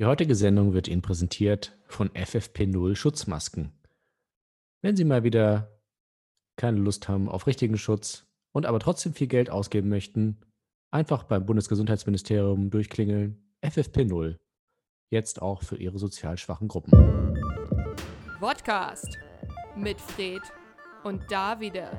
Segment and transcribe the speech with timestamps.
[0.00, 3.70] Die heutige Sendung wird Ihnen präsentiert von FFP0 Schutzmasken.
[4.80, 5.78] Wenn Sie mal wieder
[6.56, 10.40] keine Lust haben auf richtigen Schutz und aber trotzdem viel Geld ausgeben möchten,
[10.90, 13.44] einfach beim Bundesgesundheitsministerium durchklingeln.
[13.62, 14.38] FFP0.
[15.10, 16.92] Jetzt auch für Ihre sozial schwachen Gruppen.
[18.40, 19.18] Podcast
[19.76, 20.40] mit Fred
[21.04, 21.90] und Davide.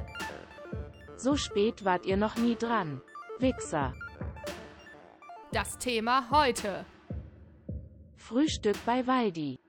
[1.18, 3.00] So spät wart ihr noch nie dran.
[3.38, 3.94] Wichser.
[5.52, 6.84] Das Thema heute.
[8.32, 9.60] Frühstück bei Waldi.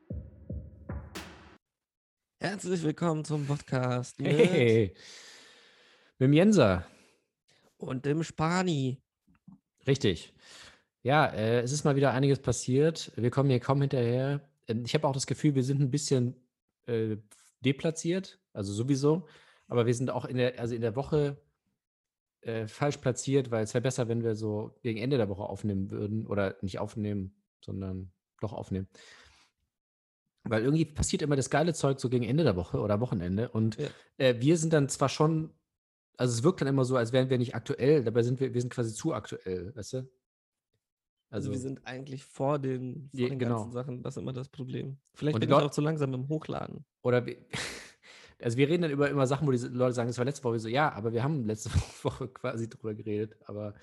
[2.40, 4.94] Herzlich willkommen zum Podcast mit Hey,
[6.20, 6.86] mit dem Jenser.
[7.78, 9.02] und dem Spani.
[9.84, 10.32] Richtig.
[11.02, 13.10] Ja, äh, es ist mal wieder einiges passiert.
[13.16, 14.48] Wir kommen hier kaum hinterher.
[14.68, 16.36] Ähm, Ich habe auch das Gefühl, wir sind ein bisschen
[16.86, 17.16] äh,
[17.64, 19.26] deplatziert, also sowieso.
[19.66, 21.36] Aber wir sind auch in der, also in der Woche
[22.42, 25.90] äh, falsch platziert, weil es wäre besser, wenn wir so gegen Ende der Woche aufnehmen
[25.90, 26.28] würden.
[26.28, 28.88] Oder nicht aufnehmen, sondern doch aufnehmen.
[30.44, 33.48] Weil irgendwie passiert immer das geile Zeug so gegen Ende der Woche oder Wochenende.
[33.50, 33.88] Und Ja.
[34.18, 35.54] äh, wir sind dann zwar schon,
[36.16, 38.60] also es wirkt dann immer so, als wären wir nicht aktuell, dabei sind wir, wir
[38.60, 39.96] sind quasi zu aktuell, weißt du?
[39.98, 40.10] Also,
[41.30, 43.54] Also, wir sind eigentlich vor den, vor Ja, den genau.
[43.56, 44.02] ganzen Sachen.
[44.02, 44.98] Das ist immer das Problem.
[45.14, 46.84] Vielleicht Und bin ich auch zu langsam im Hochladen.
[47.02, 47.38] oder wir,
[48.42, 50.58] also wir reden dann über immer Sachen, wo die Leute sagen, das war letzte Woche.
[50.58, 51.70] So, ja, aber wir haben letzte
[52.02, 53.36] Woche quasi drüber geredet.
[53.46, 53.74] Aber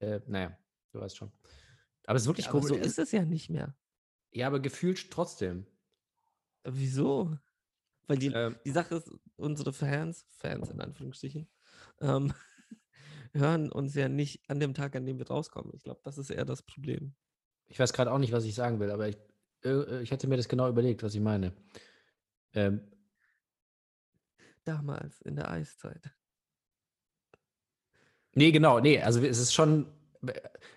[0.00, 0.56] äh, naja,
[0.92, 1.32] du weißt schon.
[2.06, 2.68] Aber es ist wirklich Ja, komisch.
[2.68, 3.74] so ist es ja nicht mehr.
[4.32, 5.66] Ja, aber gefühlt trotzdem.
[6.64, 7.38] Wieso?
[8.06, 11.48] Weil die, Ähm, die Sache ist, unsere Fans, Fans in Anführungsstrichen,
[12.00, 12.32] ähm,
[13.34, 15.72] hören uns ja nicht an dem Tag, an dem wir rauskommen.
[15.74, 17.14] Ich glaube, das ist eher das Problem.
[17.66, 19.18] ich weiß gerade auch nicht, was ich sagen will, aber ich,
[19.64, 21.52] äh, ich hatte mir das genau überlegt, was ich meine.
[22.54, 22.80] Ähm,
[24.64, 26.10] Damals in der Eiszeit.
[28.34, 29.86] Nee, genau, nee, also es ist schon,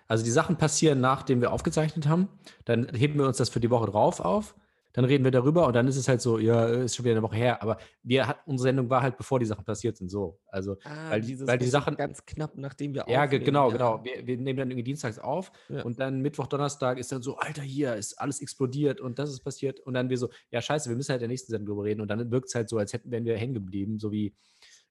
[0.08, 2.30] also die Sachen passieren, nachdem wir aufgezeichnet haben,
[2.66, 4.56] dann heben wir uns das für die Woche drauf auf,
[4.94, 7.22] dann reden wir darüber und dann ist es halt so, ja, ist schon wieder eine
[7.24, 10.38] Woche her, aber wir hat, unsere Sendung war halt, bevor die Sachen passiert sind, so,
[10.48, 13.78] also, Ah, weil weil die Sachen- ganz knapp, nachdem wir ja, aufnehmen, genau, ja.
[13.78, 15.84] genau, wir, wir nehmen dann irgendwie dienstags auf Ja.
[15.84, 19.46] und dann Mittwoch, Donnerstag ist dann so, Alter, hier ist alles explodiert und das ist
[19.46, 21.86] passiert und dann wir so, ja, scheiße, wir müssen halt in der nächsten Sendung drüber
[21.86, 24.36] reden und dann wirkt es halt so, als hätten wären wir hängen geblieben, so wie,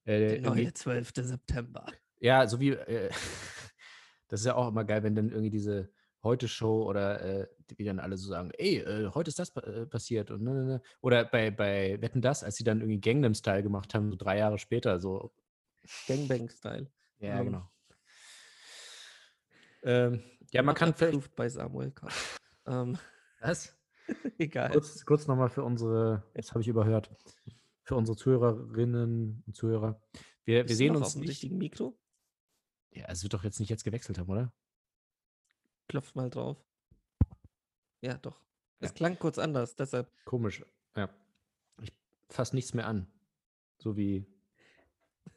[0.07, 1.13] äh, Der neue 12.
[1.15, 1.85] September.
[2.21, 3.11] Ja, so wie, äh,
[4.31, 5.91] das ist ja auch immer geil, wenn dann irgendwie diese
[6.23, 10.31] Heute-Show oder äh, wie dann alle so sagen, ey, äh, heute ist das äh, passiert
[10.31, 10.83] und ne, ne, ne.
[11.01, 14.39] Oder bei, bei Wetten das, als sie dann irgendwie Gangnam Style gemacht haben, so drei
[14.39, 15.33] Jahre später, so.
[16.09, 16.91] Gangbang-Style.
[17.21, 17.45] Ja, Mhm.
[17.47, 17.71] genau.
[19.83, 21.35] Ähm, ja, man kann vielleicht.
[21.37, 22.11] bei Samuel Koch.
[22.67, 22.99] ähm,
[23.41, 23.75] Was?
[24.39, 24.71] egal.
[24.73, 27.11] Kurz, kurz nochmal für unsere, das habe ich überhört,
[27.83, 30.01] für unsere Zuhörerinnen und Zuhörer.
[30.45, 31.31] Wir, wir sehen uns auf dem nicht.
[31.31, 31.97] richtigen Mikro.
[32.93, 34.53] Ja, es wird doch jetzt nicht jetzt gewechselt haben, oder?
[35.89, 36.57] Klopf mal drauf.
[38.01, 38.41] Ja, doch.
[38.81, 38.95] Es Ja.
[38.95, 40.11] klang kurz anders, deshalb.
[40.25, 40.65] Komisch,
[40.97, 41.09] ja.
[41.83, 41.93] Ich
[42.29, 43.07] fasse nichts mehr an.
[43.79, 44.27] So wie.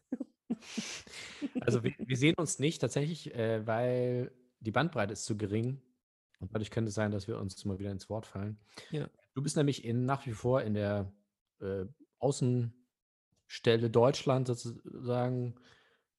[1.61, 5.81] Also wir, wir sehen uns nicht tatsächlich, äh, weil die Bandbreite ist zu gering.
[6.39, 8.59] Und dadurch könnte es sein, dass wir uns mal wieder ins Wort fallen.
[8.91, 9.09] Ja.
[9.33, 11.11] Du bist nämlich in, nach wie vor in der
[11.59, 11.85] äh,
[12.19, 15.55] Außenstelle Deutschland sozusagen,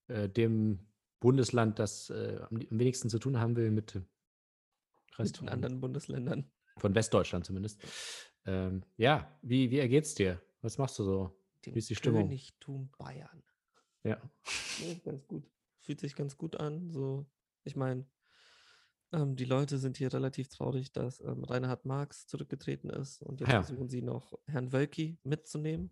[0.07, 0.85] äh, dem
[1.25, 4.05] Bundesland, das äh, am, wenigsten zu tun haben will mit Mit
[5.17, 6.51] Rest von- anderen Bundesländern.
[6.77, 7.81] von Westdeutschland zumindest.
[8.45, 10.39] Ähm, ja, wie, wie ergeht's dir?
[10.61, 11.35] Was machst du so?
[11.65, 12.23] Dem Wie ist die Stimmung?
[12.27, 13.41] Königtum Bayern.
[14.03, 14.21] Ja.
[14.81, 15.49] Nee, ganz gut.
[15.79, 16.91] Fühlt sich ganz gut an.
[16.91, 17.25] So,
[17.63, 18.05] ich meine,
[19.11, 23.51] ähm, die Leute sind hier relativ traurig, dass ähm, Reinhard Marx zurückgetreten ist und jetzt
[23.51, 23.63] Ja.
[23.63, 25.89] versuchen sie noch Herrn Wölki mitzunehmen.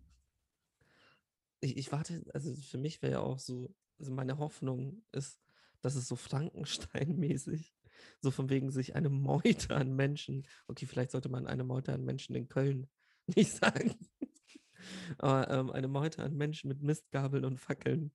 [1.60, 5.40] Ich, ich warte, also für mich wäre ja auch so, also meine Hoffnung ist,
[5.80, 7.74] dass es so Frankenstein-mäßig,
[8.20, 12.04] so von wegen sich eine Meute an Menschen, okay, vielleicht sollte man eine Meute an
[12.04, 12.88] Menschen in Köln
[13.26, 13.94] nicht sagen,
[15.18, 18.12] aber ähm, eine Meute an Menschen mit Mistgabeln und Fackeln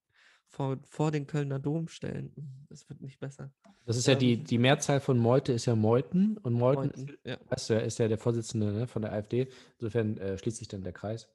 [0.49, 2.33] vor, vor den Kölner Dom stellen.
[2.69, 3.51] Das wird nicht besser.
[3.85, 7.17] Das ist ja die, Ähm, die Mehrzahl von Meute ist ja Meuten und Meuten, Meuten,
[7.23, 7.35] ja.
[7.35, 9.47] Ist, weißt du, ja, ist ja der Vorsitzende ne, von der AfD.
[9.77, 11.29] Insofern äh, schließt sich dann der Kreis.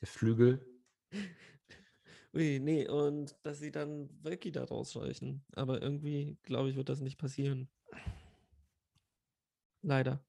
[0.00, 0.66] Der Flügel.
[2.34, 5.44] Ui, nee, und dass sie dann Wölki da rausscheuchen.
[5.54, 7.68] Aber irgendwie, glaube ich, wird das nicht passieren.
[9.82, 10.22] Leider.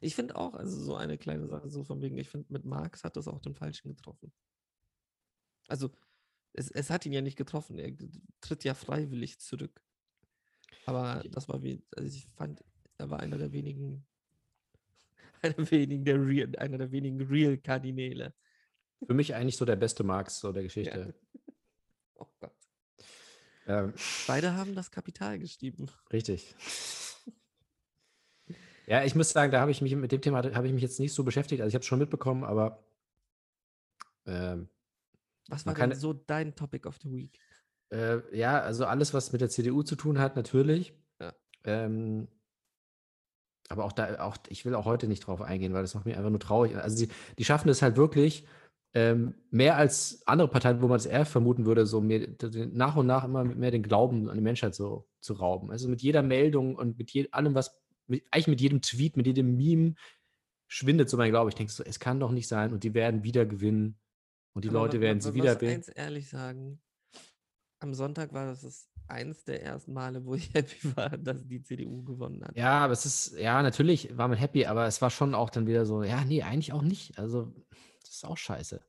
[0.00, 3.04] Ich finde auch, also so eine kleine Sache, so von wegen, ich finde, mit Marx
[3.04, 4.32] hat das auch den Falschen getroffen.
[5.68, 5.90] Also,
[6.54, 7.92] es, es hat ihn ja nicht getroffen, er
[8.40, 9.82] tritt ja freiwillig zurück.
[10.86, 12.64] Aber das war wie, also ich fand,
[12.98, 14.04] er war einer der wenigen,
[15.42, 18.34] einer, wenigen der Real, einer der wenigen Real-Kardinäle.
[19.06, 21.14] Für mich eigentlich so der beste Marx so der Geschichte.
[22.14, 22.52] Oh Gott.
[23.66, 23.94] Ähm,
[24.28, 25.90] Beide haben das Kapital geschrieben.
[26.12, 26.54] richtig.
[28.86, 31.00] Ja, ich muss sagen, da habe ich mich mit dem Thema habe ich mich jetzt
[31.00, 31.60] nicht so beschäftigt.
[31.62, 32.84] Also ich habe es schon mitbekommen, aber
[34.26, 34.68] ähm,
[35.48, 37.38] Was war denn kann- so dein Topic of the Week?
[37.90, 40.94] äh, ja, also alles, was mit der CDU zu tun hat, natürlich.
[41.20, 41.32] Ja.
[41.64, 42.28] Ähm,
[43.68, 46.16] aber auch da, auch ich will auch heute nicht drauf eingehen, weil das macht mich
[46.16, 46.76] einfach nur traurig.
[46.76, 48.46] Also die, die schaffen es halt wirklich
[48.94, 52.28] ähm, mehr als andere Parteien, wo man es eher vermuten würde, so mehr,
[52.72, 55.70] nach und nach immer mehr den Glauben an die Menschheit so zu rauben.
[55.70, 59.26] Also mit jeder Meldung und mit je, allem, was, mit, eigentlich mit jedem Tweet, mit
[59.26, 59.94] jedem Meme
[60.68, 61.48] schwindet so mein Glaube.
[61.50, 63.98] Ich denke so, es kann doch nicht sein und die werden wieder gewinnen
[64.54, 65.74] und die Aber Leute man- werden sie wieder muss wählen.
[65.76, 66.80] eins ehrlich sagen,
[67.80, 71.62] am Sonntag war das das eins der ersten Male, wo ich happy war, dass die
[71.62, 72.56] CDU gewonnen hat.
[72.56, 75.66] Ja, aber es ist, ja, natürlich war man happy, aber es war schon auch dann
[75.66, 77.18] wieder so, ja, nee, eigentlich auch nicht.
[77.18, 77.52] Also,
[78.12, 78.80] das ist auch scheiße.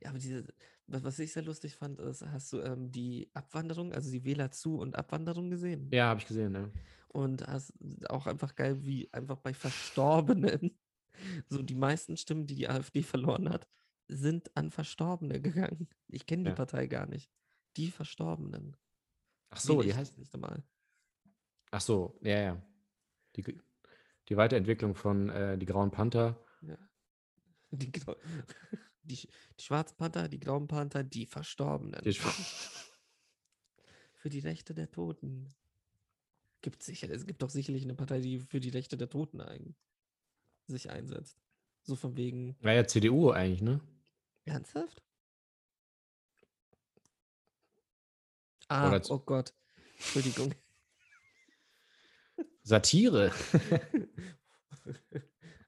[0.00, 0.44] Ja, aber diese,
[0.88, 4.96] was, ich sehr lustig fand, ist, hast du ähm, die Abwanderung, also die Wählerzu- und
[4.96, 5.88] Abwanderung gesehen?
[5.92, 6.72] Ja, habe ich gesehen, ne?
[7.08, 7.72] Und hast
[8.08, 10.76] auch einfach geil, wie einfach bei Verstorbenen,
[11.48, 13.68] so die meisten Stimmen, die die AfD verloren hat,
[14.08, 15.88] sind an Verstorbene gegangen.
[16.08, 16.56] Ich kenne die Ja.
[16.56, 17.30] Partei gar nicht.
[17.76, 18.76] Die Verstorbenen.
[19.50, 20.64] Ach so, Wen die heißt, nicht einmal.
[21.70, 22.62] ach so, ja, ja.
[23.36, 23.42] Die,
[24.28, 26.44] die Weiterentwicklung von äh, die Grauen Panther.
[26.62, 26.76] Ja.
[27.72, 27.90] Die,
[29.02, 29.28] die,
[29.58, 32.00] die Schwarzen Panther, die Grauen Panther, die Verstorbenen.
[32.02, 32.12] Die,
[34.14, 35.52] Für die Rechte der Toten.
[36.60, 39.74] Gibt sicher, es gibt doch sicherlich eine Partei, die für die Rechte der Toten ein,
[40.68, 41.40] sich einsetzt.
[41.82, 43.80] So von wegen, war ja CDU eigentlich, ne?
[44.44, 45.02] ernsthaft?
[48.68, 49.52] Ah, Oder oh Gott.
[49.96, 50.54] Entschuldigung.
[52.62, 53.32] Satire.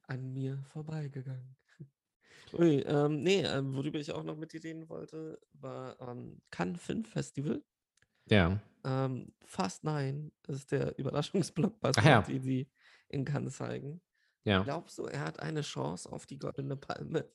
[0.06, 1.56] An mir vorbeigegangen.
[2.58, 6.80] Ui, ähm, nee, ähm, worüber ich auch noch mit dir reden wollte, war ähm, Cannes
[6.80, 7.62] Film Festival.
[8.26, 8.60] ja.
[8.86, 12.20] Ähm, Fast Nine ist der Überraschungsblockbuster, ja.
[12.22, 12.68] den sie
[13.08, 14.02] in Cannes zeigen.
[14.44, 14.62] Ja.
[14.62, 17.26] Glaubst du, er hat eine Chance auf die Goldene Palme?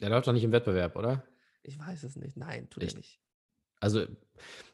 [0.00, 1.24] Der läuft doch nicht im Wettbewerb, oder?
[1.62, 2.36] Ich weiß es nicht.
[2.36, 2.94] Nein, tut Echt?
[2.94, 3.20] er nicht.
[3.80, 4.06] Also,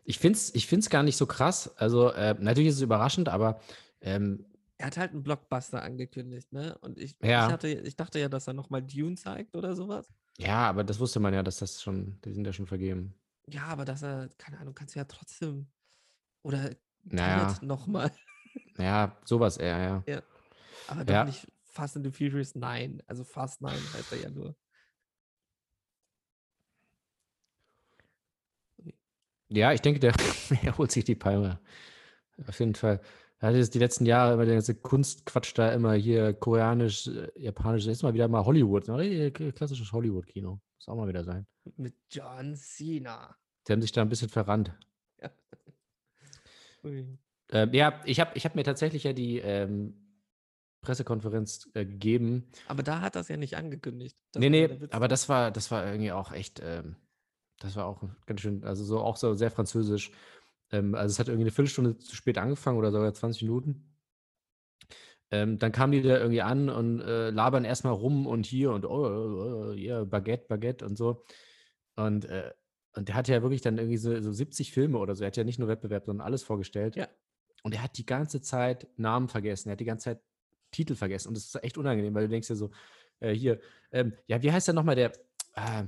[0.04, 1.76] ich finde es ich find's gar nicht so krass.
[1.76, 3.60] Also, äh, natürlich ist es überraschend, aber
[4.00, 4.46] ähm,
[4.80, 6.76] Er hat halt einen Blockbuster angekündigt, ne?
[6.78, 7.46] Und ich, Ja.
[7.46, 10.10] ich, hatte, ich dachte ja, dass er nochmal Dune zeigt oder sowas.
[10.38, 13.14] ja, aber das wusste man ja, dass das schon, die sind ja schon vergeben.
[13.46, 15.66] Ja, aber dass er, keine Ahnung, kannst du ja trotzdem.
[16.42, 16.70] Oder
[17.04, 17.54] Naja.
[17.60, 18.10] Nochmal.
[18.78, 20.22] Ja, sowas eher, ja.
[20.86, 21.24] Aber doch Ja.
[21.24, 23.02] nicht Fast and the Furious 9.
[23.06, 24.56] Also Fast 9 heißt er ja nur.
[29.48, 30.14] Ja, ich denke, der,
[30.62, 31.60] er holt sich die Palme.
[32.46, 33.00] Auf jeden Fall.
[33.40, 37.30] Er hat jetzt die letzten Jahre immer der ganze Kunstquatsch da immer hier koreanisch, äh,
[37.36, 38.86] japanisch, jetzt mal wieder mal Hollywood.
[38.86, 38.98] Ne?
[38.98, 40.60] Richtig Klassisches Hollywood-Kino.
[40.76, 41.46] Muss auch mal wieder sein.
[41.76, 43.34] Mit John Cena.
[43.66, 44.72] Die haben sich da ein bisschen verrannt.
[45.20, 45.30] Ja.
[47.52, 49.94] Ähm, ja, ich habe ich hab mir tatsächlich ja die ähm,
[50.82, 52.48] Pressekonferenz äh, gegeben.
[52.68, 54.16] Aber da hat es ja nicht angekündigt.
[54.32, 56.94] Das nee, nee, aber das war, das war irgendwie auch echt, ähm,
[57.58, 60.12] das war auch ganz schön, also so auch so sehr französisch.
[60.72, 63.90] Ähm, also es hat irgendwie eine Viertelstunde zu spät angefangen oder sogar 20 Minuten.
[65.32, 68.84] Ähm, dann kamen die da irgendwie an und äh, labern erstmal rum und hier und
[68.84, 71.24] oh, oh, oh, ja, Baguette, Baguette und so.
[71.94, 72.52] Und, äh,
[72.96, 75.22] und der hat ja wirklich dann irgendwie so, so 70 Filme oder so.
[75.22, 76.96] Er hat ja nicht nur Wettbewerb, sondern alles vorgestellt.
[76.96, 77.08] Ja.
[77.62, 79.68] Und er hat die ganze Zeit Namen vergessen.
[79.68, 80.20] Er hat die ganze Zeit
[80.72, 81.28] Titel vergessen.
[81.28, 82.70] Und das ist echt unangenehm, weil du denkst ja so,
[83.20, 83.60] äh, hier,
[83.92, 85.12] ähm, ja, wie heißt der nochmal der,
[85.54, 85.84] äh,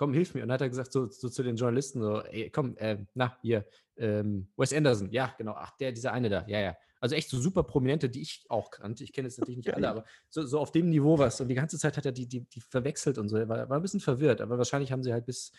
[0.00, 0.40] komm, hilf mir.
[0.40, 3.36] Und dann hat er gesagt, so, so zu den Journalisten, so, ey, komm, äh, na,
[3.42, 3.66] hier,
[3.98, 6.76] ähm, Wes Anderson, ja, genau, ach, der, dieser eine da, ja, ja.
[7.00, 9.04] Also echt so super Prominente, die ich auch kannte.
[9.04, 11.42] Ich kenne jetzt natürlich nicht alle, aber so, so auf dem Niveau was.
[11.42, 13.36] Und die ganze Zeit hat er die, die, die verwechselt und so.
[13.36, 15.52] Er war, war ein bisschen verwirrt, aber wahrscheinlich haben sie halt bis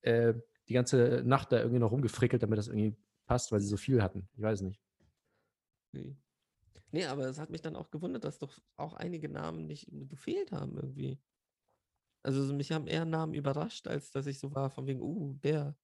[0.00, 0.32] äh,
[0.68, 4.02] die ganze Nacht da irgendwie noch rumgefrickelt, damit das irgendwie passt, weil sie so viel
[4.02, 4.30] hatten.
[4.34, 4.80] Ich weiß nicht.
[5.92, 6.16] Nee.
[6.90, 10.52] nee, aber es hat mich dann auch gewundert, dass doch auch einige Namen nicht gefehlt
[10.52, 11.20] haben irgendwie.
[12.24, 15.34] Also so mich haben eher Namen überrascht, als dass ich so war von wegen, uh,
[15.34, 15.76] der.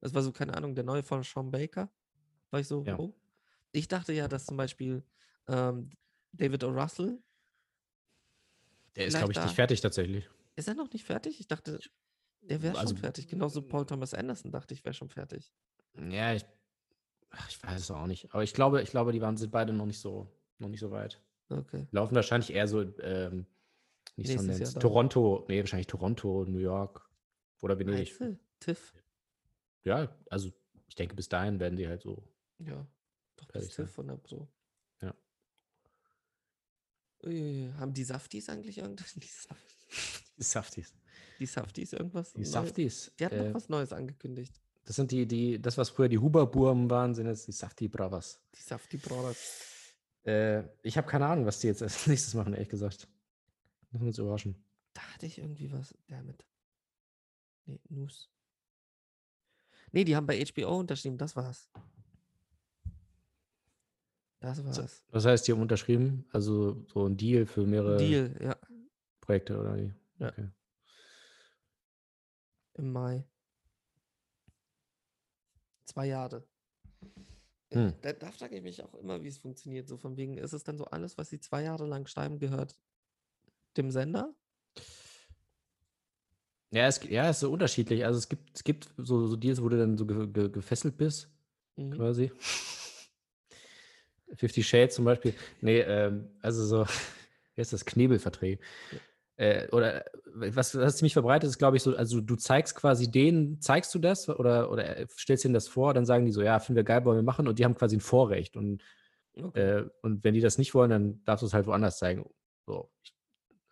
[0.00, 1.90] Das war so, keine Ahnung, der neue von Sean Baker.
[2.50, 2.98] War ich so, Ja.
[2.98, 3.14] oh.
[3.72, 5.02] Ich dachte ja, dass zum Beispiel
[5.48, 5.90] ähm,
[6.32, 6.68] David O.
[6.70, 7.22] Russell,
[8.96, 10.28] Der ist, glaube ich, nicht fertig tatsächlich.
[10.56, 11.40] ist er noch nicht fertig?
[11.40, 11.80] Ich dachte,
[12.42, 13.26] der wäre also- schon fertig.
[13.28, 15.52] Genauso Paul Thomas Anderson dachte ich, wäre schon fertig.
[16.10, 16.44] Ja, ich,
[17.30, 18.32] ach, ich weiß es auch nicht.
[18.34, 20.90] Aber ich glaube, ich glaube, die waren, sind beide noch nicht so, noch nicht so
[20.90, 21.20] weit.
[21.48, 21.86] Okay.
[21.92, 23.46] Laufen wahrscheinlich eher so, ähm,
[24.16, 24.80] nicht Nächstes Sundance, dann.
[24.80, 27.08] Toronto, nee, wahrscheinlich Toronto, New York
[27.60, 28.16] oder Venedig.
[28.18, 28.38] Du?
[28.60, 28.94] Tiff?
[29.82, 30.52] Ja, also
[30.86, 32.22] ich denke, bis dahin werden die halt so.
[32.58, 32.86] Ja.
[33.36, 33.70] Doch bis.
[33.70, 34.48] Tiff von der Pro.
[35.02, 35.14] Ja.
[37.24, 39.14] Ui, haben die Safties eigentlich irgendwas?
[39.16, 39.56] Die, Saf
[40.36, 40.94] Die Safties.
[41.38, 42.32] die Safties irgendwas?
[42.32, 42.52] Die Neues?
[42.52, 43.12] Safties.
[43.18, 44.60] Die hatten äh, noch was Neues angekündigt.
[44.84, 48.40] das sind die, die, das, was früher die Huberburm waren, sind jetzt die Safti Bravas.
[48.54, 49.84] Die Safty Brothers.
[50.24, 53.08] Äh, ich habe keine Ahnung, was die jetzt als nächstes machen, ehrlich gesagt.
[53.94, 54.56] Müssen wir uns überraschen.
[54.92, 55.94] Da hatte ich irgendwie was.
[56.08, 56.44] Damit.
[57.66, 58.28] Nee, News.
[59.92, 61.70] Nee, die haben bei HBO unterschrieben, das war's.
[64.40, 65.04] Das war's.
[65.10, 66.26] Was heißt, die haben unterschrieben?
[66.32, 68.56] Also so ein Deal für mehrere Deal, ja,
[69.20, 69.94] Projekte oder wie?
[70.18, 70.28] Ja.
[70.28, 70.50] Okay.
[72.74, 73.24] im Mai.
[75.84, 76.44] Zwei Jahre.
[77.70, 77.94] Äh, Hm.
[78.02, 79.88] Da, da frage ich mich auch immer, wie es funktioniert.
[79.88, 82.76] So von wegen, ist es dann so alles, was sie zwei Jahre lang schreiben, gehört
[83.76, 84.34] dem Sender?
[86.70, 88.04] Ja, es, ja, es ist so unterschiedlich.
[88.04, 90.96] Also es gibt, es gibt so, so Deals, wo du dann so ge, ge, gefesselt
[90.96, 91.30] bist,
[91.76, 91.92] Mhm.
[91.92, 92.30] quasi.
[94.36, 95.34] Fifty Shades zum Beispiel.
[95.60, 96.84] Nee, ähm, also so,
[97.54, 97.84] wie heißt das?
[97.84, 98.60] Knebelverträge.
[99.36, 100.10] Äh, oder äh,
[100.54, 103.98] was, was ziemlich verbreitet ist, glaube ich, so, also du zeigst quasi denen, zeigst du
[103.98, 106.84] das oder, oder äh, stellst ihnen das vor, dann sagen die so, ja, finden wir
[106.84, 108.56] geil, wollen wir machen und die haben quasi ein Vorrecht.
[108.56, 108.82] Und,
[109.36, 109.60] Okay.
[109.60, 112.24] äh, und wenn die das nicht wollen, dann darfst du es halt woanders zeigen.
[112.66, 112.90] So.
[113.02, 113.13] Ich,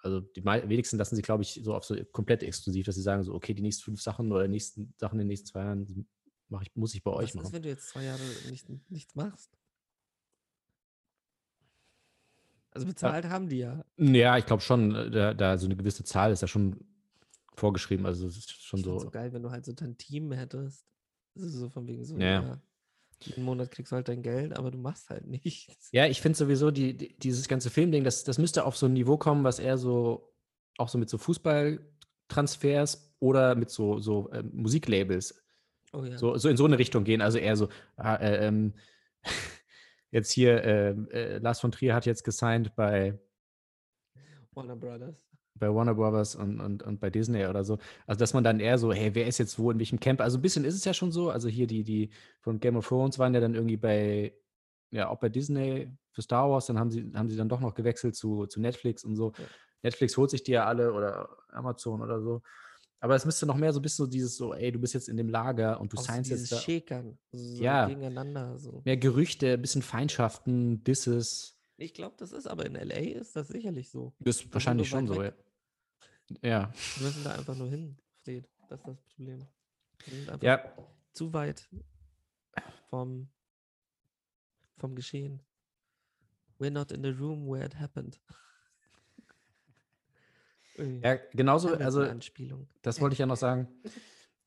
[0.02, 3.23] also die wenigsten lassen sie, glaube ich, so auf so komplett exklusiv, dass sie sagen,
[3.23, 6.06] so, okay, die nächsten fünf Sachen oder die nächsten Sachen in den nächsten zwei Jahren
[6.49, 7.52] mach ich, muss ich bei euch Was ist, machen.
[7.52, 9.56] wenn du jetzt zwei Jahre nicht, nichts machst?
[12.71, 13.85] Also bezahlt haben die ja.
[13.99, 16.80] Ja, ich glaube schon, äh, da, da so eine gewisse Zahl ist ja schon
[17.54, 18.06] vorgeschrieben.
[18.06, 18.99] Also es ist schon Ich so.
[18.99, 20.87] so geil, wenn du halt so dein Team hättest.
[21.35, 22.42] Das ist so von wegen so, Ja.
[22.42, 22.62] ja.
[23.26, 25.88] Jeden Monat kriegst du halt dein Geld, aber du machst halt nichts.
[25.93, 28.93] Ja, ich finde sowieso, die, die, dieses ganze Filmding, das, das müsste auf so ein
[28.93, 30.33] Niveau kommen, was eher so,
[30.79, 35.43] auch so mit so Fußballtransfers oder mit so, so ähm, Musiklabels,
[35.95, 36.17] Oh ja.
[36.17, 37.21] so, so in so eine Richtung gehen.
[37.21, 38.73] Also eher so, ah, äh, ähm,
[40.11, 43.19] jetzt hier, ähm, äh, Lars von Trier hat jetzt gesigned bei,
[44.55, 45.17] Warner Brothers.
[45.54, 47.78] Bei Warner Brothers und, und, und bei Disney oder so.
[48.06, 50.21] Also, dass man dann eher so, hey, wer ist jetzt wo in welchem Camp?
[50.21, 51.30] Also, ein bisschen ist es ja schon so.
[51.30, 54.35] Also, hier die, die von Game of Thrones waren ja dann irgendwie bei,
[54.90, 56.66] ja, auch bei Disney für Star Wars.
[56.66, 59.32] Dann haben sie, haben sie dann doch noch gewechselt zu, zu Netflix und so.
[59.38, 59.44] Ja.
[59.82, 62.42] Netflix holt sich die ja alle oder Amazon oder so.
[63.00, 65.09] Aber es müsste noch mehr so ein bisschen so dieses so, ey, du bist jetzt
[65.09, 66.62] in dem Lager und du Auch so signst dieses jetzt da.
[66.62, 67.18] Schäkern.
[67.32, 67.87] So Ja.
[67.88, 68.56] Gegeneinander.
[68.61, 68.80] So.
[68.85, 71.51] Mehr Gerüchte, ein bisschen Feindschaften, Disses.
[71.76, 74.14] Ich glaube, das ist aber in LA ist das sicherlich so.
[74.21, 75.33] Das ist wahrscheinlich nur schon so, ja.
[76.43, 76.73] Ja.
[76.97, 78.49] Wir müssen da einfach nur hin, Fred.
[78.69, 79.47] Das ist das Problem.
[80.05, 80.73] Wir sind einfach Ja,
[81.12, 81.69] zu weit
[82.88, 83.29] vom,
[84.79, 85.43] vom Geschehen.
[86.59, 88.21] We're not in the room where it happened.
[90.79, 92.02] Ja genauso, also.
[92.81, 93.69] Das wollte ich ja noch sagen.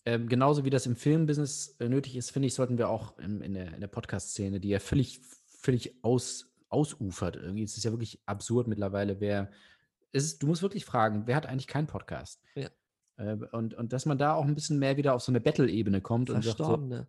[0.06, 3.42] Ähm, genauso wie das im Filmbusiness äh, nötig ist, finde ich, sollten wir auch im,
[3.42, 5.22] in der, in der Podcast-Szene, die ja völlig,
[5.62, 7.38] völlig aus, ausufert.
[7.38, 9.50] Irgendwie ist es ja wirklich absurd mittlerweile, wer.
[10.12, 12.42] Ist, du musst wirklich fragen, wer hat eigentlich keinen Podcast?
[12.56, 12.70] Ja.
[13.18, 16.02] Äh, und, und dass man da auch ein bisschen mehr wieder auf so eine Battle-Ebene
[16.02, 17.08] kommt und sagt so, Verstorbene.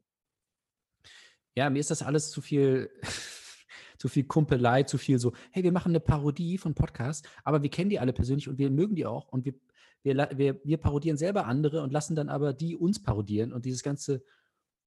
[1.56, 2.90] ja, mir ist das alles zu viel,
[3.98, 7.70] zu viel Kumpelei, zu viel so, hey, wir machen eine Parodie von Podcast, aber wir
[7.70, 9.54] kennen die alle persönlich und wir mögen die auch und wir,
[10.02, 13.82] wir, wir, wir parodieren selber andere und lassen dann aber die uns parodieren und dieses
[13.82, 14.22] ganze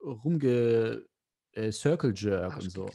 [0.01, 1.05] rumge
[1.51, 2.89] äh, Circle Jerk und so.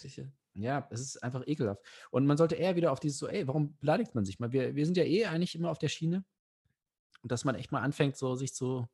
[0.54, 1.82] Ja, es ist einfach ekelhaft.
[2.10, 4.52] Und man sollte eher wieder auf dieses so, ey, warum beleidigt man sich mal?
[4.52, 6.24] Wir, wir sind ja eh eigentlich immer auf der Schiene.
[7.22, 8.86] Und dass man echt mal anfängt, so sich so,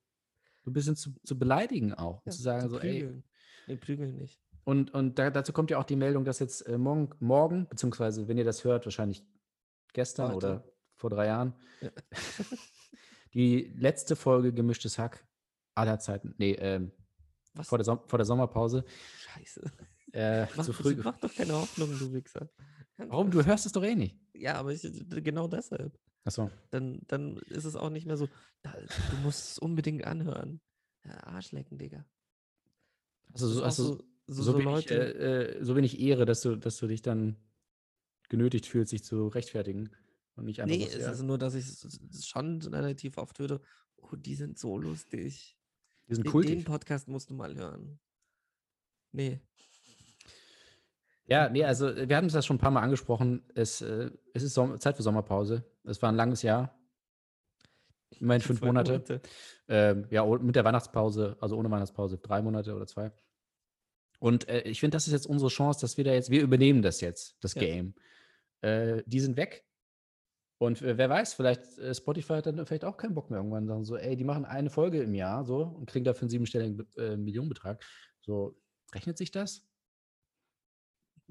[0.63, 2.19] so ein bisschen zu, zu beleidigen auch.
[2.19, 3.25] Ja, und zu sagen, zu so, ey, prügeln.
[3.67, 4.41] Nee, prügeln nicht.
[4.65, 8.27] und, und da, dazu kommt ja auch die Meldung, dass jetzt äh, morgen, morgen, beziehungsweise
[8.29, 9.25] wenn ihr das hört, wahrscheinlich
[9.93, 10.37] gestern Heute.
[10.37, 10.65] oder
[10.97, 11.91] vor drei Jahren, Ja.
[13.35, 15.27] die letzte Folge Gemischtes Hack
[15.75, 16.93] aller Zeiten, nee, ähm,
[17.55, 17.69] Was?
[17.69, 18.85] vor, der vor der Sommerpause,
[19.19, 19.63] Scheiße.
[20.13, 20.97] Äh, Mach, zu früh.
[21.05, 22.51] mach doch keine Hoffnung, du Wichser.
[22.97, 23.31] Warum?
[23.31, 24.19] Du hörst es doch eh nicht.
[24.35, 25.99] Ja, aber ich, genau deshalb.
[26.25, 26.51] Achso.
[26.71, 28.29] Dann, dann ist es auch nicht mehr so,
[28.63, 30.61] du musst es unbedingt anhören.
[31.05, 32.05] Ja, Arschlecken, Digga.
[33.33, 33.95] Also, so, also, so,
[34.27, 34.95] so, so, so wenig, Leute.
[35.15, 37.37] äh, äh, so wenig Ehre, dass du, dass du dich dann
[38.29, 39.91] genötigt fühlst, sich zu rechtfertigen.
[40.37, 43.39] Und nicht einfach nee, so, es ist nur, dass ich s- s- schon relativ oft
[43.39, 43.61] höre,
[43.97, 45.57] oh, die sind so lustig.
[46.09, 46.53] die sind kultig.
[46.59, 47.99] den Podcast musst du mal hören.
[49.13, 49.41] Nee.
[51.31, 53.43] Ja, nee, also äh, wir haben es ja schon ein paar Mal angesprochen.
[53.55, 55.65] Es, äh, es ist Som Zeit für Sommerpause.
[55.85, 56.77] Es war ein langes Jahr.
[58.19, 59.23] Immerhin fünf Zwei Monate.
[59.69, 63.13] Ähm, ja, mit der Weihnachtspause, also ohne Weihnachtspause, drei Monate oder zwei.
[64.19, 66.83] Und äh, ich finde, das ist jetzt unsere Chance, dass wir da jetzt, wir übernehmen
[66.83, 67.63] das jetzt, das Ja.
[67.63, 67.95] Game.
[68.61, 69.65] Äh, die sind weg.
[70.59, 73.67] Und äh, wer weiß, vielleicht äh, Spotify hat dann vielleicht auch keinen Bock mehr irgendwann
[73.67, 76.77] sagen so, ey, die machen eine Folge im Jahr so und kriegen dafür einen siebenstelligen
[76.77, 77.83] Be- Millionenbetrag.
[78.21, 78.61] So,
[78.93, 79.70] rechnet sich das?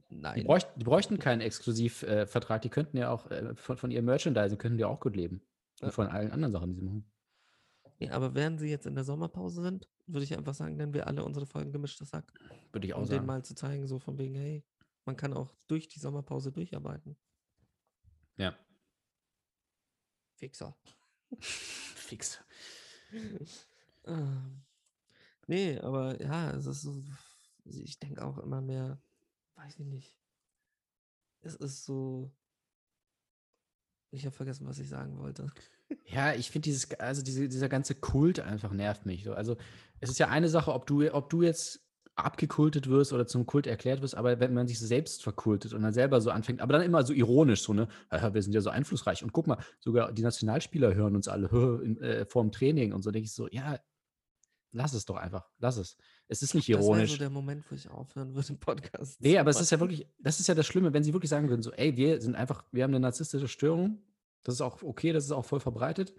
[0.10, 0.44] Die, Nein.
[0.44, 2.62] bräuchten, die bräuchten keinen Exklusivvertrag, Vertrag.
[2.64, 5.42] die könnten ja auch äh, von, von ihrem Merchandising könnten die auch gut leben.
[5.80, 5.88] Ja.
[5.88, 7.12] Und von allen anderen Sachen, die sie machen.
[8.00, 11.06] Nee, aber während sie jetzt in der Sommerpause sind, würde ich einfach sagen, nennen wir
[11.06, 12.32] alle unsere Folgen gemischtes Sack.
[12.72, 13.28] Würde ich auch Um denen sagen.
[13.28, 14.64] mal zu zeigen, so von wegen, hey,
[15.06, 17.18] Man kann auch durch die Sommerpause durcharbeiten.
[18.38, 18.56] Ja.
[20.36, 20.76] Fixer.
[21.40, 22.42] Fix.
[24.06, 24.64] Ähm,
[25.48, 27.04] nee, aber ja, es ist so,
[27.66, 29.02] ich denke auch immer mehr,
[29.60, 30.16] weiß ich nicht.
[31.42, 32.32] Es ist so,
[34.12, 35.48] ich habe vergessen, was ich sagen wollte.
[36.06, 39.24] Ja, ich finde dieses, also diese, dieser ganze Kult einfach nervt mich.
[39.24, 39.34] So.
[39.34, 39.58] Also
[40.00, 41.82] es ist ja eine Sache, ob du, ob du jetzt
[42.16, 45.94] abgekultet wirst oder zum Kult erklärt wirst, aber wenn man sich selbst verkultet und dann
[45.94, 48.70] selber so anfängt, aber dann immer so ironisch, so, ne, "Haha, wir sind ja so
[48.70, 51.48] einflussreich und guck mal, sogar die Nationalspieler hören uns alle
[51.84, 53.80] im, äh, vorm Training und so, denke ich so, ja,
[54.72, 55.98] lass es doch einfach, lass es.
[56.32, 57.18] Es ist nicht Das wäre so ironisch.
[57.18, 60.40] der Moment, wo ich aufhören würde, im Podcast Nee, aber es ist ja wirklich, das
[60.40, 62.84] ist ja das Schlimme, wenn sie wirklich sagen würden, so, ey, wir sind einfach, wir
[62.84, 64.02] haben eine narzisstische Störung.
[64.44, 66.14] Das ist auch okay, das ist auch voll verbreitet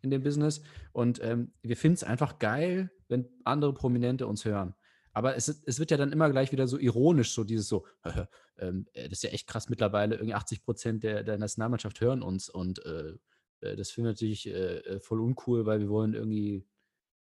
[0.00, 0.62] in dem Business.
[0.92, 4.74] Und ähm, wir finden es einfach geil, wenn andere Prominente uns hören.
[5.12, 7.84] Aber es, es wird ja dann immer gleich wieder so ironisch, so dieses so,
[8.58, 12.22] ähm, äh, das ist ja echt krass mittlerweile, irgendwie 80 Prozent der, der Nationalmannschaft hören
[12.22, 13.14] uns und äh,
[13.60, 16.64] äh, das finden wir natürlich äh, äh, voll uncool, weil wir wollen irgendwie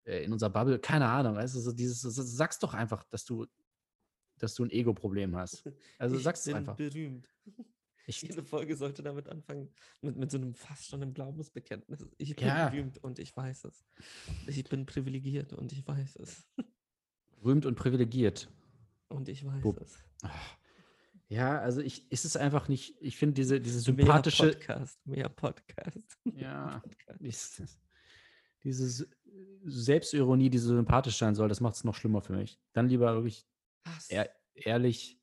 [0.05, 3.45] äh, in unserer Bubble, keine Ahnung, weißt du, so dieses, sag's doch einfach, dass du,
[4.37, 5.63] dass du ein Ego-Problem hast.
[5.99, 6.75] Also ich sag's bin einfach.
[6.75, 7.27] berühmt.
[8.07, 9.69] Ich, Jede Folge sollte damit anfangen,
[10.01, 12.03] mit, mit so einem fast schon einem Glaubensbekenntnis.
[12.17, 12.67] Ich bin Ja.
[12.67, 13.85] berühmt und ich weiß es.
[14.47, 16.43] Ich bin privilegiert und ich weiß es.
[17.37, 18.49] berühmt und privilegiert.
[19.07, 19.79] Und ich weiß Bub.
[19.81, 20.03] es.
[21.29, 25.29] Ja, also ich, ist es einfach nicht, ich finde diese, diese Mehr sympathische, Podcast, mehr
[25.29, 26.17] Podcast.
[26.35, 27.79] ja, Podcast.
[28.63, 29.07] dieses,
[29.63, 32.59] Selbstironie, die so sympathisch sein soll, das macht es noch schlimmer für mich.
[32.73, 33.47] Dann lieber wirklich
[34.09, 35.19] ehr, ehrlich,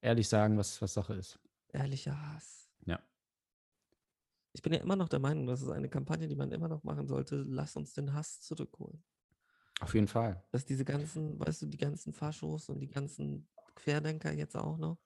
[0.00, 1.38] ehrlich sagen, was, was Sache ist.
[1.68, 2.70] Ehrlicher Hass.
[2.86, 3.00] Ja.
[4.52, 6.82] Ich bin ja immer noch der Meinung, das ist eine Kampagne, die man immer noch
[6.84, 7.36] machen sollte.
[7.36, 9.02] Lass uns den Hass zurückholen.
[9.80, 10.42] Auf jeden Fall.
[10.50, 14.98] Dass diese ganzen, weißt du, die ganzen Faschos und die ganzen Querdenker jetzt auch noch,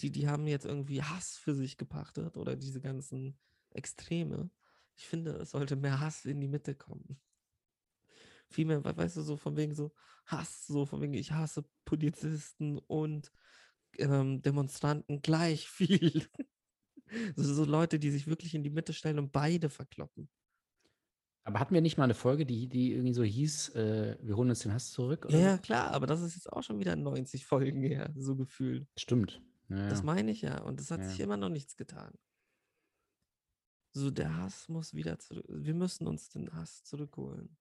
[0.00, 3.38] die, die haben jetzt irgendwie Hass für sich gepachtet oder diese ganzen
[3.70, 4.50] Extreme.
[4.96, 7.20] Ich finde, es sollte mehr Hass in die Mitte kommen.
[8.54, 9.92] Viel mehr, we- weißt du, so von wegen so
[10.26, 13.32] Hass, so von wegen, ich hasse Polizisten und
[13.98, 16.26] ähm, Demonstranten gleich viel.
[17.36, 20.28] so, so Leute, die sich wirklich in die Mitte stellen und beide verkloppen.
[21.46, 24.48] Aber hatten wir nicht mal eine Folge, die, die irgendwie so hieß, äh, wir holen
[24.50, 25.26] uns den Hass zurück?
[25.26, 28.86] oder Ja, klar, aber das ist jetzt auch schon wieder 90 Folgen her, so gefühlt.
[28.96, 29.42] Stimmt.
[29.68, 30.62] Ja, Das meine ich ja.
[30.62, 31.24] Und es hat sich Ja.
[31.24, 32.14] immer noch nichts getan.
[33.92, 35.44] So, der Hass muss wieder zurück.
[35.48, 37.56] Wir müssen uns den Hass zurückholen.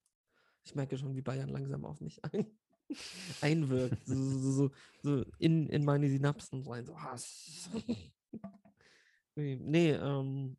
[0.63, 2.47] Ich merke schon, wie Bayern langsam auf mich ein
[3.41, 4.05] einwirkt.
[4.05, 4.71] So, so, so,
[5.01, 6.85] so in, in meine Synapsen rein.
[6.85, 7.69] So Hass.
[9.35, 10.57] nee, nee, ähm,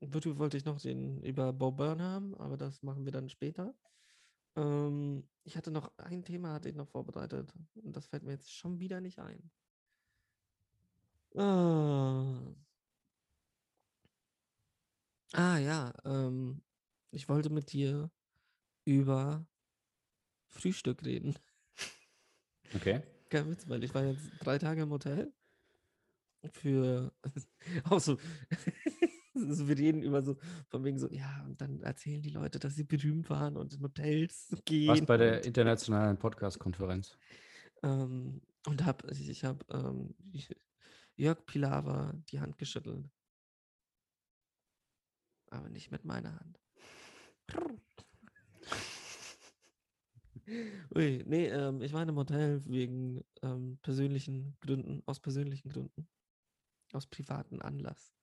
[0.00, 3.74] worüber wollte ich noch den über Bo Byrne haben, aber das machen wir dann später.
[4.56, 7.52] Ähm, ich hatte noch ein Thema, hatte ich noch vorbereitet.
[7.74, 9.50] Und das fällt mir jetzt schon wieder nicht ein.
[11.36, 12.54] Ah.
[15.32, 16.62] Ah ja, ähm,
[17.10, 18.10] ich wollte mit dir
[18.84, 19.46] über
[20.48, 21.34] Frühstück reden.
[22.74, 23.02] Okay.
[23.28, 25.32] Kein Witz, weil ich war jetzt drei Tage im Hotel.
[26.52, 27.12] Für
[27.84, 28.18] auch so,
[29.34, 30.36] so, wir reden über so,
[30.68, 33.82] von wegen so, ja, und dann erzählen die Leute, dass sie berühmt waren und in
[33.82, 34.88] Hotels gehen.
[34.88, 37.16] Warst bei der internationalen Podcast-Konferenz.
[37.82, 40.14] ähm, und hab, ich, ich habe ähm,
[41.16, 43.08] Jörg Pilawa die Hand geschüttelt.
[45.50, 46.60] Aber nicht mit meiner Hand.
[50.94, 56.08] Ui, nee, ähm, ich war in einem Hotel wegen ähm, persönlichen Gründen, aus persönlichen Gründen,
[56.92, 58.14] aus privaten Anlass.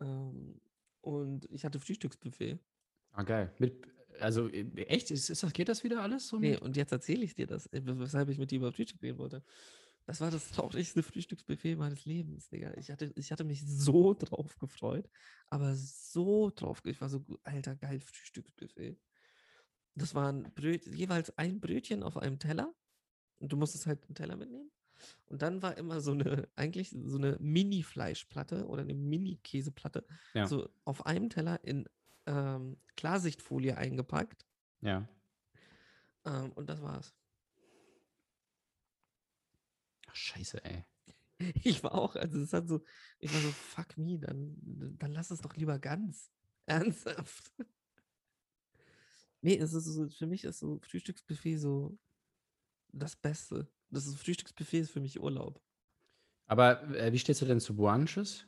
[0.00, 0.60] Ähm,
[1.00, 2.58] und ich hatte Frühstücksbuffet.
[3.12, 3.52] Ah, geil.
[3.58, 3.86] Mit,
[4.20, 5.10] also, äh, echt?
[5.10, 6.38] Ist, ist das, geht das wieder alles so?
[6.38, 8.72] Nee, mit- und jetzt erzähle ich dir das, äh, wes- weshalb ich mit dir über
[8.72, 9.42] Frühstück reden wollte.
[10.06, 12.74] Das war das traurigste Frühstücksbuffet meines Lebens, Digga.
[12.76, 15.08] Ich hatte, ich hatte mich so drauf gefreut,
[15.48, 18.98] aber so drauf, ich war so, alter, geil, Frühstücksbuffet.
[19.96, 22.72] Das waren Bröt, jeweils ein Brötchen auf einem Teller
[23.38, 24.70] und du musstest halt einen Teller mitnehmen.
[25.26, 30.46] Und dann war immer so eine, eigentlich so eine Mini-Fleischplatte oder eine Mini-Käseplatte, Ja.
[30.46, 31.88] so auf einem Teller in
[32.26, 34.46] ähm, Klarsichtfolie eingepackt.
[34.80, 35.08] Ja.
[36.24, 37.14] Ähm, und das war's.
[40.08, 40.84] Ach, scheiße, ey.
[41.64, 42.82] Ich war auch, also es hat so,
[43.18, 44.56] ich war so, fuck me, dann,
[44.98, 46.30] dann lass es doch lieber ganz.
[46.66, 47.52] Ernsthaft.
[49.46, 51.96] Nee, es ist so, für mich ist so Frühstücksbuffet so
[52.92, 53.68] das Beste.
[53.90, 55.62] Das ist Frühstücksbuffet ist für mich Urlaub.
[56.46, 58.44] Aber äh, wie stehst du denn zu Brunches?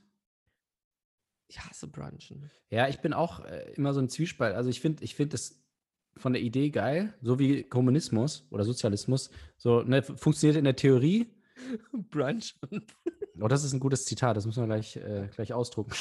[1.47, 2.51] Ich hasse Brunchen.
[2.69, 4.57] Ja, ich bin auch äh, immer so ein Zwiespalt.
[4.57, 5.63] Also ich finde, ich finde das
[6.17, 9.31] von der Idee geil, so wie Kommunismus oder Sozialismus.
[9.57, 11.33] So, ne, funktioniert in der Theorie,
[12.11, 12.59] Brunch.
[13.41, 15.93] Oh, das ist ein gutes Zitat, das müssen wir gleich, äh, gleich ausdrucken.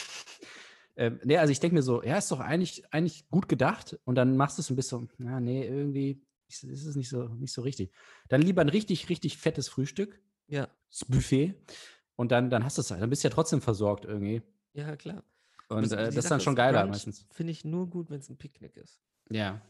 [0.98, 4.16] Ähm, nee, also ich denke mir so, ja, ist doch eigentlich, eigentlich gut gedacht und
[4.16, 7.54] dann machst du es ein bisschen, na, nee, irgendwie ist ist es nicht so, nicht
[7.54, 7.92] so richtig.
[8.30, 11.56] Dann lieber ein richtig, richtig fettes Frühstück, Ja, das Buffet
[12.16, 14.42] und dann, dann hast du es halt, dann bist du ja trotzdem versorgt irgendwie.
[14.74, 15.24] ja, klar.
[15.70, 17.26] Und Das- äh, das ist dann schon geiler Brunch meistens.
[17.32, 19.02] Finde ich nur gut, wenn es ein Picknick ist.
[19.30, 19.62] Ja,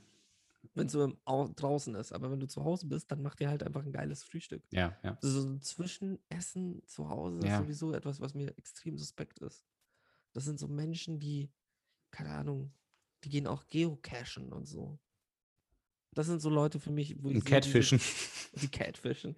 [0.75, 2.11] Wenn es so draußen ist.
[2.11, 4.61] Aber wenn du zu Hause bist, dann mach dir halt einfach ein geiles Frühstück.
[4.71, 5.17] ja, ja.
[5.21, 7.61] So ein Zwischenessen zu Hause ist Ja.
[7.63, 9.63] sowieso etwas, was mir extrem suspekt ist.
[10.33, 11.49] Das sind so Menschen, die,
[12.11, 12.71] keine Ahnung,
[13.23, 14.99] die gehen auch geocachen und so.
[16.13, 17.99] Das sind so Leute für mich, wo ich Und Catfischen.
[18.61, 19.35] Die Catfischen.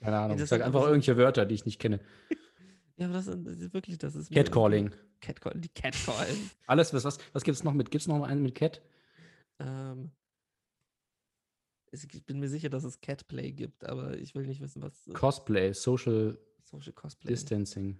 [0.00, 0.36] Keine Ahnung.
[0.38, 2.00] das Ich sag sind einfach irgendwelche Wörter, die ich nicht kenne.
[2.96, 4.92] Ja, aber das, ist wirklich, das ist Catcalling.
[5.20, 6.50] Catcall, die Catcallen.
[6.66, 7.90] Alles, was, was, was gibt es noch mit?
[7.90, 8.80] Gibt es noch einen mit Cat?
[9.58, 10.10] ähm,
[11.90, 15.12] ich bin mir sicher, dass es Catplay gibt, aber ich will nicht wissen, was äh,
[15.12, 17.42] Cosplay, Social Social Cosplay ist.
[17.50, 17.98] Distancing.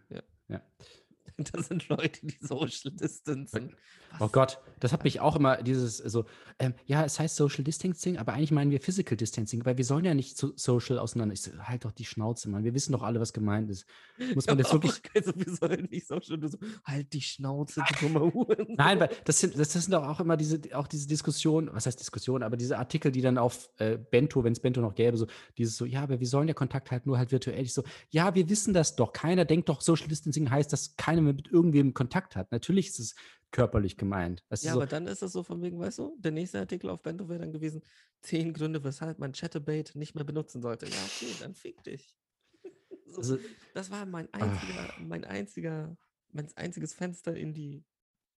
[1.52, 3.72] Das sind Leute, die Social Distancing.
[4.20, 6.24] Oh Gott, das hat mich auch immer dieses so,
[6.58, 10.04] ähm, ja, es heißt Social Distancing, aber eigentlich meinen wir Physical Distancing, weil wir sollen
[10.04, 11.34] ja nicht so social auseinander.
[11.34, 12.64] Ich so, halt doch die Schnauze, Mann.
[12.64, 13.86] Wir wissen doch alle, was gemeint ist.
[14.34, 14.94] Muss man das wirklich.
[15.14, 18.74] Also, wir sollen nicht Social, so, halt die Schnauze, du dummer Huren.
[18.76, 21.86] Nein, weil das sind, das, das sind doch auch immer diese, auch diese Diskussionen, was
[21.86, 25.16] heißt Diskussion, aber diese Artikel, die dann auf äh, Bento, wenn es Bento noch gäbe,
[25.16, 27.62] so dieses so, ja, aber wir sollen ja Kontakt halten, nur halt virtuell.
[27.62, 29.12] Ich so, ja, wir wissen das doch.
[29.12, 32.50] Keiner denkt doch, Social Distancing heißt, dass keiner mehr mit irgendwem Kontakt hat.
[32.52, 33.14] Natürlich ist es
[33.50, 34.44] körperlich gemeint.
[34.48, 36.90] Weißt Ja, so, aber dann ist es so von wegen, weißt du, der nächste Artikel
[36.90, 37.82] auf Bento wäre dann gewesen,
[38.20, 40.86] zehn Gründe, weshalb man Chatterbait nicht mehr benutzen sollte.
[40.86, 42.14] Ja, okay, dann fick dich.
[43.06, 43.38] so, also,
[43.74, 45.96] das war mein einziger, mein einziger,
[46.32, 47.84] mein einziges Fenster in die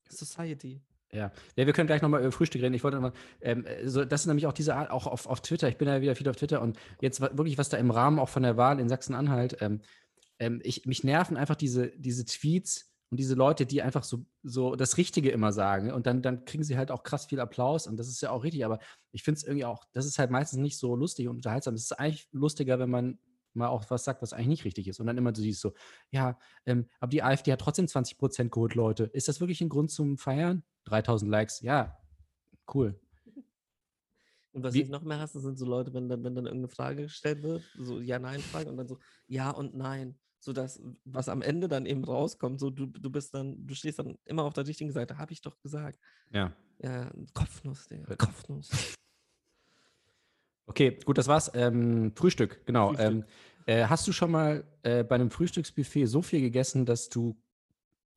[0.09, 0.81] Society.
[1.11, 1.31] Ja.
[1.55, 2.75] ja, wir können gleich nochmal über Frühstück reden.
[2.75, 5.67] Ich wollte nochmal, ähm, so, das ist nämlich auch diese Art, auch auf, auf Twitter.
[5.67, 8.29] Ich bin ja wieder viel auf Twitter und jetzt wirklich, was da im Rahmen auch
[8.29, 9.81] von der Wahl in Sachsen-Anhalt, ähm,
[10.39, 14.75] ähm, ich, mich nerven einfach diese, diese Tweets und diese Leute, die einfach so, so
[14.75, 15.91] das Richtige immer sagen.
[15.91, 18.43] Und dann, dann kriegen sie halt auch krass viel Applaus und das ist ja auch
[18.43, 18.79] richtig, aber
[19.11, 21.73] ich finde es irgendwie auch, das ist halt meistens nicht so lustig und unterhaltsam.
[21.73, 23.19] Es ist eigentlich lustiger, wenn man
[23.53, 24.99] mal auch was sagt, was eigentlich nicht richtig ist.
[24.99, 25.73] Und dann immer so dieses so,
[26.11, 29.05] ja, ähm, aber die AfD hat trotzdem 20 Prozent geholt, Leute.
[29.05, 30.63] Ist das wirklich ein Grund zum Feiern?
[30.85, 31.97] 3000 Likes, ja,
[32.73, 32.99] cool.
[34.51, 36.69] Und was Wie- ich noch mehr hasse, sind so Leute, wenn dann, wenn dann irgendeine
[36.69, 40.17] Frage gestellt wird, so Ja-Nein-Frage und dann so Ja und Nein.
[40.39, 43.99] So dass, was am Ende dann eben rauskommt, so du, du bist dann, du stehst
[43.99, 45.99] dann immer auf der richtigen Seite, habe ich doch gesagt.
[46.31, 46.53] Ja.
[46.81, 48.09] Ja, Kopfnuss, Digga.
[48.11, 48.69] Äh, Kopfnuss.
[50.65, 51.51] Okay, gut, das war's.
[51.55, 52.89] Ähm, Frühstück, genau.
[52.89, 53.07] Frühstück.
[53.07, 53.25] Ähm,
[53.65, 57.41] äh, hast du schon mal äh, bei einem Frühstücksbuffet so viel gegessen, dass du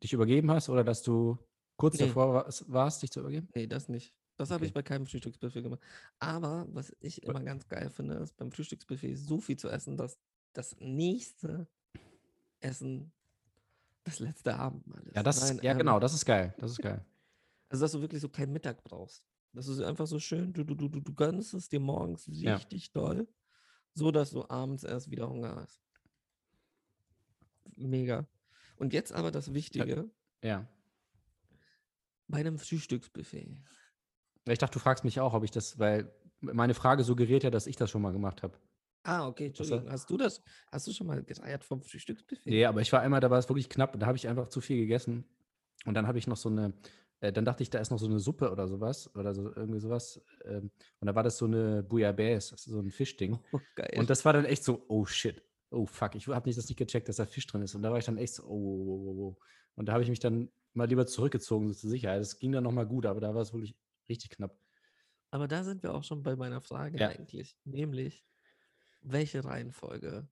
[0.03, 1.39] dich übergeben hast oder dass du
[1.77, 2.07] kurz Nee.
[2.07, 3.49] davor warst, warst, dich zu übergeben?
[3.55, 4.15] Nee, das nicht.
[4.37, 4.67] Das habe Okay.
[4.67, 5.81] ich bei keinem Frühstücksbuffet gemacht.
[6.19, 10.19] Aber was ich immer ganz geil finde, ist beim Frühstücksbuffet so viel zu essen, dass
[10.53, 11.69] das nächste
[12.63, 13.13] Essen
[14.05, 15.15] das letzte Abendmahl ist.
[15.17, 16.55] Ja, das Nein, ist, ja ähm, genau, das ist geil.
[16.59, 17.05] Das ist geil.
[17.69, 19.25] Also, dass du wirklich so keinen Mittag brauchst.
[19.55, 22.57] Das ist einfach so schön, du, du, du, du gönnst es dir morgens Ja.
[22.57, 23.27] richtig doll,
[23.95, 25.83] so dass du abends erst wieder Hunger hast.
[27.77, 28.27] Mega.
[28.77, 30.11] Und jetzt aber das Wichtige
[30.43, 30.67] Ja.
[32.29, 33.63] bei einem Frühstücksbuffet.
[34.47, 37.67] Ich dachte, du fragst mich auch, ob ich das, weil meine Frage suggeriert ja, dass
[37.67, 38.59] ich das schon mal gemacht habe.
[39.05, 39.91] Ah, okay, Entschuldigung.
[39.91, 42.49] Hast du das, hast du schon mal gereiert vom Frühstücksbuffet?
[42.51, 44.61] Nee, aber ich war einmal, da war es wirklich knapp, da habe ich einfach zu
[44.61, 45.25] viel gegessen.
[45.85, 46.73] Und dann habe ich noch so eine,
[47.21, 49.81] äh, dann dachte ich, da ist noch so eine Suppe oder sowas, oder so irgendwie
[49.81, 50.21] sowas.
[50.45, 53.39] Ähm, und da war das so eine Bouillabaisse, so ein Fischding.
[53.53, 53.61] Oh.
[53.99, 56.77] Und das war dann echt so, oh shit, oh fuck, ich habe nicht das nicht
[56.79, 57.75] gecheckt, dass da Fisch drin ist.
[57.75, 59.37] Und da war ich dann echt so, oh, oh, oh, oh, oh.
[59.75, 62.21] Und da habe ich mich dann mal lieber zurückgezogen, so zur Sicherheit.
[62.21, 63.75] Das ging dann nochmal gut, aber da war es wirklich
[64.09, 64.57] richtig knapp.
[65.31, 67.09] aber da sind wir auch schon bei meiner Frage Ja.
[67.09, 67.57] eigentlich.
[67.65, 68.25] Nämlich,
[69.05, 70.29] welche Reihenfolge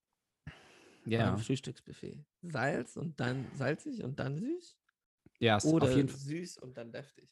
[1.06, 2.24] Ja, beim Frühstücksbuffet?
[2.42, 4.76] Salz und dann salzig und dann süß?
[5.38, 6.18] ja, es- Oder auf jeden Fall.
[6.18, 7.28] süß und dann deftig?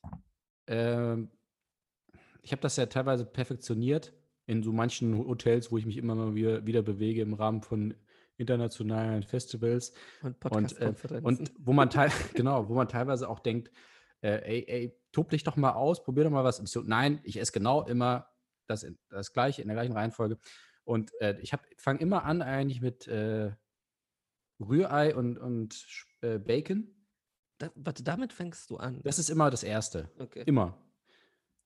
[0.67, 1.31] Ähm,
[2.43, 4.13] ich habe das ja teilweise perfektioniert
[4.47, 7.95] in so manchen Hotels, wo ich mich immer mal wieder, wieder bewege im Rahmen von
[8.39, 9.93] internationalen Festivals.
[10.23, 13.71] Und Und, äh, und wo man teil, genau, wo man teilweise auch denkt,
[14.23, 16.57] äh, ey, ey, tob dich doch mal aus, probier doch mal was.
[16.57, 18.29] So, nein, ich esse genau immer
[18.67, 20.39] das, das gleiche, in der gleichen Reihenfolge.
[20.89, 23.53] Und äh, ich fange immer an eigentlich mit äh,
[24.59, 25.87] Rührei und, und
[26.23, 26.89] äh, Bacon.
[27.59, 29.03] Da, warte, damit fängst du an.
[29.03, 30.11] Das ist immer das Erste.
[30.19, 30.45] okay.
[30.47, 30.79] Immer.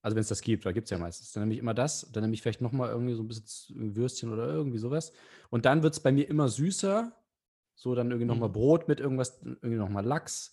[0.00, 1.30] Also wenn es das gibt, da gibt es ja meistens.
[1.30, 4.32] Dann nehme ich immer das, dann nehme ich vielleicht nochmal irgendwie so ein bisschen Würstchen
[4.32, 5.12] oder irgendwie sowas.
[5.50, 7.16] Und dann wird es bei mir immer süßer.
[7.76, 8.54] So dann irgendwie nochmal Mhm.
[8.54, 10.52] Brot mit irgendwas, irgendwie nochmal Lachs.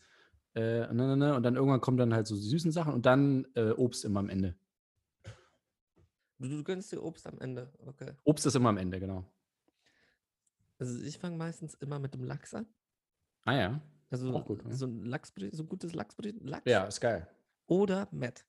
[0.54, 1.36] Äh, ne, ne, ne.
[1.36, 4.30] Und dann irgendwann kommen dann halt so süßen Sachen und dann äh, Obst immer am
[4.30, 4.56] Ende.
[6.40, 7.72] Du, du gönnst dir Obst am Ende.
[7.86, 8.14] Okay.
[8.24, 9.26] Obst ist immer am Ende, genau.
[10.80, 12.66] Also ich fange meistens immer mit dem Lachs an.
[13.44, 13.82] Ah ja.
[14.10, 14.74] Also Auch gut, ne?
[14.74, 17.28] so ein Lachsbrötchen, so gutes Lachsbrötchen, Lachs Ja, ist geil.
[17.68, 18.46] oder Met.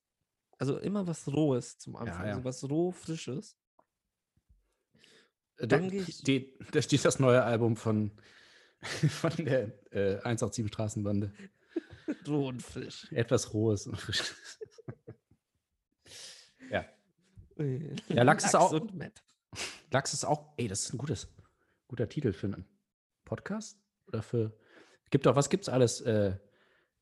[0.57, 2.35] Also immer was Rohes zum Anfang, ja.
[2.37, 3.57] so was roh frisches.
[5.57, 8.12] Äh, Da, steht, da steht das neue Album von,
[8.83, 11.33] von der äh, 187 Straßenbande.
[12.29, 13.11] roh und frisch.
[13.12, 14.35] Etwas Rohes und Frisches.
[16.70, 16.85] ja.
[17.61, 18.81] Äh, Ja, Lachs ist auch-.
[19.90, 21.29] Lachs ist auch, ey, das ist ein gutes,
[21.88, 22.64] guter Titel für einen
[23.25, 23.79] Podcast.
[24.07, 24.57] Oder für.
[25.11, 26.01] Gibt auch, was gibt's alles?
[26.01, 26.37] Äh,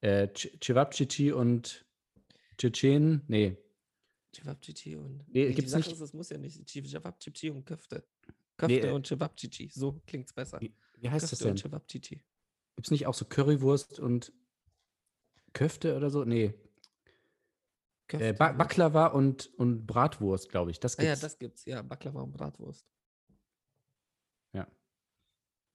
[0.00, 0.28] äh,
[0.62, 1.84] Cevapcici und
[2.56, 3.22] Tschetschen?
[3.28, 3.56] Nee.
[4.34, 5.24] Cevapcici und.
[5.28, 6.68] Nee, die gibt's Sache nicht- Ist, es muss ja nicht.
[6.68, 8.04] Cevapcici und Köfte.
[8.56, 9.70] Köfte äh, und Cevapcici.
[9.72, 10.60] So klingt's besser.
[10.60, 11.70] Wie, wie heißt das Köfte und denn?
[11.70, 12.20] Cevapcici.
[12.76, 14.32] Gibt's nicht auch so Currywurst und
[15.52, 16.24] Köfte oder so?
[16.24, 16.54] Nee.
[18.12, 18.58] Äh, ba Köfte.
[18.58, 20.80] Baklava und, und Bratwurst, glaube ich.
[20.80, 21.20] Das Ah ja, gibt's.
[21.20, 21.64] das gibt's.
[21.64, 22.86] Ja, Baklava und Bratwurst.
[24.52, 24.66] Ja.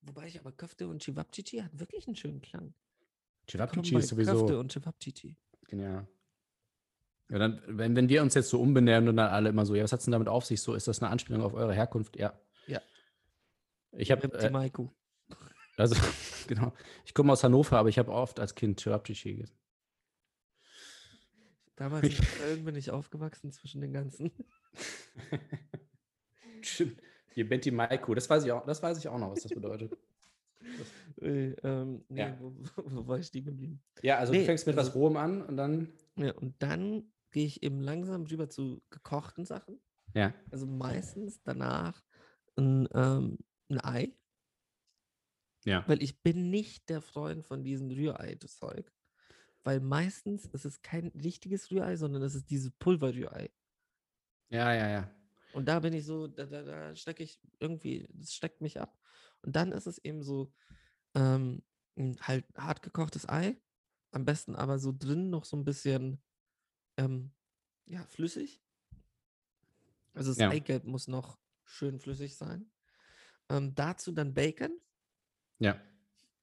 [0.02, 2.74] Wobei ich aber Köfte und Cevapcici hat wirklich einen schönen Klang.
[3.48, 4.40] Komm, ist sowieso.
[4.40, 5.36] Köfte und Cevapcici.
[5.68, 6.08] Genial.
[7.30, 9.84] Ja, dann, wenn, wenn wir uns jetzt so umbenennen und dann alle immer so, ja,
[9.84, 10.62] was hat's denn damit auf sich?
[10.62, 12.16] So, ist das eine Anspielung auf eure Herkunft?
[12.18, 12.40] Ja.
[12.68, 12.82] Ja.
[13.92, 14.52] Ich habe, äh,
[15.78, 15.96] also,
[16.48, 16.74] genau.
[17.06, 19.63] Ich komme aus Hannover, aber ich habe oft als Kind Cevapcici gegessen.
[21.76, 24.32] Damals in Köln bin ich aufgewachsen zwischen den ganzen.
[26.62, 27.02] Stimmt.
[27.34, 29.98] Hier Betty Maiko, das weiß ich auch, das weiß ich auch noch, was das bedeutet.
[31.22, 32.38] Äh, ähm, nee, Ja.
[32.40, 33.84] wo, wo war ich stehen geblieben?
[34.02, 35.92] Ja, also Nee, du fängst mit was also- Rohem an und dann.
[36.16, 39.80] Ja, und dann gehe ich eben langsam rüber zu gekochten Sachen.
[40.16, 40.34] Ja.
[40.52, 42.02] Also meistens danach
[42.56, 43.38] ein, ähm,
[43.70, 44.18] ein Ei,
[45.66, 45.84] Ja.
[45.88, 48.92] weil ich bin nicht der Freund von diesem Rührei-Zeug.
[49.64, 53.52] Weil meistens ist es kein richtiges Rührei, sondern es ist dieses Pulverrührei.
[54.50, 55.16] Ja, ja, ja.
[55.54, 58.98] Und da bin ich so, da, da, da stecke ich irgendwie, das steckt mich ab.
[59.42, 60.54] Und dann ist es eben so,
[61.16, 61.64] ähm,
[61.96, 63.62] ein halt hart gekochtes Ei.
[64.12, 66.22] Am besten aber so drin noch so ein bisschen,
[66.98, 67.32] ähm,
[67.86, 68.62] ja, flüssig.
[70.14, 70.50] Also das Ja.
[70.50, 72.72] Eigelb muss noch schön flüssig sein.
[73.50, 74.80] Ähm, dazu dann Bacon.
[75.60, 75.80] Ja.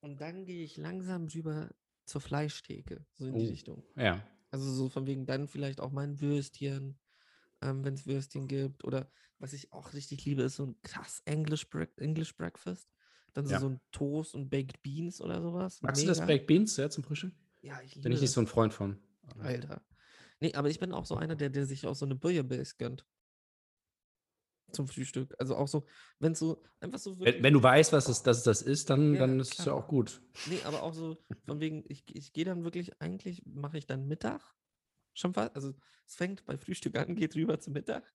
[0.01, 1.71] Und dann gehe ich langsam rüber
[2.11, 3.51] zur Fleischtheke, so in die Oh.
[3.51, 3.85] Richtung.
[3.97, 4.27] Ja.
[4.51, 6.99] Also so von wegen dann vielleicht auch mal ein Würstchen,
[7.63, 8.85] ähm, wenn es Würstchen gibt.
[8.85, 12.89] Oder was ich auch richtig liebe, ist so ein krass English, Break English Breakfast.
[13.33, 13.61] Dann so, Ja.
[13.61, 15.81] so ein Toast und Baked Beans oder sowas.
[15.83, 16.27] Magst du das Mega.
[16.27, 17.33] Baked Beans ja, zum Frühstück?
[17.63, 18.99] Ja, ich liebe Bin ich nicht so ein Freund von.
[19.39, 19.83] Alter.
[20.41, 23.07] Nee, aber ich bin auch so einer, der, der sich auch so eine Bouillabaisse gönnt.
[24.73, 25.35] Zum Frühstück.
[25.39, 25.87] Also auch so,
[26.19, 29.15] wenn es so einfach so Wenn, wenn du weißt, was es, dass das ist, dann,
[29.15, 29.77] Ja, dann ist es ja klar.
[29.77, 30.23] auch gut.
[30.47, 34.07] Nee, aber auch so, von wegen, ich, ich gehe dann wirklich, eigentlich mache ich dann
[34.07, 34.55] Mittag.
[35.15, 35.75] Schon fast, also
[36.07, 38.13] es fängt bei Frühstück an, geht rüber zu Mittag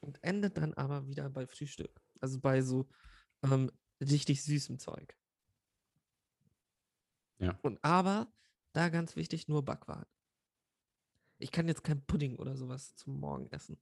[0.00, 2.00] und endet dann aber wieder bei Frühstück.
[2.20, 2.88] Also bei so
[3.42, 5.16] ähm, richtig süßem Zeug.
[7.38, 7.58] Ja.
[7.62, 8.32] Und aber,
[8.72, 10.06] da ganz wichtig, nur Backwaren.
[11.38, 13.80] Ich kann jetzt kein Pudding oder sowas zum Morgen essen.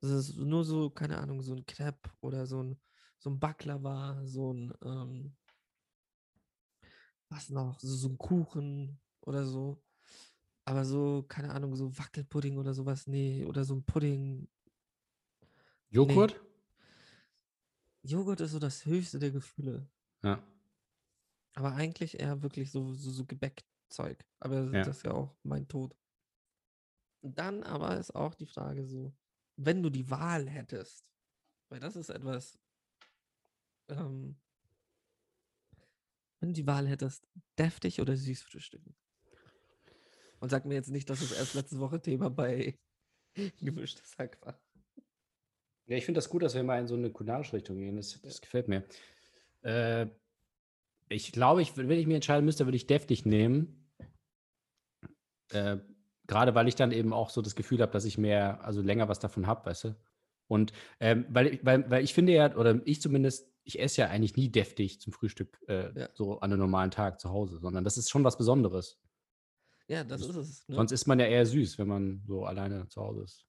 [0.00, 2.80] Das ist nur so, keine Ahnung, so ein Crepe oder so ein,
[3.18, 5.36] so ein Baklava, so ein, ähm,
[7.28, 9.82] was noch, so, so ein Kuchen oder so.
[10.64, 14.48] Aber so, keine Ahnung, so Wackelpudding oder sowas, nee, oder so ein Pudding.
[15.90, 16.40] Joghurt?
[18.02, 19.88] Joghurt ist so das höchste der Gefühle.
[20.22, 20.42] Ja.
[21.54, 24.24] Aber eigentlich eher wirklich so, so, so Gebäckzeug.
[24.40, 24.84] Aber Ja.
[24.84, 25.96] das ist ja auch mein Tod.
[27.22, 29.12] Dann aber ist auch die Frage so,
[29.58, 31.04] wenn du die Wahl hättest,
[31.68, 32.58] weil das ist etwas,
[33.88, 34.36] ähm,
[36.40, 37.26] wenn du die Wahl hättest,
[37.58, 38.96] deftig oder süß frühstücken.
[40.40, 42.78] Und sag mir jetzt nicht, dass es erst letzte Woche Thema bei
[43.60, 44.60] gemischtes Hack war.
[45.86, 47.96] Ja, ich finde das gut, dass wir mal in so eine kulinarische Richtung gehen.
[47.96, 48.86] Das, das gefällt mir.
[49.62, 50.06] Äh,
[51.08, 53.90] ich glaube, ich, wenn ich mir entscheiden müsste, würde ich deftig nehmen.
[55.50, 55.78] Äh,
[56.28, 59.08] Gerade weil ich dann eben auch so das Gefühl habe, dass ich mehr, also länger
[59.08, 59.96] was davon habe, weißt du?
[60.46, 64.08] Und ähm, weil, ich- weil, weil ich finde ja, oder ich zumindest, ich esse ja
[64.08, 66.08] eigentlich nie deftig zum Frühstück, äh, Ja.
[66.14, 69.00] so an einem normalen Tag zu Hause, sondern das ist schon was Besonderes.
[69.88, 70.68] Ja, das ist es.
[70.68, 70.76] Ne?
[70.76, 73.44] Sonst isst man ja eher süß, wenn man so alleine zu Hause ist.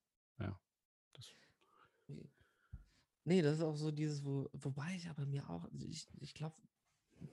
[3.25, 6.33] Nee, das ist auch so dieses, wo, wobei ich aber mir auch, also ich, ich
[6.33, 6.55] glaube,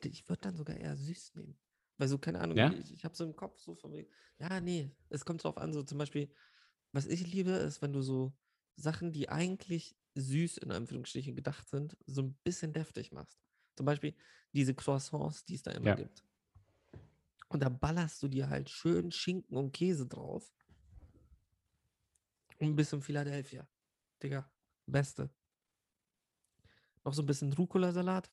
[0.05, 1.57] ich würde dann sogar eher süß nehmen.
[1.99, 2.73] Weil so, keine Ahnung, Ja?
[2.73, 5.73] ich, ich habe so im Kopf so von wegen, ja, nee, es kommt drauf an,
[5.73, 6.31] so zum Beispiel,
[6.93, 8.37] was ich liebe, ist, wenn du so
[8.77, 13.39] Sachen, die eigentlich süß in Anführungsstrichen gedacht sind, so ein bisschen deftig machst.
[13.77, 14.15] Zum Beispiel
[14.53, 15.95] diese Croissants, die es da immer Ja.
[15.95, 16.23] gibt.
[17.49, 20.53] Und da ballerst du dir halt schön Schinken und Käse drauf.
[22.59, 23.69] Und ein bisschen Philadelphia.
[24.23, 24.51] Digga,
[24.87, 25.31] beste.
[27.05, 28.33] noch so ein bisschen Rucola-Salat.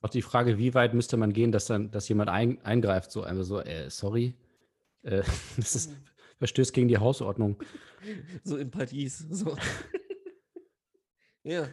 [0.00, 3.22] Auch die Frage, wie weit müsste man gehen, dass dann, dass jemand ein, eingreift, so
[3.22, 4.34] einfach so, äh, sorry,
[5.02, 5.22] äh,
[5.56, 5.92] das ist,
[6.38, 7.62] verstößt gegen die Hausordnung.
[8.44, 9.18] So in Paris.
[9.18, 9.56] So.
[11.42, 11.68] ja.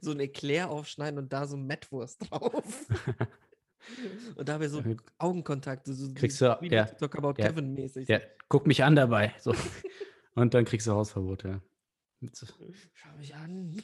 [0.00, 2.86] So ein Eclair aufschneiden und da so Mettwurst drauf.
[4.36, 4.82] und dabei so
[5.18, 5.86] Augenkontakt.
[5.86, 8.08] So, so kriegst du- ja, Talk about ja, Kevin mäßig.
[8.08, 9.34] Ja, guck mich an dabei.
[9.38, 9.54] So.
[10.34, 11.60] Und dann kriegst du Hausverbot, ja.
[12.32, 13.82] Schau mich an.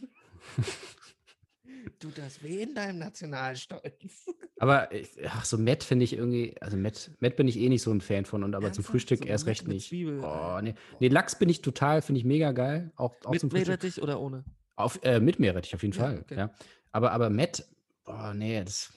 [1.98, 4.26] Tut das weh in deinem Nationalstolz?
[4.58, 7.82] Aber ich, ach, so Matt finde ich irgendwie, also Matt, Matt bin ich eh nicht
[7.82, 8.86] so ein Fan von und aber zum Ernsthaft?
[8.90, 9.88] Frühstück So erst recht nicht.
[9.90, 10.74] Zwiebel, Oh, äh, nee.
[10.98, 12.90] nee, Lachs bin ich total, finde ich mega geil.
[12.96, 13.68] Auch, auch Mit zum Frühstück.
[13.68, 14.44] Meerrettich oder ohne?
[14.76, 16.20] Auf, äh, mit Meerrettich auf jeden Ja, Fall.
[16.20, 16.36] okay.
[16.36, 16.54] Ja.
[16.92, 17.66] Aber, aber Matt,
[18.04, 18.92] boah, nee, das.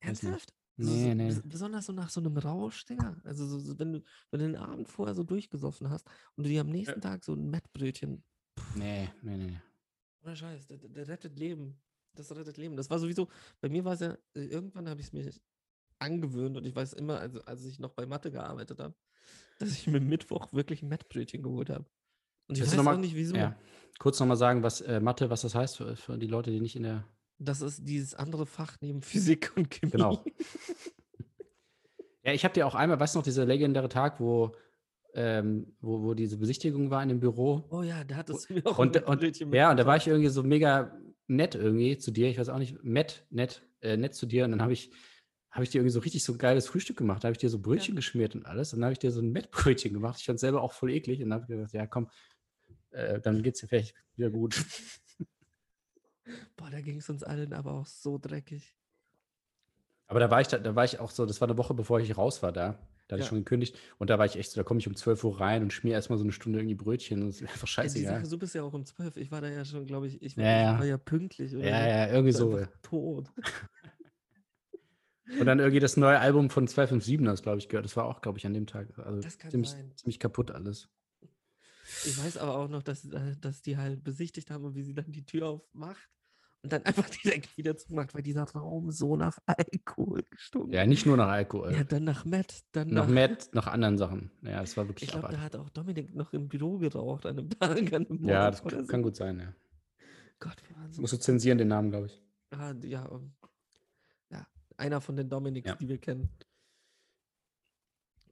[0.00, 0.52] Ernsthaft?
[0.76, 1.28] Nee, nee.
[1.30, 3.16] bes- Besonders so nach so einem Rausch, Digga.
[3.24, 6.50] Also so, so, wenn, du, wenn du den Abend vorher so durchgesoffen hast und du
[6.50, 8.24] dir am nächsten Tag so ein Mettbrötchen,
[8.74, 9.60] Nee, nee, nee.
[10.24, 11.80] ohne Scheiß, der, der der rettet Leben.
[12.18, 12.76] Das rettet Leben.
[12.76, 13.28] Das war sowieso,
[13.60, 15.30] bei mir war es ja, äh, irgendwann habe ich es mir
[15.98, 18.94] angewöhnt und ich weiß immer, also als ich noch bei Mathe gearbeitet habe,
[19.58, 21.86] dass ich mir Mittwoch wirklich ein Mettbrötchen geholt habe.
[22.48, 23.34] Und ich Willst weiß noch auch mal- nicht wieso.
[23.36, 23.56] Ja.
[23.98, 26.76] Kurz nochmal sagen, was äh, Mathe, was das heißt für, für die Leute, die nicht
[26.76, 27.04] in der.
[27.38, 29.92] Das ist dieses andere Fach neben Physik und Chemie.
[29.92, 30.24] Genau.
[32.22, 34.50] Ja, ich habe dir auch einmal, weißt du noch, dieser legendäre Tag, wo,
[35.14, 37.64] ähm, wo, wo diese Besichtigung war in dem Büro.
[37.70, 40.08] Oh ja, da hattest du mir auch Und, ein und ja, und da war ich
[40.08, 40.92] irgendwie so mega
[41.26, 42.28] nett irgendwie zu dir.
[42.28, 44.44] Ich weiß auch nicht, nett, nett, äh, nett zu dir.
[44.44, 44.90] Und dann habe ich,
[45.50, 47.24] habe ich dir irgendwie so richtig so ein geiles Frühstück gemacht.
[47.24, 48.72] Da habe ich dir so Brötchen geschmiert und alles.
[48.72, 50.18] Und dann habe ich dir so ein Mettbrötchen gemacht.
[50.20, 51.22] Ich fand es selber auch voll eklig.
[51.22, 52.08] Und dann habe ich gesagt, ja komm,
[52.90, 54.64] äh, dann geht's dir vielleicht wieder gut.
[56.56, 58.74] Boah, da ging es uns allen aber auch so dreckig.
[60.08, 62.00] Aber da war ich, da, da war ich auch so, das war eine Woche, bevor
[62.00, 62.78] ich raus war da.
[63.08, 63.28] Da hatte ich Ja.
[63.30, 63.78] schon gekündigt.
[63.98, 65.94] Und da war ich echt so, da komme ich um 12 Uhr rein und schmier
[65.94, 67.22] erstmal so eine Stunde irgendwie Brötchen.
[67.22, 68.20] Und das ist einfach Ja, die scheißegal.
[68.20, 69.16] Sache, du bist ja auch um 12.
[69.16, 70.78] Ich war da ja schon, glaube ich, ich war, Ja, ich ja.
[70.78, 71.54] war ja pünktlich.
[71.56, 72.58] Oder Ja, ja, irgendwie Ich so.
[72.82, 73.30] tot.
[75.38, 77.84] Und dann irgendwie das neue Album von 257, das glaube ich gehört.
[77.84, 78.98] Das war auch, glaube ich, an dem Tag.
[78.98, 79.92] Also Das kann ziemlich, sein.
[79.96, 80.88] ziemlich kaputt alles.
[82.04, 84.94] Ich weiß aber auch noch, dass, äh, dass die halt besichtigt haben und wie sie
[84.94, 86.08] dann die Tür aufmacht
[86.66, 91.06] und dann einfach direkt wieder zumacht, weil dieser Raum so nach Alkohol gestunken Ja, nicht
[91.06, 91.72] nur nach Alkohol.
[91.72, 93.14] Ja, dann nach Matt, dann noch nach.
[93.14, 94.32] Matt, noch anderen Sachen.
[94.42, 97.38] Ja, das war wirklich Ich glaube, da hat auch Dominik noch im Büro geraucht an
[97.38, 98.98] einem Tag, an einem Morgen Ja, das kann, so.
[99.02, 99.54] gut sein, ja.
[100.40, 101.00] Gott, wir waren so.
[101.00, 102.20] Musst du zensieren, den Namen, glaube ich.
[102.50, 103.32] Ah, ja, um,
[104.30, 105.76] ja, einer von den Dominics, Ja.
[105.76, 106.28] die wir kennen.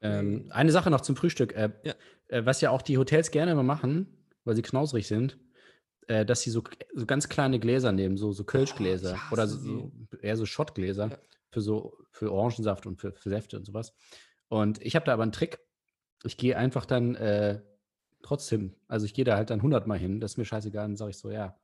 [0.03, 1.55] Ähm, eine Sache noch zum Frühstück.
[1.55, 1.95] Äh, Ja.
[2.29, 4.07] äh, was ja auch die Hotels gerne immer machen,
[4.45, 5.39] weil sie knausrig sind,
[6.09, 6.63] äh, dass sie so,
[6.95, 11.09] so ganz kleine Gläser nehmen, so, so Kölschgläser ich oder so, so, eher so Schottgläser
[11.11, 11.19] Ja.
[11.51, 13.95] für so für Orangensaft und für, für Säfte und sowas.
[14.49, 15.59] Und ich habe da aber einen Trick.
[16.25, 17.61] Ich gehe einfach dann äh,
[18.23, 20.97] trotzdem, also ich gehe da halt dann 100 Mal hin, das ist mir scheißegal, dann
[20.97, 21.59] sage ich so, ja.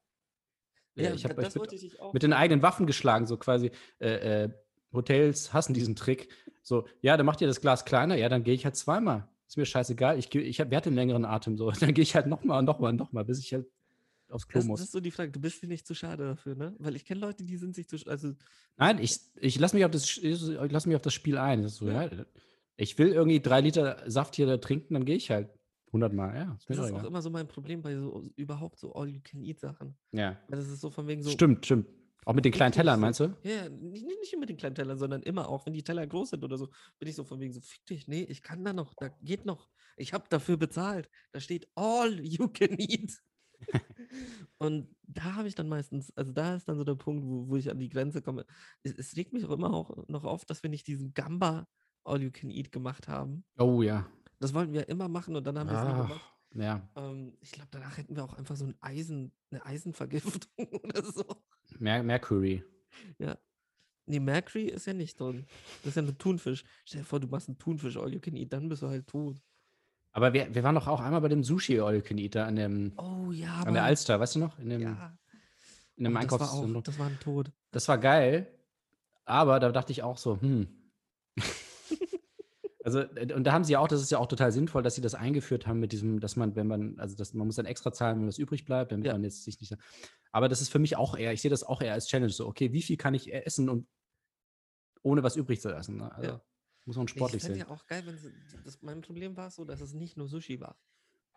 [0.96, 3.70] Äh, Ja, ich habe euch mit, ich mit den eigenen Waffen geschlagen, so quasi.
[4.00, 4.50] Äh, äh,
[4.92, 6.28] Hotels hassen diesen Trick.
[6.62, 9.28] So, ja, dann macht ihr das Glas kleiner, ja, dann gehe ich halt zweimal.
[9.46, 10.18] Ist mir scheißegal.
[10.18, 11.70] Ich, ich hab, wer hat den längeren Atem so?
[11.80, 13.66] Dann gehe ich halt nochmal und nochmal und nochmal, bis ich halt
[14.32, 14.80] aufs Klo Das, muss.
[14.80, 16.74] das ist so die Frage, du bist dir nicht zu schade dafür, ne?
[16.78, 18.32] Weil ich kenne Leute, die sind sich zu also
[18.76, 21.62] Nein, ich, ich lasse mich, auf das- ich lass mich auf das Spiel ein.
[21.62, 22.04] Das so, Ja.
[22.12, 22.24] ja.
[22.76, 25.48] ich will irgendwie drei Liter Saft hier da trinken, dann gehe ich halt
[25.86, 26.34] 100 Mal.
[26.36, 29.96] Ja, das doch ist auch immer so mein Problem bei so überhaupt so All-You-Can-Eat-Sachen.
[30.12, 31.30] Ja, das ist so von wegen so.
[31.30, 31.86] stimmt, stimmt.
[32.26, 33.34] Auch mit den kleinen Tellern, meinst du?
[33.42, 36.30] Ja, nicht, nicht nur mit den kleinen Tellern, sondern immer auch, wenn die Teller groß
[36.30, 38.72] sind oder so, bin ich so von wegen so, fick dich, nee, ich kann da
[38.74, 39.68] noch, da geht noch.
[39.96, 41.08] Ich habe dafür bezahlt.
[41.32, 43.18] Da steht all you can eat.
[44.58, 47.56] Und da habe ich dann meistens, also da ist dann so der Punkt, wo, wo
[47.56, 48.44] ich an die Grenze komme.
[48.82, 51.66] Es, es regt mich auch immer auch noch auf, dass wir nicht diesen Gamba
[52.04, 53.44] all you can eat gemacht haben.
[53.58, 54.06] Oh ja.
[54.38, 56.20] Das wollten wir immer machen und dann haben wir es nie Ah, gemacht.
[56.54, 56.88] ja.
[56.96, 61.24] Ähm, ich glaube, danach hätten wir auch einfach so ein Eisen, eine Eisenvergiftung oder so.
[61.78, 62.64] Mer Mercury.
[64.06, 65.46] Nee, Mercury ist ja nicht drin.
[65.82, 66.64] Das ist ja ein Thunfisch.
[66.84, 69.06] Stell dir vor, du machst einen Thunfisch all you can eat, dann bist du halt
[69.06, 69.40] tot.
[70.12, 72.56] Aber wir, wir waren doch auch einmal bei dem Sushi All Can Eat da an,
[72.56, 74.58] dem, Oh ja, an der Alster, weißt du noch?
[74.58, 75.16] In dem, Ja.
[75.96, 76.76] in dem Oh, das war Einkaufszentrum.
[76.76, 77.52] auch, das war ein Tod.
[77.70, 78.48] Das war geil,
[79.24, 80.66] aber da dachte ich auch so, hm.
[82.84, 84.94] also, äh, und da haben sie ja auch, das ist ja auch total sinnvoll, dass
[84.96, 87.66] sie das eingeführt haben mit diesem, dass man, wenn man, also dass man muss dann
[87.66, 89.12] extra zahlen, wenn was übrig bleibt, damit Ja.
[89.12, 89.76] man jetzt sich nicht.
[90.32, 92.46] Aber das ist für mich auch eher, ich sehe das auch eher als Challenge, so,
[92.48, 93.86] okay, wie viel kann ich essen und
[95.02, 95.96] ohne was übrig zu lassen?
[95.98, 96.12] Ne?
[96.14, 96.40] Also, Ja.
[96.90, 97.68] Muss man sportlich ich fände sehen.
[97.68, 98.18] ja auch geil, wenn
[98.64, 100.76] das, mein Problem war so, dass es nicht nur Sushi war.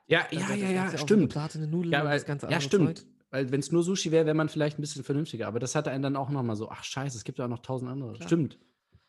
[0.08, 1.36] Ja, ja, ja, ja, so stimmt.
[1.36, 3.00] Nudeln Ja, weil, ja stimmt.
[3.00, 3.08] Zeug.
[3.30, 5.48] Weil wenn es nur Sushi wäre, wäre man vielleicht ein bisschen vernünftiger.
[5.48, 7.60] Aber das hatte einen dann auch nochmal so, ach scheiße, es gibt ja auch noch
[7.60, 8.14] tausend andere.
[8.14, 8.28] Klar.
[8.28, 8.60] Stimmt.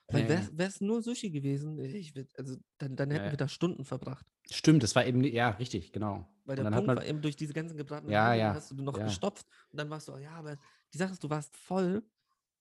[0.08, 0.48] Weil Ja, ja.
[0.52, 3.32] wäre es nur Sushi gewesen, ich also dann, dann hätten Ja, ja.
[3.32, 4.26] wir da Stunden verbracht.
[4.50, 6.28] Stimmt, das war eben, ja, richtig, genau.
[6.44, 8.54] Weil der dann hat Punkt man- war eben durch diese ganzen gebratenen Ja, Nudeln ja,
[8.54, 9.04] hast du noch ja.
[9.06, 10.58] gestopft und dann warst du, ja, aber
[10.92, 12.02] die Sache ist, du warst voll,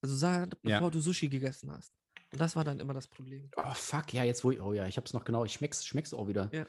[0.02, 0.46] also Ja.
[0.62, 1.94] bevor du Sushi gegessen hast.
[2.38, 3.50] Das war dann immer das Problem.
[3.58, 6.14] Oh, fuck, ja, jetzt wo ich, oh ja, ich hab's noch genau, ich schmeck's, schmeck's
[6.14, 6.50] auch wieder.
[6.54, 6.66] Ja.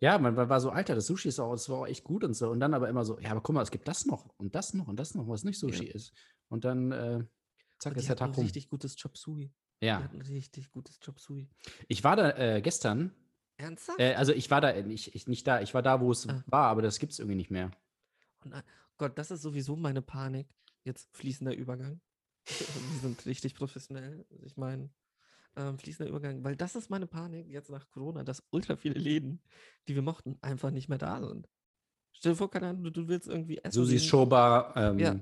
[0.00, 2.24] Ja, man, man war so, Alter, das Sushi ist auch, das war auch echt gut
[2.24, 2.50] und so.
[2.50, 4.72] Und dann aber immer so, ja, aber guck mal, es gibt das noch und das
[4.74, 6.12] noch und das noch, was nicht Sushi ist.
[6.48, 7.24] Und dann, äh,
[7.78, 8.42] zack, ist der Tag rum.
[8.44, 9.52] richtig gutes Chop Suey.
[9.82, 9.98] Ja,
[10.28, 11.48] richtig gutes Chop Suey.
[11.88, 13.12] ich war da äh, gestern,
[13.58, 14.00] Ernsthaft?
[14.00, 16.26] äh, also ich war da, äh, ich, ich, nicht da, ich war da, wo es
[16.28, 16.42] Ah.
[16.46, 17.70] war, aber das gibt's irgendwie nicht mehr.
[18.44, 18.62] Und, äh,
[18.96, 20.48] Gott, das ist sowieso meine Panik.
[20.84, 22.00] Jetzt fließender Übergang.
[22.46, 24.24] Wir sind richtig professionell.
[24.44, 24.90] Ich meine,
[25.56, 29.40] ähm, fließender Übergang, weil das ist meine Panik jetzt nach Corona, dass ultra viele Läden,
[29.88, 31.48] die wir mochten, einfach nicht mehr da sind.
[32.12, 33.72] Stell dir vor, keine Ahnung, du, du willst irgendwie essen.
[33.72, 34.08] Susis gehen.
[34.08, 35.18] Showbar, ähm, Ja.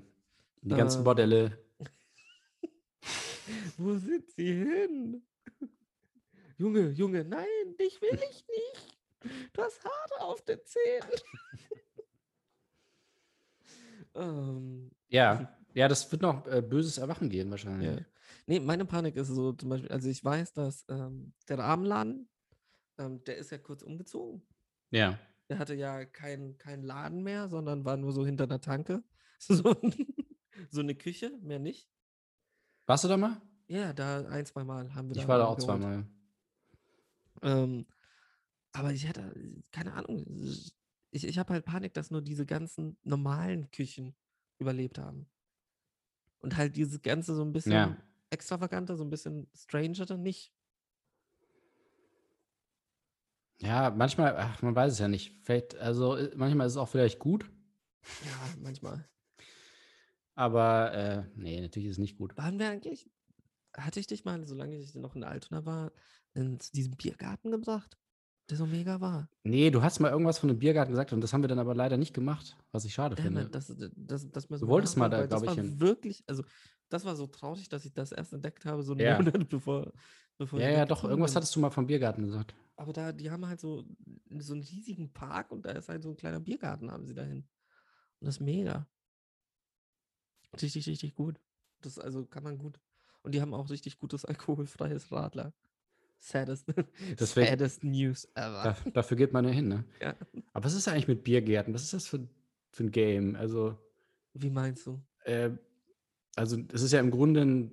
[0.62, 1.58] die ganzen Äh, Bordelle.
[3.78, 5.22] Wo sind sie hin?
[6.58, 7.46] Junge, Junge, nein,
[7.78, 8.98] dich will ich nicht.
[9.52, 11.20] Du hast Haare auf den Zähnen.
[14.14, 17.98] ähm, Ja, ja, das wird noch äh, böses Erwachen geben wahrscheinlich.
[18.00, 18.04] Ja.
[18.50, 22.28] Nee, meine Panik ist so zum Beispiel, also ich weiß, dass ähm, der Rahmenladen,
[22.98, 24.42] ähm, der ist ja kurz umgezogen.
[24.90, 25.16] Ja.
[25.48, 29.04] Der hatte ja keinen kein Laden mehr, sondern war nur so hinter der Tanke.
[29.38, 29.74] So,
[30.68, 31.88] so eine Küche, mehr nicht.
[32.86, 33.40] Warst du da mal?
[33.68, 35.80] Ja, da ein, zwei Mal haben wir Ich da war da auch geholt.
[35.80, 36.06] zweimal.
[37.40, 37.86] Ähm,
[38.72, 39.32] aber ich hätte,
[39.70, 40.26] keine Ahnung,
[41.10, 44.14] ich, ich habe halt Panik, dass nur diese ganzen normalen Küchen
[44.58, 45.30] überlebt haben.
[46.40, 47.96] Und halt dieses Ganze so ein bisschen Ja.
[48.30, 50.52] Extravaganter, so ein bisschen stranger nicht.
[53.60, 55.36] Ja, manchmal, ach, man weiß es ja nicht.
[55.42, 57.50] Vielleicht, also äh, manchmal ist es auch vielleicht gut,
[58.24, 59.08] Ja, manchmal.
[60.34, 62.36] aber äh, nee, natürlich ist es nicht gut.
[62.36, 63.10] Waren wir eigentlich,
[63.76, 65.92] hatte ich dich mal, solange ich noch in Altona war,
[66.34, 67.98] in diesen Biergarten gebracht,
[68.48, 69.28] der so mega war?
[69.44, 71.74] Nee, du hast mal irgendwas von einem Biergarten gesagt und das haben wir dann aber
[71.74, 73.48] leider nicht gemacht, was ich schade Damn finde.
[73.50, 73.66] das,
[73.96, 75.80] das, das Du wolltest mal nachholen, da, weil glaub ich, hin.
[75.80, 76.44] wirklich, also
[76.90, 79.16] das war so traurig, dass ich das erst entdeckt habe, so einen Ja.
[79.16, 79.92] Monat bevor.
[80.36, 82.54] bevor ja, ja, doch, irgendwas hattest du mal vom Biergarten gesagt.
[82.76, 83.84] Aber da, die haben halt so,
[84.38, 87.38] so einen riesigen Park und da ist halt so ein kleiner Biergarten, haben sie dahin.
[88.20, 88.86] Und das ist mega.
[90.60, 91.40] Richtig, richtig gut.
[91.82, 92.80] Das also kann man gut.
[93.22, 95.52] Und die haben auch richtig gutes alkoholfreies Radler.
[96.18, 96.66] Saddest,
[97.18, 98.76] Deswegen- saddest News ever.
[98.84, 99.84] Da, dafür geht man ja hin, ne?
[100.02, 100.14] Ja.
[100.52, 101.72] Aber was ist eigentlich mit Biergärten?
[101.72, 102.28] Was ist das für,
[102.72, 103.36] für ein Game?
[103.36, 103.78] Also,
[104.34, 105.00] Wie meinst du?
[105.24, 105.50] äh,
[106.36, 107.72] also es ist ja im Grunde, ein,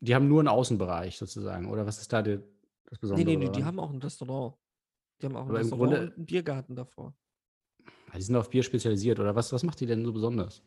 [0.00, 1.70] die haben nur einen Außenbereich sozusagen.
[1.70, 2.38] Oder was ist da die,
[2.86, 3.24] das Nee, Besondere?
[3.24, 3.64] nee, nee, die daran?
[3.64, 4.56] haben auch ein Restaurant.
[5.20, 7.14] Die haben auch ein Aber Restaurant Grunde- und einen Biergarten davor.
[8.16, 10.62] Die sind auf Bier spezialisiert, oder was, was macht die denn so besonders?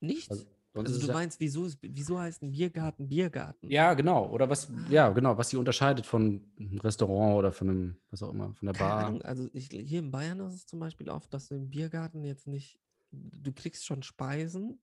[0.00, 0.30] Nichts.
[0.30, 3.68] Also, Also, du ja, meinst, wieso, ist, wieso heißt ein Biergarten Biergarten?
[3.68, 4.28] ja, genau.
[4.30, 8.30] Oder was, ja, genau, was die unterscheidet von einem Restaurant oder von einem, was auch
[8.30, 9.06] immer, von der Keine Bar.
[9.06, 12.24] Ahnung, also ich, hier in Bayern ist es zum Beispiel oft, dass du im Biergarten
[12.24, 12.78] jetzt nicht,
[13.10, 14.80] du kriegst schon Speisen,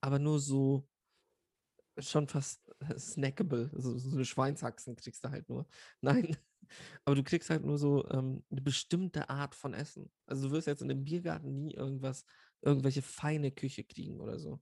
[0.00, 0.88] aber nur so
[1.98, 2.62] schon fast
[2.96, 5.66] snackable, also so eine Schweinshaxen kriegst du halt nur.
[6.00, 6.36] Nein,
[7.04, 10.10] aber du kriegst halt nur so ähm, eine bestimmte Art von Essen.
[10.26, 12.24] Also du wirst jetzt in dem Biergarten nie irgendwas,
[12.62, 14.60] irgendwelche feine Küche kriegen oder so.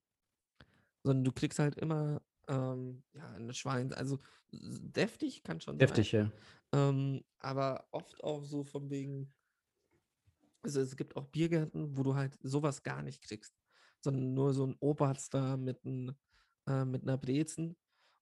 [1.02, 4.18] Sondern du kriegst halt immer ähm, ja, eine Schwein, also
[4.50, 5.88] deftig kann schon sein.
[5.88, 6.30] Heftig, ja.
[6.72, 9.32] Ähm, aber oft auch so von wegen,
[10.62, 13.54] also es gibt auch Biergärten, wo du halt sowas gar nicht kriegst,
[14.00, 16.16] sondern nur so ein Oberster mit, ein,
[16.66, 17.76] äh, mit einer Brezen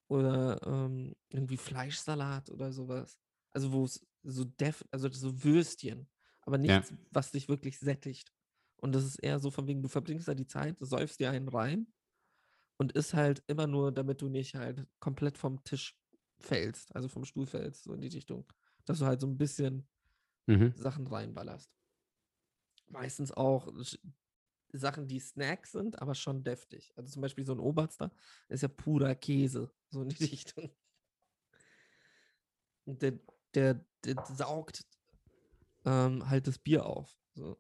[0.09, 3.19] oder ähm, irgendwie Fleischsalat oder sowas.
[3.53, 6.11] Also wo es so def, also so Würstchen,
[6.43, 6.85] aber Ja.
[6.85, 8.33] nichts, was dich wirklich sättigt.
[8.77, 11.31] Und das ist eher so von wegen, du verbringst da die Zeit, du säufst dir
[11.31, 11.93] einen rein
[12.79, 15.99] und isst halt immer nur, damit du nicht halt komplett vom Tisch
[16.41, 18.47] fällst, also vom Stuhl fällst, so in die Richtung.
[18.85, 19.89] Dass du halt so ein bisschen
[20.49, 20.75] Mhm.
[20.75, 21.71] Sachen reinballerst.
[22.89, 23.69] Meistens auch
[24.79, 26.93] Sachen, die Snacks sind, aber schon deftig.
[26.97, 28.13] Also zum Beispiel so ein Oberster
[28.49, 30.71] ist ja purer Käse, so in die Richtung.
[32.85, 33.19] Und der,
[33.55, 34.85] der, der saugt
[35.85, 37.17] ähm, halt das Bier auf.
[37.35, 37.59] So.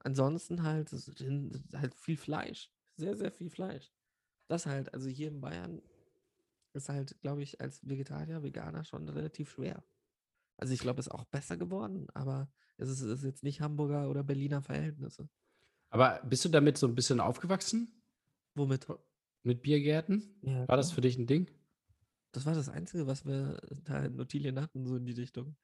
[0.00, 0.90] Ansonsten halt,
[1.74, 2.70] halt viel Fleisch.
[2.96, 3.92] Sehr, sehr viel Fleisch.
[4.48, 5.80] Das halt, also hier in Bayern
[6.72, 9.84] ist halt, glaube ich, als Vegetarier, Veganer schon relativ schwer.
[10.56, 13.60] Also ich glaube, es ist auch besser geworden, aber es ist, es ist jetzt nicht
[13.60, 15.28] Hamburger oder Berliner Verhältnisse.
[15.92, 17.92] Aber bist du damit so ein bisschen aufgewachsen?
[18.54, 18.86] Womit?
[19.42, 20.38] Mit Biergärten?
[20.42, 21.50] Ja, War das für dich ein Ding?
[22.32, 25.54] Das war das Einzige, was wir da in Ottilien hatten, so in die Richtung.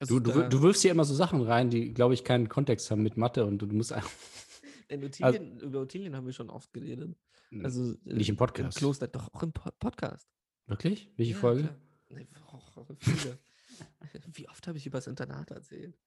[0.00, 2.48] Du, Also du, da- du wirfst hier immer so Sachen rein, die, glaube ich, keinen
[2.50, 4.10] Kontext haben mit Mathe und du musst einfach.
[4.88, 7.16] in Ottilien, über Ottilien haben wir schon oft geredet.
[7.62, 8.76] Also Hm, Nicht im äh, Podcast.
[8.76, 10.28] Im Kloster, doch auch im Po- Podcast.
[10.66, 11.10] Wirklich?
[11.16, 11.74] Welche Ja, Folge?
[12.10, 13.38] Nee, auch viele.
[14.34, 15.98] Wie oft habe ich über das Internat erzählt?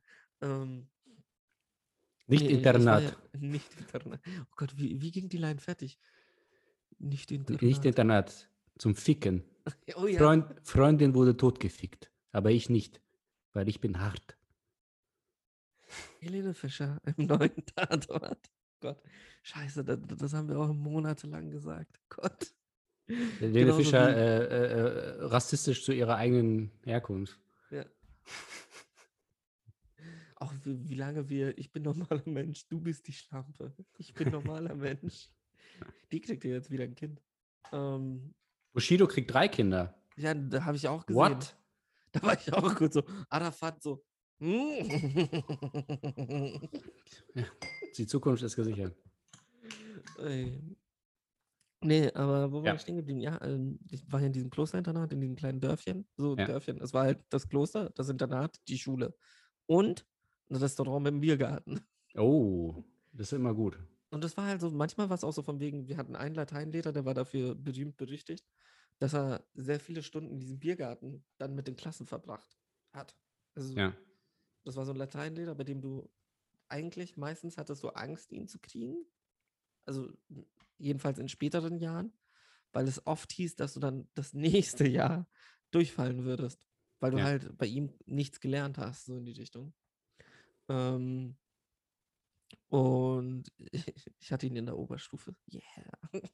[0.41, 0.87] Ähm,
[2.27, 3.03] Nicht Nee, Internat.
[3.03, 4.19] Ja, nicht Internat.
[4.41, 5.97] Oh Gott, wie, wie ging die Line fertig?
[6.99, 7.61] Nicht Internat.
[7.61, 8.49] Nicht Internat.
[8.77, 9.43] Zum Ficken.
[9.97, 10.17] Oh ja.
[10.17, 12.09] Freund, Freundin wurde totgefickt.
[12.31, 13.01] Aber ich nicht.
[13.51, 14.37] Weil ich bin hart.
[16.19, 18.49] Helene Fischer im neuen Tatort.
[18.79, 19.01] Gott,
[19.43, 21.99] scheiße, das, das haben wir auch monatelang gesagt.
[22.07, 22.53] Gott.
[23.07, 27.39] Helene Fischer äh, äh, äh, rassistisch zu ihrer eigenen Herkunft.
[27.71, 27.85] Ja.
[30.39, 33.73] Auch wie, wie lange wir, ich bin normaler Mensch, du bist die Schlampe.
[33.97, 35.29] Ich bin normaler Mensch.
[36.11, 37.21] Die kriegt ja jetzt wieder ein Kind.
[37.71, 38.33] Ähm,
[38.73, 39.99] Bushido kriegt drei Kinder.
[40.15, 41.19] ja, da habe ich auch gesehen.
[41.21, 41.55] What?
[42.11, 44.03] Da war ich auch kurz so, Arafat so.
[47.97, 48.95] Die Zukunft ist gesichert.
[50.19, 50.61] Ey.
[51.81, 52.75] Nee, aber wo war Ja.
[52.75, 53.19] ich stehen geblieben?
[53.19, 56.07] Ja, ähm, ich war ja in diesem Klosterinternat, in diesem kleinen Dörfchen.
[56.17, 56.45] So Ja.
[56.45, 56.81] Dörfchen.
[56.81, 59.15] Es war halt das Kloster, das Internat, die Schule.
[59.67, 60.05] Und
[60.49, 61.81] ein Restaurant mit einem Biergarten.
[62.17, 62.83] Oh,
[63.13, 63.77] das ist immer gut.
[64.11, 66.35] Und das war halt so, manchmal war es auch so von wegen, wir hatten einen
[66.35, 68.49] Lateinlehrer, der war dafür berühmt berüchtigt,
[68.99, 72.57] dass er sehr viele Stunden in diesem Biergarten dann mit den Klassen verbracht
[72.93, 73.17] hat.
[73.55, 73.93] Also Ja.
[74.65, 76.11] das war so ein Lateinlehrer, bei dem du
[76.69, 79.05] eigentlich meistens hattest du Angst, ihn zu kriegen.
[79.85, 80.13] Also
[80.77, 82.13] jedenfalls in späteren Jahren,
[82.73, 85.29] weil es oft hieß, dass du dann das nächste Jahr
[85.71, 86.67] durchfallen würdest,
[86.99, 87.23] weil du Ja.
[87.23, 89.73] halt bei ihm nichts gelernt hast, so in die Richtung.
[90.69, 91.35] Ähm,
[92.69, 93.51] und
[94.19, 95.35] ich hatte ihn in der Oberstufe.
[95.51, 95.61] Yeah.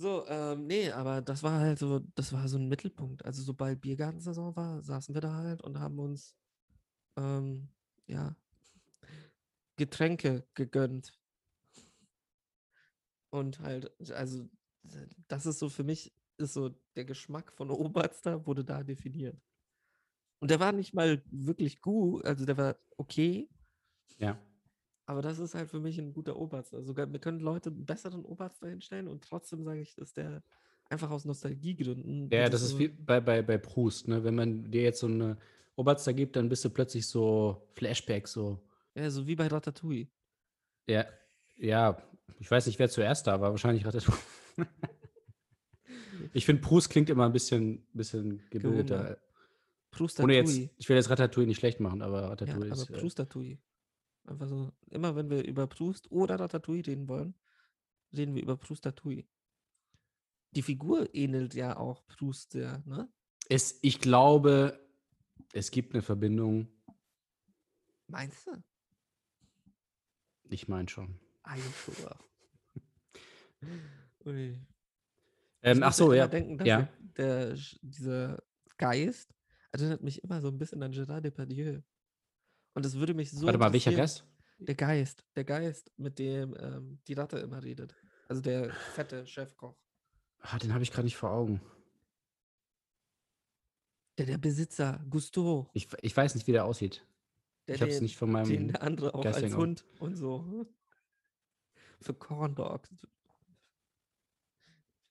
[0.00, 3.22] So, ähm, nee, aber das war halt so, das war so ein Mittelpunkt.
[3.26, 6.34] Also sobald Biergartensaison war, saßen wir da halt und haben uns,
[7.18, 7.68] ähm,
[8.06, 8.34] ja,
[9.76, 11.12] Getränke gegönnt.
[13.30, 14.48] Und halt, also
[15.28, 19.38] das ist so für mich, ist so der Geschmack von Oberster wurde da definiert.
[20.40, 23.48] Und der war nicht mal wirklich gut, also der war okay,
[24.18, 24.38] Ja.
[25.06, 26.82] aber das ist halt für mich ein guter Oberster.
[26.82, 30.42] Sogar, wir können Leute einen besseren Oberster hinstellen und trotzdem sage ich, dass der
[30.88, 32.30] einfach aus Nostalgiegründen.
[32.32, 34.24] Ja, das ist so- wie bei, bei, bei Proust, ne?
[34.24, 35.36] Wenn man dir jetzt so eine
[35.76, 38.58] Oberster gibt, dann bist du plötzlich so Flashback, so.
[38.94, 40.08] Ja, so wie bei Ratatouille.
[40.88, 41.04] Ja,
[41.56, 42.02] ja,
[42.38, 44.18] ich weiß nicht, wer zuerst da war, wahrscheinlich Ratatouille.
[46.32, 48.96] ich finde, Proust klingt immer ein bisschen, bisschen gebildeter.
[48.98, 49.18] Gehobene.
[49.90, 52.90] Proust Ohne jetzt, ich will jetzt Ratatouille nicht schlecht machen, aber Ja, Ratatouille aber ist.
[52.90, 53.58] Äh, Proust-Tatouille.
[54.24, 57.34] Einfach so, immer wenn wir über Proust oder Ratatouille reden wollen,
[58.12, 59.24] reden wir über Proust-Tatouille.
[60.52, 63.08] Die Figur ähnelt ja auch Proust sehr, ne?
[63.50, 64.80] es, ich glaube,
[65.52, 66.68] es gibt eine Verbindung.
[68.06, 68.62] Meinst du?
[70.48, 71.18] Ich meine schon.
[74.24, 74.58] Ui.
[75.62, 76.28] Ähm, ach so, ja.
[76.28, 76.88] denken, ja.
[77.16, 78.42] der, dieser
[78.78, 79.34] Geist
[79.72, 81.80] erinnert mich immer so ein bisschen an Gérard Depardieu.
[82.74, 83.46] Und es würde mich so.
[83.46, 84.24] Warte mal, welcher Gast?
[84.58, 85.24] Der Geist.
[85.36, 87.94] Der Geist, mit dem ähm, die Ratte immer redet.
[88.28, 89.76] Also der fette Chefkoch.
[90.40, 91.60] Ah, den habe ich gerade nicht vor Augen.
[94.18, 95.70] Der, der Besitzer, Gusto.
[95.72, 97.04] Ich, ich weiß nicht, wie der aussieht.
[97.66, 98.68] Der, ich habe es den- nicht von Den meinem.
[98.68, 99.56] der andere auch Geistigen als.
[99.60, 100.66] Hund und so.
[102.00, 102.90] Für Corn Dogs.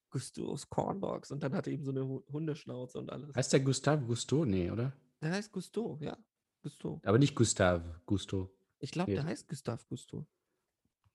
[0.10, 1.32] Gustos Corn Dogs.
[1.32, 3.36] Und dann hat er eben so eine Hu- Hundeschnauze und alles.
[3.36, 4.46] Heißt der Gustave Gusto?
[4.46, 4.94] Nee, oder?
[5.22, 6.18] Der heißt Gusto, ja.
[6.62, 7.00] Gusto.
[7.04, 8.54] Aber nicht Gustave Gusto.
[8.80, 9.16] Ich glaube, Nee.
[9.16, 10.26] der heißt Gustav Gusto.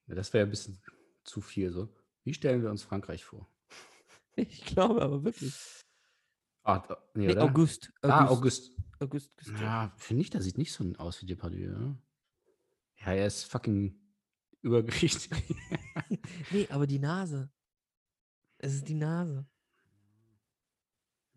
[0.07, 0.79] Ja, Das wäre ein bisschen
[1.23, 1.89] zu viel so.
[2.23, 3.47] Wie stellen wir uns Frankreich vor?
[4.37, 5.55] Ich glaube aber wirklich.
[6.63, 6.83] Ah,
[7.13, 7.43] nee, Nee, oder?
[7.43, 7.93] August.
[8.01, 8.71] Ah, August.
[8.99, 9.53] August Gusto.
[9.61, 11.71] Ja, finde ich, der sieht nicht so aus wie Depardieu.
[11.71, 11.97] Ja,
[12.97, 13.97] ja er ist fucking
[14.61, 15.29] übergewichtig.
[16.51, 17.49] Nee, aber die Nase.
[18.57, 19.45] Es ist die Nase.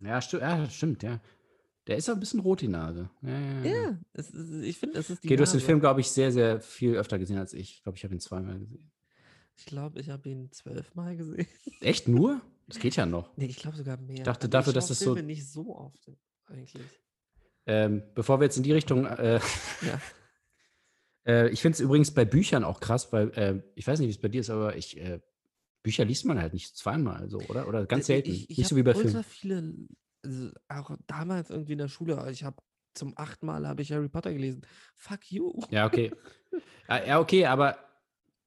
[0.00, 1.20] ja, sti ja, stimmt, ja.
[1.86, 3.10] Der ist auch ein bisschen rot, die Nase.
[3.22, 3.74] Ja, ja, ja.
[3.90, 5.66] Ja, ist, ich finde, es ist die Okay, du hast den Nase.
[5.66, 7.76] Film, glaube ich, sehr, sehr viel öfter gesehen als ich.
[7.76, 8.90] Ich glaube, ich habe ihn zweimal gesehen.
[9.56, 11.46] Ich glaube, ich habe ihn zwölfmal gesehen.
[11.80, 12.40] Echt nur?
[12.66, 13.34] Das geht ja noch.
[13.36, 14.22] Nee, ich glaube sogar mehr.
[14.22, 16.10] dachte Also dafür, ich dass das so- Filme nicht so oft
[16.46, 16.74] eigentlich.
[17.66, 19.06] Ähm, bevor wir jetzt in die Richtung.
[19.06, 19.40] Äh,
[19.82, 20.00] Ja.
[21.26, 24.12] äh, ich finde es übrigens bei Büchern auch krass, weil äh, ich weiß nicht, wie
[24.12, 24.98] es bei dir ist, aber ich.
[25.82, 27.68] Bücher liest man halt nicht zweimal so, oder?
[27.68, 28.30] Oder ganz Äh, selten.
[28.30, 29.24] Ich, ich nicht so wie bei ultra Filmen.
[29.24, 29.74] viele,
[30.24, 32.56] also auch damals irgendwie in der Schule, ich habe
[32.94, 34.62] zum achten Mal habe ich Harry Potter gelesen.
[34.96, 35.52] Fuck you.
[35.70, 36.10] Ja, okay.
[36.88, 37.78] ja, ja, okay, aber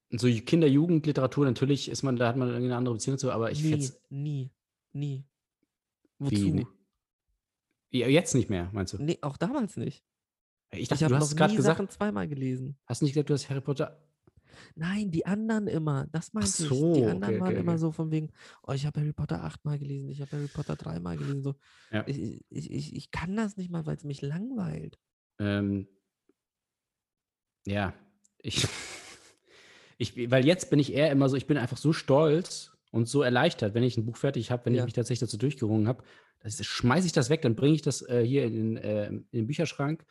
[0.10, 3.64] so Kinder-Jugendliteratur, natürlich ist man, da hat man irgendwie eine andere Beziehung zu, aber ich
[3.64, 4.52] nie, find's- nie,
[4.92, 5.24] nie.
[6.20, 6.56] Wie, Wozu?
[6.56, 6.68] ne-
[7.92, 9.02] Ja, jetzt nicht mehr, meinst du?
[9.02, 10.04] Nee, auch damals nicht.
[10.74, 12.78] Ich Ich dachte, habe du hast gerade nie gesagt, Sachen zweimal gelesen.
[12.86, 13.98] hast du nicht gesagt, du hast Harry Potter.
[14.76, 16.08] Nein, die anderen immer.
[16.12, 16.94] Das meinte so, ich.
[16.94, 17.80] Die okay, anderen waren okay, immer okay.
[17.82, 18.32] so von wegen,
[18.64, 21.44] oh, ich habe Harry Potter achtmal gelesen, ich habe Harry Potter dreimal gelesen.
[21.44, 21.56] So.
[21.92, 22.04] Ja.
[22.08, 25.00] Ich, ich, ich, ich kann das nicht mal, weil es mich langweilt.
[25.40, 25.88] Ähm,
[27.66, 27.94] Ja,
[28.42, 28.68] ich,
[29.98, 33.22] ich, weil jetzt bin ich eher immer so, ich bin einfach so stolz und so
[33.22, 34.82] erleichtert, wenn ich ein Buch fertig habe, wenn Ja.
[34.82, 36.04] ich mich tatsächlich dazu durchgerungen habe.
[36.44, 39.28] Das schmeiße ich das weg, dann bringe ich das äh, hier in, den, äh, in
[39.32, 40.06] den Bücherschrank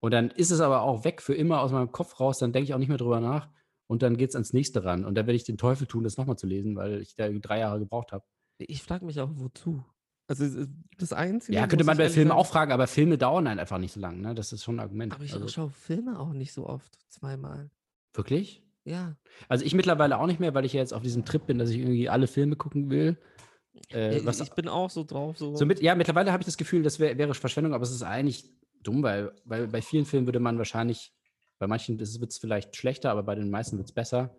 [0.00, 2.64] und dann ist es aber auch weg für immer aus meinem Kopf raus, dann denke
[2.64, 3.48] ich auch nicht mehr drüber nach
[3.92, 6.16] und dann geht es ans nächste ran und dann werde ich den Teufel tun, das
[6.16, 8.24] nochmal zu lesen, weil ich da drei Jahre gebraucht habe.
[8.56, 9.84] Ich frage mich auch, wozu?
[10.26, 10.64] Also
[10.96, 11.58] das Einzige.
[11.58, 14.22] Ja, könnte man bei Filmen auch fragen, aber Filme dauern halt einfach nicht so lange,
[14.22, 14.34] ne?
[14.34, 15.12] Das ist schon ein Argument.
[15.12, 17.70] Aber ich also, schaue Filme auch nicht so oft, zweimal.
[18.14, 18.62] wirklich?
[18.84, 19.14] Ja.
[19.50, 21.68] Also ich mittlerweile auch nicht mehr, weil ich ja jetzt auf diesem Trip bin, dass
[21.68, 23.18] ich irgendwie alle Filme gucken will.
[23.92, 25.54] Äh, ich, was, ich bin auch so drauf, so.
[25.54, 28.02] so mit, ja, mittlerweile habe ich das Gefühl, das wär, wäre Verschwendung, aber es ist
[28.02, 28.50] eigentlich
[28.82, 31.12] dumm, weil, weil bei vielen Filmen würde man wahrscheinlich,
[31.62, 34.36] bei manchen wird es vielleicht schlechter, aber bei den meisten wird es besser.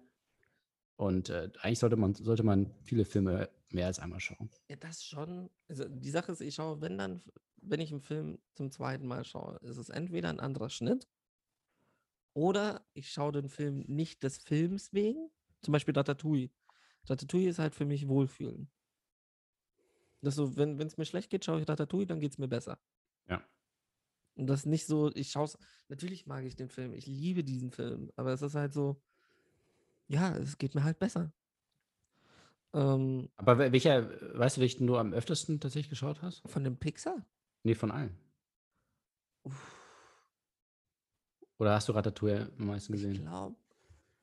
[0.98, 4.50] Und äh, eigentlich sollte man, sollte man viele Filme mehr als einmal schauen.
[4.68, 5.50] Ja, das schon.
[5.70, 7.24] Also die Sache ist, ich schaue, wenn dann,
[7.62, 11.08] wenn ich einen Film zum zweiten Mal schaue, ist es entweder ein anderer Schnitt
[12.34, 15.30] oder ich schaue den Film nicht des Films wegen.
[15.62, 16.50] Zum Beispiel Ratatouille.
[17.08, 18.70] Ratatouille ist halt für mich Wohlfühlen.
[20.20, 22.78] Das so, wenn es mir schlecht geht, schaue ich Ratatouille, dann geht es mir besser.
[24.36, 25.58] Und das nicht so, ich schaue es,
[25.90, 29.02] natürlich mag ich den Film, ich liebe diesen Film, aber es ist halt so,
[30.08, 31.32] ja, es geht mir halt besser.
[32.74, 34.10] Ähm, Aber wel- welcher,
[34.40, 36.42] weißt du, welchen du am öftesten tatsächlich geschaut hast?
[36.50, 37.26] von dem Pixar?
[37.64, 38.18] Nee, von allen.
[41.60, 43.24] Oder hast du Ratatouille am meisten Ich gesehen?
[43.24, 43.56] glaube,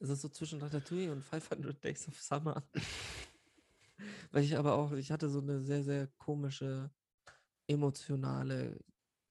[0.01, 2.63] es ist so zwischen Ratatouille und 500 Days of Summer.
[4.33, 6.91] Weil ich aber auch, ich hatte so eine sehr, sehr komische,
[7.67, 8.79] emotionale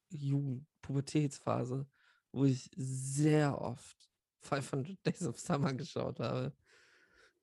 [0.10, 1.88] Jugend, Pubertätsphase,
[2.32, 3.97] wo ich sehr oft
[4.41, 6.53] 500 Days of Summer geschaut habe.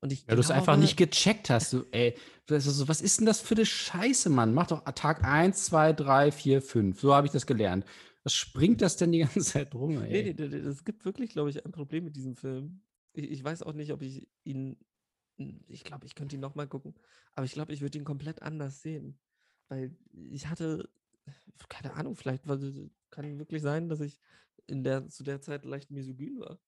[0.00, 1.72] Und ich Ja, du es einfach glaube- nicht gecheckt hast.
[1.72, 4.52] Du, ey, das ist so, was ist denn das für eine Scheiße, Mann?
[4.54, 7.00] Mach doch Tag 1, 2, 3, 4, 5.
[7.00, 7.84] So habe ich das gelernt.
[8.22, 10.34] Was springt das denn die ganze Zeit rum, Nee, ey?
[10.34, 12.82] nee, nee, nee, es gibt wirklich, glaube ich, ein Problem mit diesem Film.
[13.12, 14.76] Ich, ich weiß auch nicht, ob ich ihn.
[15.68, 16.94] Ich glaube, ich könnte ihn nochmal gucken.
[17.34, 19.18] Aber ich glaube, ich würde ihn komplett anders sehen.
[19.68, 20.88] Weil ich hatte,
[21.68, 22.58] keine Ahnung, vielleicht war,
[23.10, 24.20] kann wirklich sein, dass ich
[24.66, 26.58] in der, zu der Zeit leicht misogyn war.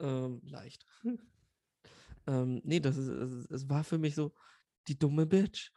[0.00, 0.86] Ähm, leicht.
[2.26, 4.34] ähm, nee, das ist, es, es war für mich so
[4.88, 5.70] die dumme Bitch.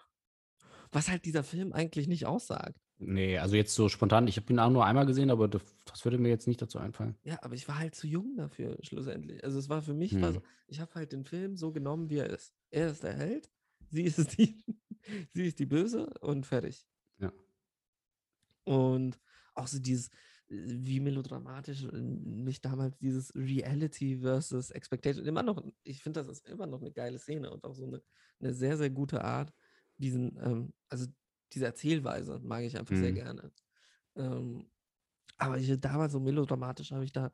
[0.92, 2.80] Was halt dieser Film eigentlich nicht aussagt.
[3.00, 4.28] Nee, also jetzt so spontan.
[4.28, 6.80] Ich habe ihn auch nur einmal gesehen, aber das, das würde mir jetzt nicht dazu
[6.80, 7.16] einfallen.
[7.24, 9.44] Ja, aber ich war halt zu jung dafür, schlussendlich.
[9.44, 10.34] Also es war für mich, Hm.
[10.34, 12.54] so, ich habe halt den Film so genommen, wie er ist.
[12.72, 13.52] Er ist der Held,
[13.92, 14.64] sie ist die,
[15.34, 16.88] sie ist die Böse und fertig.
[18.68, 19.18] Und
[19.54, 20.10] auch so dieses,
[20.50, 26.68] wie melodramatisch mich damals dieses Reality versus Expectation, immer noch, ich finde, das ist immer
[26.68, 28.04] noch eine geile Szene und auch so eine,
[28.42, 29.54] eine sehr, sehr gute Art,
[29.98, 31.08] diesen, ähm, also
[31.54, 33.16] diese Erzählweise mag ich einfach sehr Mhm.
[33.16, 33.52] gerne.
[34.16, 34.70] Ähm,
[35.38, 37.32] aber ich, damals so melodramatisch habe ich da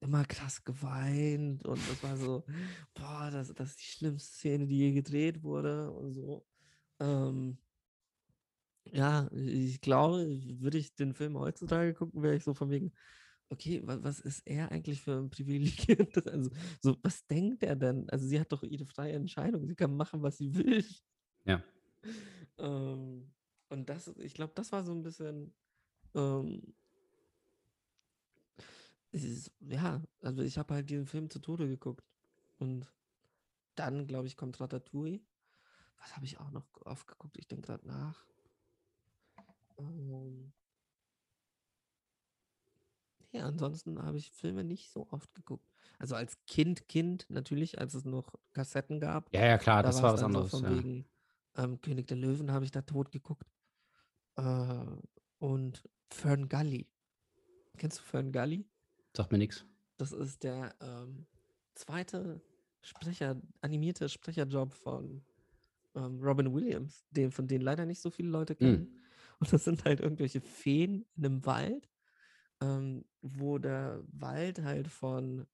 [0.00, 2.44] immer krass geweint und das war so,
[2.92, 6.46] boah, das, das ist die schlimmste Szene, die je gedreht wurde und so.
[7.00, 7.56] Ähm,
[8.92, 12.92] ja, ich glaube, würde ich den Film heutzutage gucken, wäre ich so von wegen,
[13.50, 18.08] okay, was, was ist er eigentlich für ein privilegiertes, also so, was denkt er denn?
[18.10, 20.84] Also sie hat doch ihre freie Entscheidung, sie kann machen, was sie will.
[21.44, 21.62] Ja.
[22.56, 23.32] Ähm,
[23.68, 25.52] und das, ich glaube, das war so ein bisschen,
[26.14, 26.74] ähm,
[29.10, 32.04] ist, ja, also ich habe halt diesen Film zu Tode geguckt.
[32.58, 32.92] Und
[33.74, 35.20] dann, glaube ich, kommt Ratatouille.
[35.98, 37.38] Was habe ich auch noch oft geguckt?
[37.38, 38.26] Ich denke gerade nach.
[39.78, 40.52] Ähm,
[43.32, 45.68] nee, ansonsten habe ich Filme nicht so oft geguckt.
[45.98, 49.32] Also als Kind, Kind natürlich, als es noch Kassetten gab.
[49.34, 50.50] Ja, ja, klar, Da das war was dann so anderes.
[50.50, 50.76] von ja.
[50.76, 51.06] wegen
[51.56, 53.48] ähm, König der Löwen habe ich da tot geguckt.
[54.36, 54.84] Äh,
[55.38, 56.88] und Fern Gully.
[57.76, 58.66] Kennst du Fern Gully?
[59.16, 59.64] Sagt mir nichts.
[59.96, 61.26] Das ist der ähm,
[61.74, 62.40] zweite
[62.80, 65.24] Sprecher, animierte Sprecherjob von
[65.94, 69.00] ähm, Robin Williams, den, von denen leider nicht so viele Leute kennen.
[69.40, 71.88] Und das sind halt irgendwelche Feen in einem Wald,
[72.62, 75.46] ähm, wo der Wald halt von,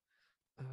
[0.59, 0.65] äh,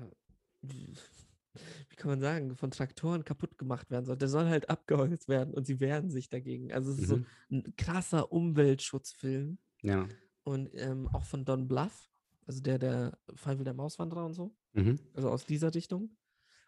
[0.61, 4.17] wie kann man sagen, von Traktoren kaputt gemacht werden soll.
[4.17, 6.71] Der soll halt abgeholzt werden und sie wehren sich dagegen.
[6.71, 7.25] Also es ist so Mhm.
[7.51, 9.57] ein krasser Umweltschutzfilm.
[9.81, 10.07] Ja.
[10.43, 12.11] Und ähm, auch von Don Bluth,
[12.45, 14.55] also der, der Feivel der Mauswanderer und so.
[14.73, 14.99] Mhm.
[15.13, 16.15] Also aus dieser Richtung.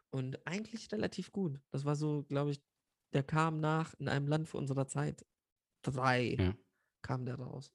[0.10, 1.60] Und eigentlich relativ gut.
[1.70, 2.62] Das war so, glaube ich,
[3.14, 5.24] der kam nach in einem Land für unserer Zeit.
[5.82, 6.56] Drei Ja.
[7.02, 7.72] kam der raus.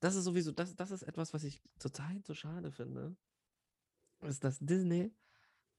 [0.00, 3.16] Das ist sowieso, das, das ist etwas, was ich zurzeit so schade finde.
[4.22, 5.12] Ist, dass Disney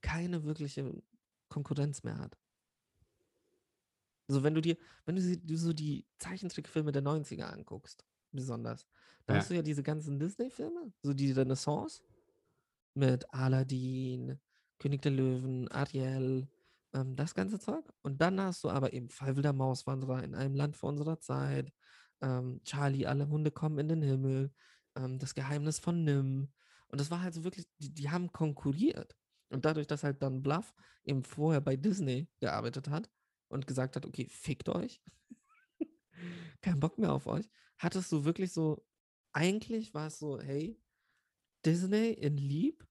[0.02, 1.02] keine wirkliche
[1.50, 2.38] Konkurrenz mehr hat.
[4.28, 8.88] Also wenn du dir, wenn du so die Zeichentrickfilme der 90er anguckst, besonders,
[9.26, 9.40] da Ja.
[9.40, 12.02] hast du ja diese ganzen Disney-Filme, so die Renaissance.
[12.96, 14.40] mit Aladdin,
[14.78, 16.48] König der Löwen, Ariel,
[16.94, 17.84] ähm, das ganze Zeug.
[18.02, 21.72] Und dann hast du aber eben Feivel der Mauswanderer in einem Land vor unserer Zeit,
[22.22, 24.54] ähm, Charlie, alle Hunde kommen in den Himmel,
[24.96, 26.52] ähm, das Geheimnis von Nim.
[26.88, 29.16] Und das war halt so wirklich, die, die haben konkurriert.
[29.50, 30.74] Und dadurch, dass halt dann Bluff
[31.04, 33.10] eben vorher bei Disney gearbeitet hat
[33.50, 35.02] und gesagt hat, okay, fickt euch,
[36.62, 38.86] kein Bock mehr auf euch, hattest du wirklich so,
[39.32, 40.80] eigentlich war es so, hey,
[41.66, 42.86] Disney in lieb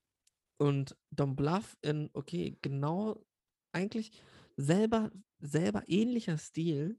[0.59, 3.24] und Don Bluff in, okay, genau,
[3.72, 4.12] eigentlich
[4.56, 5.10] selber,
[5.40, 6.98] selber ähnlicher Stil,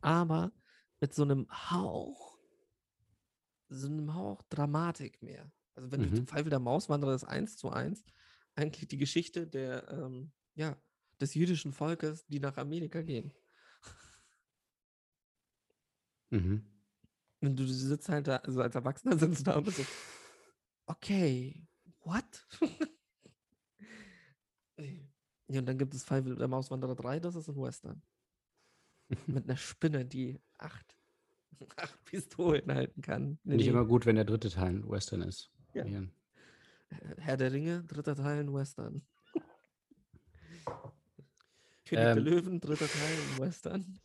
[0.00, 0.52] aber
[1.00, 2.38] mit so einem Hauch,
[3.68, 5.50] so einem Hauch Dramatik mehr.
[5.74, 6.26] Also wenn du Mhm.
[6.26, 8.04] Pfeifel der Mauswanderer ist eins zu eins
[8.54, 10.76] eigentlich die Geschichte der, ähm, ja,
[11.20, 13.32] des jüdischen Volkes, die nach Amerika gehen.
[16.30, 16.62] Mhm.
[17.40, 19.86] Und du sitzt halt da, also als Erwachsener sitzt du da und bist so,
[20.88, 21.68] okay,
[22.04, 22.44] what?
[25.48, 28.02] ja, und dann gibt es Pfeifel der Mauswanderer 3, das ist ein Western.
[29.26, 30.96] Mit einer Spinne, die acht,
[31.76, 33.38] acht Pistolen halten kann.
[33.42, 35.50] Finde ich immer gut, wenn der dritte Teil ein Western ist.
[35.74, 35.84] Ja.
[35.86, 36.02] Ja.
[37.18, 39.02] Herr der Ringe, dritter Teil ein Western.
[41.84, 42.24] König der Ähm.
[42.24, 43.98] Löwen, dritter Teil ein Western.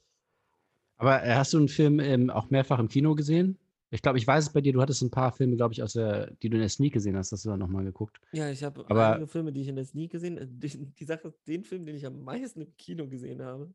[0.97, 3.57] Aber äh, hast du einen Film ähm, auch mehrfach im Kino gesehen?
[3.93, 5.93] Ich glaube, ich weiß es bei dir, du hattest ein paar Filme, glaube ich, aus
[5.93, 8.19] der, die du in der Sneak gesehen hast, hast du dann nochmal geguckt.
[8.31, 10.47] Ja, ich habe einige Filme, die ich in der Sneak gesehen habe.
[10.47, 10.67] Die,
[10.99, 13.71] die Sache den Film, den ich am meisten im Kino gesehen habe,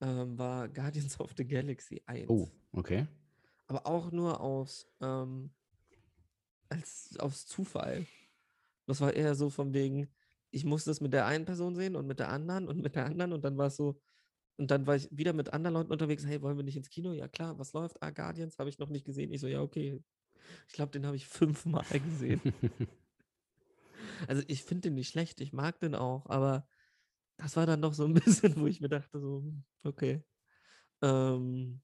[0.00, 2.30] ähm, war Guardians of the Galaxy 1.
[2.30, 3.06] Oh, okay.
[3.66, 5.50] Aber auch nur aus, ähm,
[6.70, 8.06] als, aus Zufall.
[8.86, 10.08] Das war eher so von wegen,
[10.50, 13.04] ich musste es mit der einen Person sehen und mit der anderen und mit der
[13.04, 14.00] anderen und dann war es so,
[14.56, 17.12] und dann war ich wieder mit anderen Leuten unterwegs, hey, wollen wir nicht ins Kino?
[17.12, 18.02] Ja klar, was läuft?
[18.02, 19.32] Ah, Guardians habe ich noch nicht gesehen.
[19.32, 20.02] Ich so, ja, okay.
[20.68, 22.40] Ich glaube, den habe ich fünfmal gesehen.
[24.28, 26.66] Also ich finde den nicht schlecht, ich mag den auch, aber
[27.36, 30.22] das war dann noch so ein bisschen, wo ich mir dachte, so, hm, okay.
[31.02, 31.80] Ähm,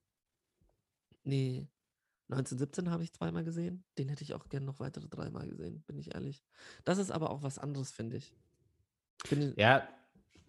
[1.23, 1.67] nee,
[2.29, 3.83] 1917 habe ich zweimal gesehen.
[3.97, 6.43] Den hätte ich auch gern noch weitere dreimal gesehen, bin ich ehrlich.
[6.85, 8.33] Das ist aber auch was anderes, finde ich.
[9.29, 9.87] Bin, Ja,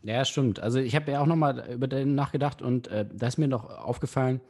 [0.03, 0.61] ja, stimmt.
[0.61, 3.69] Also ich habe ja auch nochmal über den nachgedacht und äh, da ist mir noch
[3.69, 4.41] aufgefallen,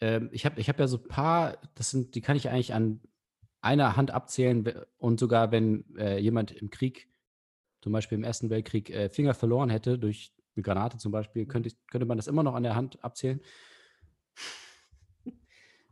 [0.00, 2.74] ähm, ich habe ich hab ja so ein paar, das sind, die kann ich eigentlich
[2.74, 3.00] an
[3.60, 7.08] einer Hand abzählen und sogar wenn äh, jemand im Krieg,
[7.80, 11.68] zum Beispiel im Ersten Weltkrieg, äh, Finger verloren hätte, durch eine Granate zum Beispiel, könnte,
[11.68, 13.40] ich, könnte man das immer noch an der Hand abzählen.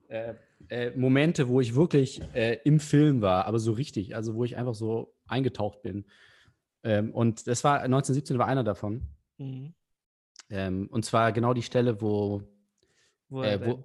[0.09, 0.35] äh,
[0.69, 4.57] äh, Momente, wo ich wirklich äh, im Film war, aber so richtig, also wo ich
[4.57, 6.05] einfach so eingetaucht bin.
[6.85, 9.03] Ähm, und das war 1917 war einer davon.
[9.39, 9.75] Mhm.
[10.51, 12.43] Ähm, und zwar genau die Stelle, wo,
[13.29, 13.83] Wo er äh, wo,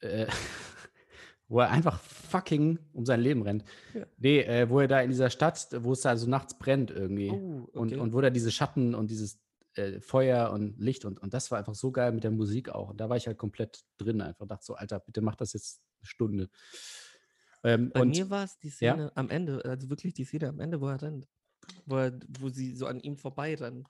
[0.00, 0.26] äh,
[1.48, 3.64] wo er einfach fucking um sein Leben rennt.
[3.94, 4.06] Ja.
[4.18, 7.30] Nee, äh, wo er da in dieser Stadt, wo es da so nachts brennt irgendwie.
[7.30, 7.96] Oh, und, okay.
[7.96, 9.40] und wo da diese Schatten und dieses
[9.74, 12.90] äh, Feuer und Licht und, und das war einfach so geil mit der Musik auch.
[12.90, 14.46] Und da war ich halt komplett drin einfach.
[14.46, 16.50] Dachte so, Alter, bitte mach das jetzt eine Stunde.
[17.64, 18.94] Ähm, Bei und mir war es die Ja?
[18.94, 21.26] Szene am Ende, also wirklich die Szene am Ende, wo er rennt.
[21.86, 23.86] Wo, er, wo sie so an ihm vorbeirennen.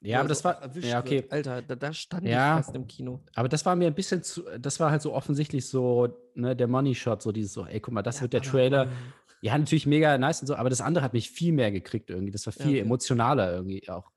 [0.00, 1.22] ja, er aber das so war, ja, okay.
[1.22, 1.32] Wird.
[1.32, 2.58] Alter, da, da stand Ja.
[2.58, 3.20] ich fast im Kino.
[3.34, 6.66] Aber das war mir ein bisschen zu, das war halt so offensichtlich so, ne, der
[6.68, 8.84] Money Shot, so dieses so, ey, guck mal, das Ja, wird der Trailer.
[8.84, 8.90] ähm,
[9.42, 12.30] Ja, natürlich mega nice und so, aber das andere hat mich viel mehr gekriegt irgendwie.
[12.32, 12.80] Das war Ja, viel okay.
[12.80, 14.10] emotionaler irgendwie auch.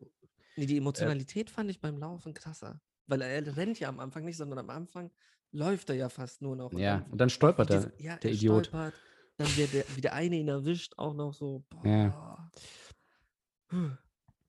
[0.55, 2.79] Nee, die Emotionalität fand ich beim Laufen krasser.
[3.07, 5.11] Weil er rennt ja am Anfang nicht, sondern am Anfang
[5.51, 6.71] läuft er ja fast nur noch.
[6.73, 8.67] Ja, und dann stolpert er, diese- ja, der er Idiot.
[8.67, 8.93] Stolpert,
[9.39, 11.63] dann der, der, wie der eine ihn erwischt, auch noch so.
[11.69, 11.85] Boah.
[11.85, 12.51] Ja.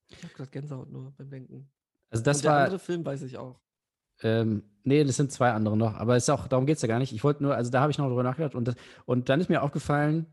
[0.09, 1.71] Ich hab gerade Gänsehaut nur beim Denken.
[2.11, 3.61] Also das und der war, andere Film weiß ich auch.
[4.23, 6.89] ähm, nee, das sind zwei andere noch, aber es ist auch, darum geht es ja
[6.89, 7.13] gar nicht.
[7.13, 8.75] Ich wollte nur, also da habe ich noch drüber nachgedacht und, das,
[9.05, 10.27] und dann ist mir aufgefallen,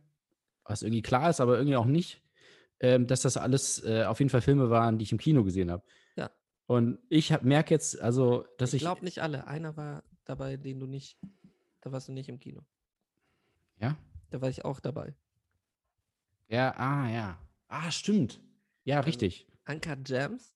[0.63, 2.23] was irgendwie klar ist, aber irgendwie auch nicht,
[2.79, 5.69] ähm, dass das alles äh, auf jeden Fall Filme waren, die ich im Kino gesehen
[5.69, 5.83] habe.
[6.15, 6.31] Ja.
[6.65, 9.45] Und ich merke jetzt, also, dass ich ich, glaube nicht alle.
[9.45, 11.19] Einer war dabei, den du nicht.
[11.81, 12.61] Da warst du nicht im Kino.
[13.79, 13.95] ja,
[14.29, 15.15] Da war ich auch dabei.
[16.49, 18.39] ja, ah, ja, ah, stimmt,
[18.83, 19.47] ja, Ähm, richtig.
[19.65, 20.53] Anka Jams.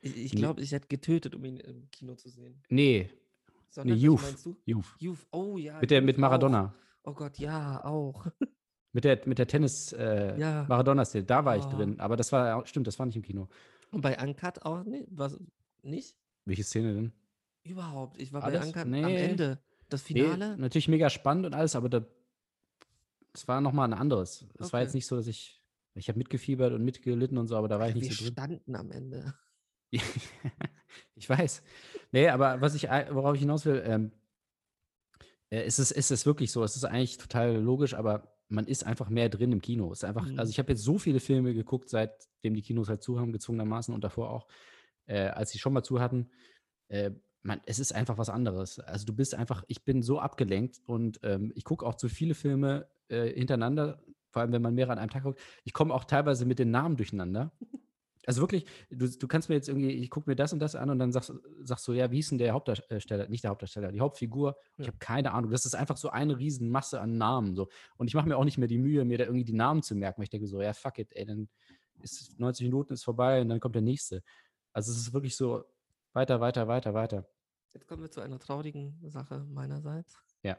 [0.00, 0.40] Ich, ich Nee.
[0.40, 2.62] glaube, ich hätte getötet, um ihn im Kino zu sehen.
[2.68, 3.10] Nee,
[3.68, 4.22] Sondern, welchen Youth.
[4.22, 4.56] meinst du?
[4.64, 4.94] Youth.
[4.98, 5.26] Youth.
[5.30, 5.78] Oh ja.
[5.80, 6.72] Mit, der, Youth mit Maradona.
[7.02, 7.10] Auch.
[7.10, 8.26] Oh Gott, ja, auch.
[8.92, 10.64] Mit der, mit der Tennis äh, Ja.
[10.68, 11.70] Maradona-Szene, da war ich Oh.
[11.70, 12.00] drin.
[12.00, 13.48] Aber das war, stimmt, das war nicht im Kino.
[13.92, 15.06] Und bei Uncut auch nicht?
[15.12, 15.38] Was,
[15.82, 16.16] nicht?
[16.44, 17.12] Welche Szene denn?
[17.62, 18.20] Überhaupt.
[18.20, 18.60] Ich war Alles?
[18.62, 19.14] bei Uncut am Nee.
[19.16, 19.60] Ende.
[19.90, 20.56] Das Nee, Finale?
[20.58, 22.04] natürlich mega spannend und alles, aber da,
[23.32, 24.46] das war nochmal ein anderes.
[24.58, 24.98] Es war jetzt Okay.
[24.98, 25.62] nicht so, dass ich,
[25.94, 28.32] ich habe mitgefiebert und mitgelitten und so, aber da war ich wir nicht so drin.
[28.32, 29.34] standen am Ende.
[31.14, 31.62] ich weiß.
[32.12, 34.12] Nee, aber was ich, ei- worauf ich hinaus will, ähm,
[35.50, 38.84] äh, ist, es, ist es wirklich so, es ist eigentlich total logisch, aber man ist
[38.84, 39.92] einfach mehr drin im Kino.
[39.92, 40.38] Es ist einfach, Mhm.
[40.38, 43.94] also ich habe jetzt so viele Filme geguckt, seitdem die Kinos halt zu haben, gezwungenermaßen
[43.94, 44.48] und davor auch,
[45.06, 46.30] äh, als sie schon mal zu hatten.
[46.88, 47.12] Äh,
[47.42, 48.80] man, es ist einfach was anderes.
[48.80, 52.34] Also du bist einfach, ich bin so abgelenkt und ähm, ich gucke auch zu viele
[52.34, 55.40] Filme äh, hintereinander, vor allem wenn man mehrere an einem Tag guckt.
[55.64, 57.52] Ich komme auch teilweise mit den Namen durcheinander.
[58.26, 60.90] Also wirklich, du, du kannst mir jetzt irgendwie, ich gucke mir das und das an
[60.90, 61.32] und dann sagst,
[61.62, 64.56] sagst du, ja, wie hieß denn der Hauptdarsteller, nicht der Hauptdarsteller, die Hauptfigur?
[64.76, 64.88] Ich Ja.
[64.88, 65.50] habe keine Ahnung.
[65.50, 67.56] Das ist einfach so eine Riesenmasse an Namen.
[67.56, 67.70] So.
[67.96, 69.94] Und ich mache mir auch nicht mehr die Mühe, mir da irgendwie die Namen zu
[69.94, 71.48] merken, weil ich denke so, ja, fuck it, ey, dann
[72.02, 74.22] ist 90 Minuten ist vorbei und dann kommt der nächste.
[74.74, 75.64] Also es ist wirklich so
[76.12, 77.26] weiter, weiter, weiter, weiter.
[77.72, 80.18] Jetzt kommen wir zu einer traurigen Sache meinerseits.
[80.42, 80.58] Ja.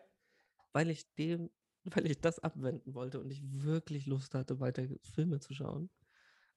[0.74, 1.52] Weil ich dem,
[1.84, 5.90] weil ich das abwenden wollte und ich wirklich Lust hatte, weiter Filme zu schauen,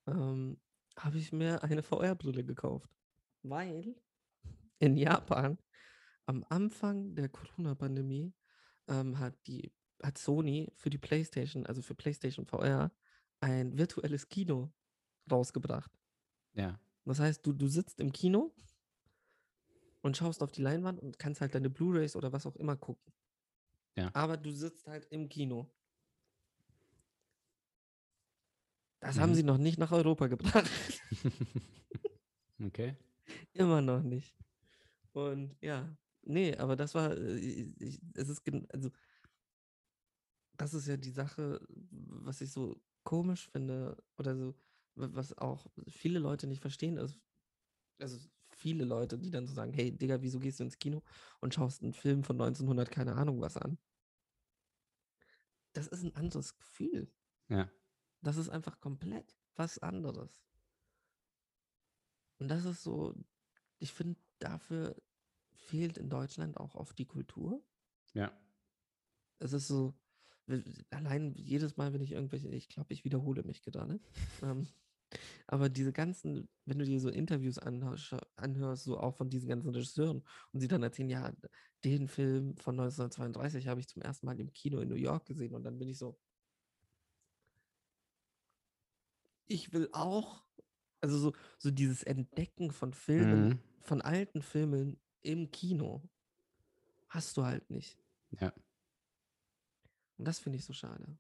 [0.07, 0.61] ähm,
[0.97, 2.91] habe ich mir eine VR-Brille gekauft.
[3.43, 3.97] Weil
[4.79, 5.59] in Japan
[6.27, 8.33] am Anfang der Corona-Pandemie
[8.89, 9.73] ähm, hat die
[10.03, 12.93] hat Sony für die PlayStation, also für PlayStation VR,
[13.41, 14.73] ein virtuelles Kino
[15.31, 15.91] rausgebracht.
[16.55, 16.79] Ja.
[17.05, 18.55] Das heißt, du, du sitzt im Kino
[20.03, 23.13] und schaust auf die Leinwand und kannst halt deine Blu-rays oder was auch immer gucken.
[23.97, 24.11] Ja.
[24.15, 25.71] Aber du sitzt halt im Kino.
[29.01, 29.35] Das haben Mhm.
[29.35, 30.71] sie noch nicht nach Europa gebracht.
[32.63, 32.97] okay.
[33.53, 34.35] Immer noch nicht.
[35.13, 37.37] Und ja, nee, aber das war, äh,
[37.79, 38.43] ich, es ist,
[38.73, 38.91] also,
[40.57, 44.55] das ist ja die Sache, was ich so komisch finde, oder so,
[44.95, 47.21] wa- was auch viele Leute nicht verstehen, ist,
[48.01, 48.19] also
[48.65, 51.03] viele Leute, die dann so sagen, hey, Digga, wieso gehst du ins Kino
[51.43, 53.77] und schaust einen Film von 1900, keine Ahnung was an?
[55.75, 57.13] Das ist ein anderes Gefühl.
[57.49, 57.71] Ja.
[58.23, 60.43] Das ist einfach komplett was anderes.
[62.39, 63.15] Und das ist so,
[63.81, 64.97] ich finde, dafür
[65.53, 67.63] fehlt in Deutschland auch oft die Kultur.
[68.15, 68.33] Ja.
[69.41, 69.93] Es ist so,
[70.89, 74.01] allein jedes Mal, wenn ich irgendwelche, ich glaube, ich wiederhole mich gerade.
[74.43, 74.67] ähm,
[75.47, 79.71] aber diese ganzen, wenn du dir so Interviews anhörst, anhörst, so auch von diesen ganzen
[79.71, 81.33] Regisseuren und sie dann erzählen, ja,
[81.85, 85.55] den Film von 1932 habe ich zum ersten Mal im Kino in New York gesehen
[85.55, 86.19] und dann bin ich so,
[89.47, 90.45] ich will auch,
[91.01, 93.59] also so, so dieses Entdecken von Filmen, Mhm.
[93.83, 96.03] von alten Filmen im Kino,
[97.09, 97.99] hast du halt nicht.
[98.41, 98.53] Ja.
[100.17, 101.19] Und das finde ich so schade.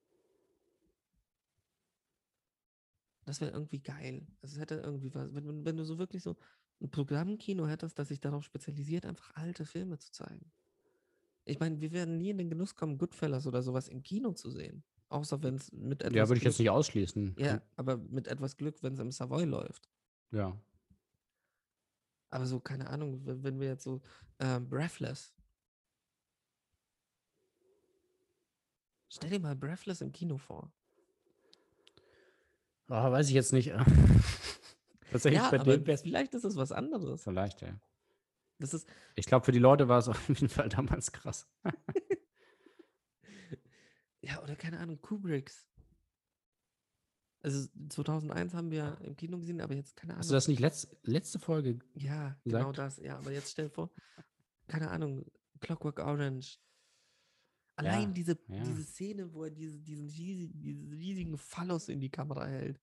[3.24, 4.26] Das wäre irgendwie geil.
[4.42, 6.36] Also es hätte irgendwie was, wenn, wenn- du so wirklich so
[6.80, 10.52] ein Programmkino hättest, das sich darauf spezialisiert, einfach alte Filme zu zeigen.
[11.46, 14.50] Ich meine, wir werden nie in den Genuss kommen, Goodfellas oder sowas im Kino zu
[14.50, 14.82] sehen.
[15.08, 17.34] Außer wenn es mit etwas Ja, würde ich jetzt nicht ausschließen.
[17.38, 19.88] ja, aber mit etwas Glück, wenn es im Savoy läuft.
[20.32, 20.58] Ja.
[22.30, 24.00] Aber so, keine Ahnung, wenn, wir jetzt so
[24.40, 25.34] ähm, Breathless.
[29.08, 30.72] Stell dir mal Breathless im Kino vor.
[32.88, 33.68] Oh, weiß ich jetzt nicht.
[35.10, 37.22] Tatsächlich Ja, bei aber dem vielleicht ist es was anderes.
[37.22, 37.78] vielleicht, ja.
[38.58, 41.46] Das ist, Ich glaube, für die Leute war es auf jeden Fall damals krass.
[44.20, 45.66] ja, oder keine Ahnung, Kubricks.
[47.42, 50.20] Also 2001 haben wir im Kino gesehen, aber jetzt keine Ahnung.
[50.20, 51.78] Hast du das nicht letz, letzte Folge?
[51.94, 52.78] Ja, genau gesagt?
[52.78, 52.96] das.
[53.04, 53.90] Ja, aber jetzt stell dir vor,
[54.66, 55.26] keine Ahnung,
[55.60, 56.58] Clockwork Orange.
[57.76, 58.62] Allein diese, ja.
[58.62, 62.80] diese Szene, wo er diese, diesen riesigen, diesen riesigen Phallus in die Kamera hält.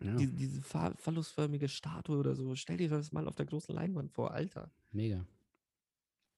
[0.00, 2.54] Ja, Diese, diese pha- phallusförmige Statue oder so.
[2.54, 4.70] Stell dir das mal auf der großen Leinwand vor, Alter.
[4.92, 5.26] mega.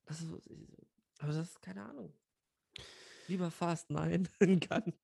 [0.06, 0.30] Das ist,
[1.18, 2.12] aber das ist keine Ahnung.
[3.28, 4.94] Lieber Fast 9 in Cannes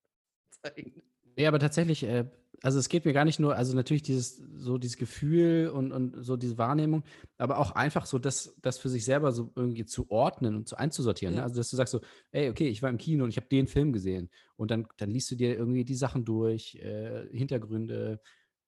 [0.62, 1.02] zeigen.
[1.36, 2.28] Ja, aber tatsächlich, äh,
[2.62, 6.24] also es geht mir gar nicht nur, also natürlich dieses, so dieses Gefühl und, und
[6.24, 7.04] so diese Wahrnehmung,
[7.38, 10.76] aber auch einfach so das, das für sich selber so irgendwie zu ordnen und zu
[10.76, 11.34] einzusortieren.
[11.34, 11.40] Ne?
[11.40, 11.44] Ja.
[11.44, 12.00] Also dass du sagst so,
[12.32, 14.30] ey, okay, ich war im Kino und ich habe den Film gesehen.
[14.56, 18.20] Und dann, dann liest du dir irgendwie die Sachen durch, äh, Hintergründe,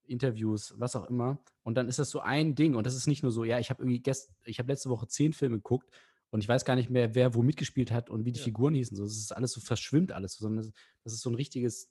[0.05, 1.43] Interviews, was auch immer.
[1.63, 2.75] Und dann ist das so ein Ding.
[2.75, 5.07] Und das ist nicht nur so, ja, ich habe irgendwie gest, ich habe letzte Woche
[5.07, 5.91] zehn Filme geguckt
[6.31, 8.45] und ich weiß gar nicht mehr, wer wo mitgespielt hat und wie die Ja.
[8.45, 8.97] Figuren hießen.
[8.97, 10.73] So, das ist alles so verschwimmt alles, so, sondern das,
[11.05, 11.91] das ist so ein richtiges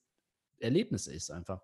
[0.60, 1.62] Erlebnis ist einfach.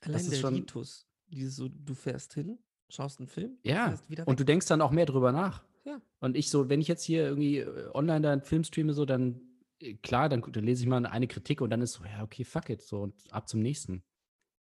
[0.00, 1.08] Allein ist der schon- Ritus.
[1.28, 5.06] Dieses so, du fährst hin, schaust einen Film, Ja, Und du denkst dann auch mehr
[5.06, 5.64] drüber nach.
[5.84, 6.00] Ja.
[6.20, 9.04] Und ich so, wenn ich jetzt hier irgendwie äh, online da einen Film streame, so,
[9.04, 9.40] dann
[9.80, 12.44] äh, klar, dann, dann lese ich mal eine Kritik und dann ist so, ja, okay,
[12.44, 14.02] fuck it, so und ab zum nächsten.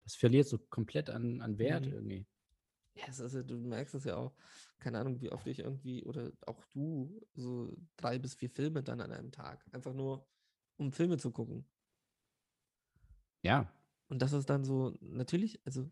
[0.05, 1.93] Das verliert so komplett an, an Wert Mhm.
[1.93, 2.27] irgendwie.
[2.95, 4.35] Ja, ja- du merkst es ja auch,
[4.79, 9.01] keine Ahnung, wie oft ich irgendwie, oder auch du, so drei bis vier Filme dann
[9.01, 9.65] an einem Tag.
[9.73, 10.27] Einfach nur,
[10.77, 11.65] um Filme zu gucken.
[13.43, 13.71] Ja,
[14.09, 15.91] Und das ist dann so, natürlich, also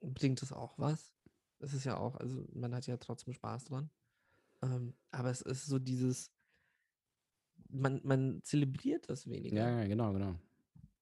[0.00, 1.12] bringt es auch was.
[1.58, 3.90] Es ist ja auch, also man hat ja trotzdem Spaß dran.
[4.62, 6.30] Ähm, aber es ist so dieses,
[7.70, 9.56] man, man zelebriert das weniger.
[9.56, 10.34] Ja, ja, genau, genau.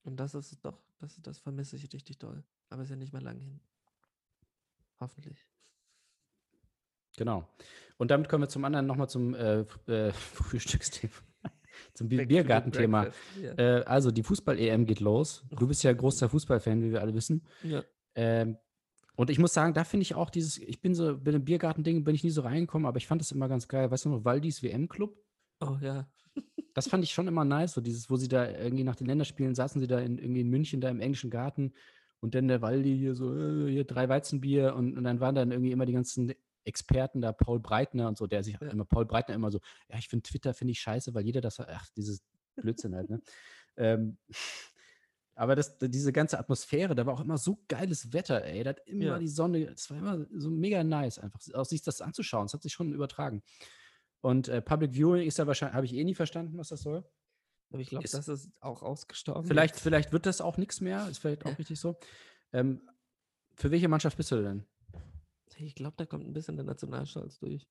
[0.05, 2.45] Und das ist doch, das, das vermisse ich richtig doll.
[2.69, 3.61] Aber ist ja nicht mehr lang hin.
[5.01, 5.47] Hoffentlich.
[7.17, 7.49] Genau.
[7.99, 11.13] Und damit kommen wir zum anderen nochmal zum äh, äh, Frühstücksthema.
[11.95, 13.09] Zum Biergartenthema.
[13.43, 13.53] Ja.
[13.59, 15.45] Äh, also, die Fußball-EM geht los.
[15.51, 17.43] Du bist ja großer Fußballfan, wie wir alle wissen.
[17.63, 17.83] ja.
[18.15, 18.57] Ähm,
[19.15, 22.03] und ich muss sagen, da finde ich auch dieses, ich bin so, bei dem Biergarten-Ding
[22.05, 23.91] bin ich nie so reingekommen, aber ich fand das immer ganz geil.
[23.91, 25.17] Weißt du noch, Waldis WM-Club?
[25.61, 26.09] Oh ja.
[26.75, 29.55] Das fand ich schon immer nice, so dieses, wo sie da irgendwie nach den Länderspielen
[29.55, 31.75] saßen sie da in, irgendwie in München, da im englischen Garten
[32.21, 35.51] und dann der Waldi hier so, äh, hier drei Weizenbier und, und dann waren dann
[35.51, 36.33] irgendwie immer die ganzen
[36.65, 38.69] Experten da, Paul Breitner und so, der sich Ja.
[38.71, 41.61] immer, Paul Breitner immer so, ja, ich finde Twitter finde ich scheiße, weil jeder das,
[41.61, 42.23] ach, dieses
[42.57, 43.21] Blödsinn halt, ne?
[43.77, 44.19] ähm,
[45.35, 48.81] aber das, diese ganze Atmosphäre, da war auch immer so geiles Wetter, ey, da hat
[48.87, 49.19] immer Ja.
[49.19, 52.63] die Sonne, das war immer so mega nice, einfach auch sich das anzuschauen, das hat
[52.63, 53.43] sich schon übertragen.
[54.21, 57.05] Und äh, Public Viewing ist ja wahrscheinlich, habe ich eh nie verstanden, was das soll.
[57.71, 59.47] Aber ich glaube, das ist auch ausgestorben.
[59.47, 59.83] Vielleicht, jetzt.
[59.83, 61.57] vielleicht wird das auch nichts mehr, ist vielleicht auch Ja.
[61.57, 61.99] richtig so.
[62.53, 62.83] Ähm,
[63.57, 64.65] für welche Mannschaft bist du denn?
[65.59, 67.67] Ich glaube, da kommt ein bisschen der Nationalstolz durch.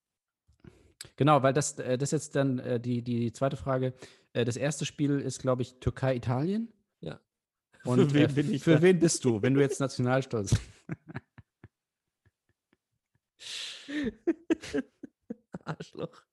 [1.16, 3.94] Genau, weil das, äh, das ist jetzt dann äh, die, die zweite Frage.
[4.34, 6.72] Äh, das erste Spiel ist, glaube ich, Türkei-Italien.
[7.00, 7.20] Ja.
[7.84, 8.82] Und Für wen äh, bin ich Für da?
[8.82, 10.56] wen bist du, wenn du jetzt Nationalstolz
[15.64, 16.24] Arschloch.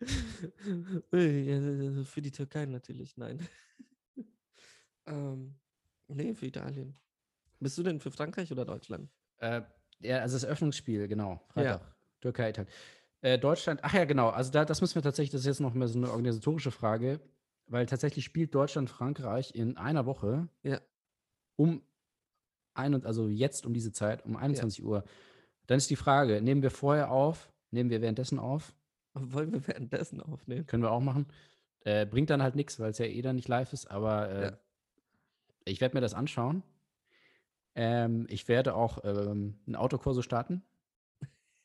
[1.10, 3.46] Für die Türkei natürlich, nein.
[5.06, 5.54] ähm,
[6.08, 6.94] nee, für Italien.
[7.60, 9.08] Bist du denn für Frankreich oder Deutschland?
[9.38, 9.62] Äh,
[10.04, 11.40] ja, also das Eröffnungsspiel, genau.
[11.56, 11.62] Ja.
[11.78, 11.94] Freitag.
[12.20, 12.70] Türkei, Italien.
[13.20, 14.28] Äh, Deutschland, ach ja, genau.
[14.28, 17.20] Also da, das müssen wir tatsächlich, das ist jetzt noch mehr so eine organisatorische Frage,
[17.66, 20.80] weil tatsächlich spielt Deutschland Frankreich in einer Woche Ja.
[21.56, 21.82] um
[22.74, 25.04] ein, also jetzt um diese Zeit, um 21 Uhr.
[25.66, 28.74] Dann ist die Frage, nehmen wir vorher auf, nehmen wir währenddessen auf,
[29.14, 30.66] Wollen wir währenddessen aufnehmen?
[30.66, 31.26] können wir auch machen.
[31.80, 34.42] Äh, bringt dann halt nichts, weil es ja eh dann nicht live ist, aber äh,
[34.46, 34.58] Ja.
[35.66, 36.62] ich werde mir das anschauen.
[37.74, 40.62] Ähm, ich werde auch ähm, einen Autokurso starten.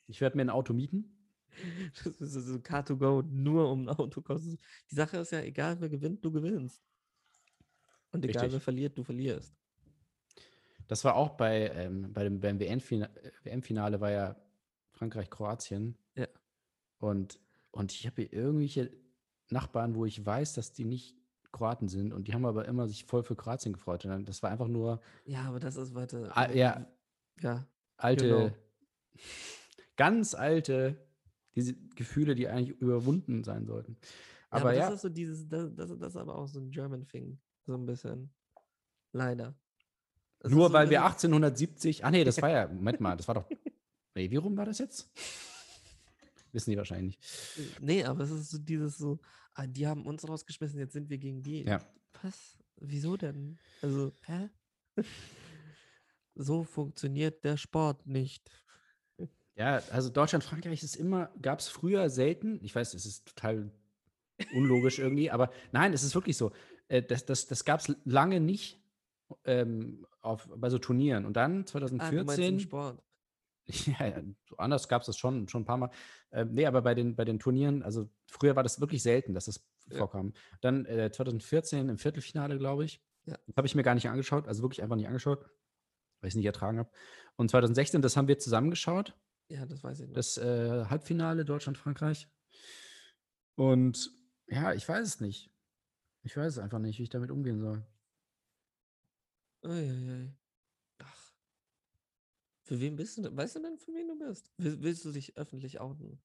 [0.07, 1.15] Ich werde mir ein Auto mieten.
[2.03, 4.59] Das ist so Car2Go nur um ein Auto kostet.
[4.89, 6.81] Die Sache ist ja, egal wer gewinnt, du gewinnst.
[8.11, 8.53] Und egal Richtig.
[8.53, 9.55] wer verliert, du verlierst.
[10.87, 13.11] Das war auch bei, ähm, bei dem beim WM-Finale,
[13.43, 14.35] WM-Finale war ja
[14.93, 15.97] Frankreich-Kroatien.
[16.15, 16.27] Ja.
[16.97, 17.39] Und,
[17.71, 18.91] und ich habe hier irgendwelche
[19.49, 21.18] Nachbarn, wo ich weiß, dass die nicht
[21.51, 24.05] Kroaten sind und die haben aber immer sich voll für Kroatien gefreut.
[24.05, 26.29] Und dann, das war einfach nur Ja, aber das ist weiter.
[26.35, 26.85] Ah, ja.
[27.41, 27.65] Ja,
[27.97, 28.51] alte, Genau.
[29.95, 30.97] ganz alte,
[31.55, 33.97] diese Gefühle, die eigentlich überwunden sein sollten.
[34.49, 36.71] aber, Aber das ja, ist so dieses, das, das, das ist aber auch so ein
[36.71, 37.39] German Thing.
[37.65, 38.29] So ein bisschen.
[39.11, 39.55] Leider.
[40.41, 43.27] Ist nur so weil wir das- 1870, ach nee, das war ja, Moment mal, das
[43.27, 43.49] war doch,
[44.15, 45.09] nee, wie rum war das jetzt?
[46.51, 47.81] Wissen die wahrscheinlich nicht.
[47.81, 49.19] Nee, aber es ist so dieses so,
[49.53, 51.63] ah, die haben uns rausgeschmissen, jetzt sind wir gegen die.
[51.63, 51.79] Ja.
[52.21, 52.57] Was?
[52.77, 53.57] Wieso denn?
[53.81, 54.49] Also, hä?
[56.35, 58.49] so funktioniert der Sport nicht.
[59.55, 63.71] Ja, also Deutschland, Frankreich ist immer, gab es früher selten, ich weiß, es ist total
[64.53, 66.51] unlogisch irgendwie, aber nein, es ist wirklich so.
[66.87, 68.81] Äh, das das, das gab es lange nicht
[69.43, 71.25] ähm, auf, bei so Turnieren.
[71.25, 73.03] Und dann Ah, du meinst im 2014, Sport.
[73.99, 74.21] ja,
[74.57, 75.91] anders gab es das schon, schon ein paar Mal.
[76.31, 79.45] Ähm, nee, aber bei den, bei den Turnieren, also früher war das wirklich selten, dass
[79.45, 79.97] das Ja.
[79.99, 80.33] vorkam.
[80.61, 83.03] Dann äh, 2014 im Viertelfinale, glaube ich.
[83.25, 83.37] Ja.
[83.47, 85.43] Das habe ich mir gar nicht angeschaut, also wirklich einfach nicht angeschaut,
[86.21, 86.89] weil ich es nicht ertragen habe.
[87.35, 89.15] Und 2016, das haben wir zusammengeschaut
[89.49, 90.17] Ja, das weiß ich nicht.
[90.17, 92.27] das äh, Halbfinale Deutschland-Frankreich.
[93.55, 94.11] Und
[94.47, 95.51] ja, ich weiß es nicht.
[96.23, 97.85] Ich weiß es einfach nicht, wie ich damit umgehen soll.
[99.63, 100.33] Uiuiui.
[100.33, 100.38] Ach.
[102.69, 103.35] Für wen bist du?
[103.35, 104.51] Weißt du denn, für wen du bist?
[104.59, 106.21] Will, willst du dich öffentlich outen?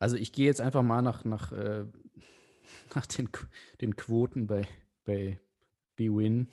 [0.00, 1.84] Also ich gehe jetzt einfach mal nach, nach, äh,
[2.94, 3.28] nach den,
[3.82, 4.66] den Quoten bei,
[5.04, 5.38] bei
[5.96, 6.48] BWin.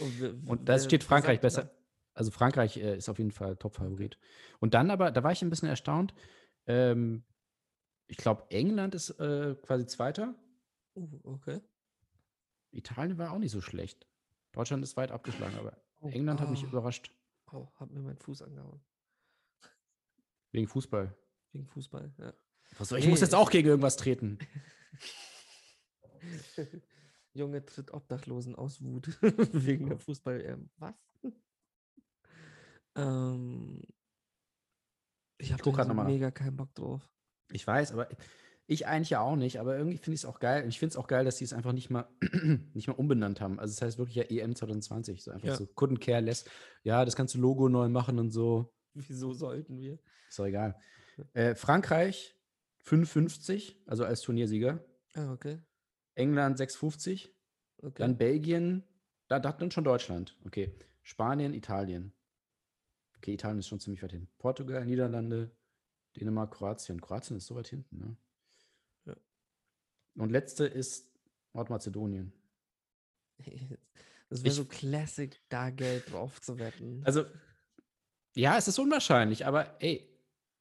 [0.00, 1.70] Und, Und da steht Frankreich besser.
[2.12, 4.18] Also Frankreich äh, ist auf jeden Fall Top-Favorit.
[4.58, 6.14] Und dann aber, da war ich ein bisschen erstaunt.
[6.66, 7.22] Ähm,
[8.08, 10.34] ich glaube, England ist äh, quasi Zweiter.
[10.96, 11.60] Uh, okay.
[12.72, 14.08] Italien war auch nicht so schlecht.
[14.50, 16.66] Deutschland ist weit abgeschlagen, aber Oh, England hat mich ah.
[16.66, 17.14] überrascht.
[17.52, 18.80] Oh, hab mir meinen Fuß angehauen.
[20.50, 21.16] Wegen Fußball.
[21.52, 22.34] Wegen Fußball, ja.
[22.78, 24.38] Was soll, ich Nee, muss jetzt auch gegen irgendwas treten.
[27.34, 29.16] Junge tritt Obdachlosen aus Wut
[29.52, 30.40] wegen der Fußball.
[30.40, 30.94] Ähm, was?
[32.96, 33.80] ähm,
[35.38, 37.08] ich habe grad so mega keinen Bock drauf.
[37.50, 38.08] Ich weiß, aber
[38.66, 39.60] ich eigentlich ja auch nicht.
[39.60, 40.66] Aber irgendwie finde ich es auch geil.
[40.68, 42.08] Ich finde es auch geil, dass sie es einfach nicht mal,
[42.74, 43.58] nicht mal umbenannt haben.
[43.60, 45.22] Also es heißt wirklich ja EM 2020.
[45.22, 45.56] So einfach Ja.
[45.56, 46.44] so couldn't care less.
[46.82, 48.72] Ja, das ganze Logo neu machen und so.
[48.94, 49.98] Wieso sollten wir?
[50.28, 50.78] Ist doch egal.
[51.34, 52.36] Äh, Frankreich
[52.84, 54.84] 5,50, also als Turniersieger.
[55.14, 55.60] Ah, okay.
[56.14, 57.28] England 6,50.
[57.82, 57.92] okay.
[57.96, 58.84] Dann Belgien,
[59.28, 60.36] da, da dann schon Deutschland.
[60.44, 60.74] Okay.
[61.02, 62.12] Spanien, Italien.
[63.18, 64.28] Okay, Italien ist schon ziemlich weit hinten.
[64.38, 65.54] Portugal, Niederlande,
[66.16, 67.00] Dänemark, Kroatien.
[67.00, 68.16] Kroatien ist so weit hinten, ne?
[70.16, 71.10] Und letzte ist
[71.54, 72.32] Nordmazedonien.
[74.28, 77.02] Das wäre so Classic, da Geld drauf zu wetten.
[77.04, 77.24] Also,
[78.34, 80.08] ja, es ist unwahrscheinlich, aber ey,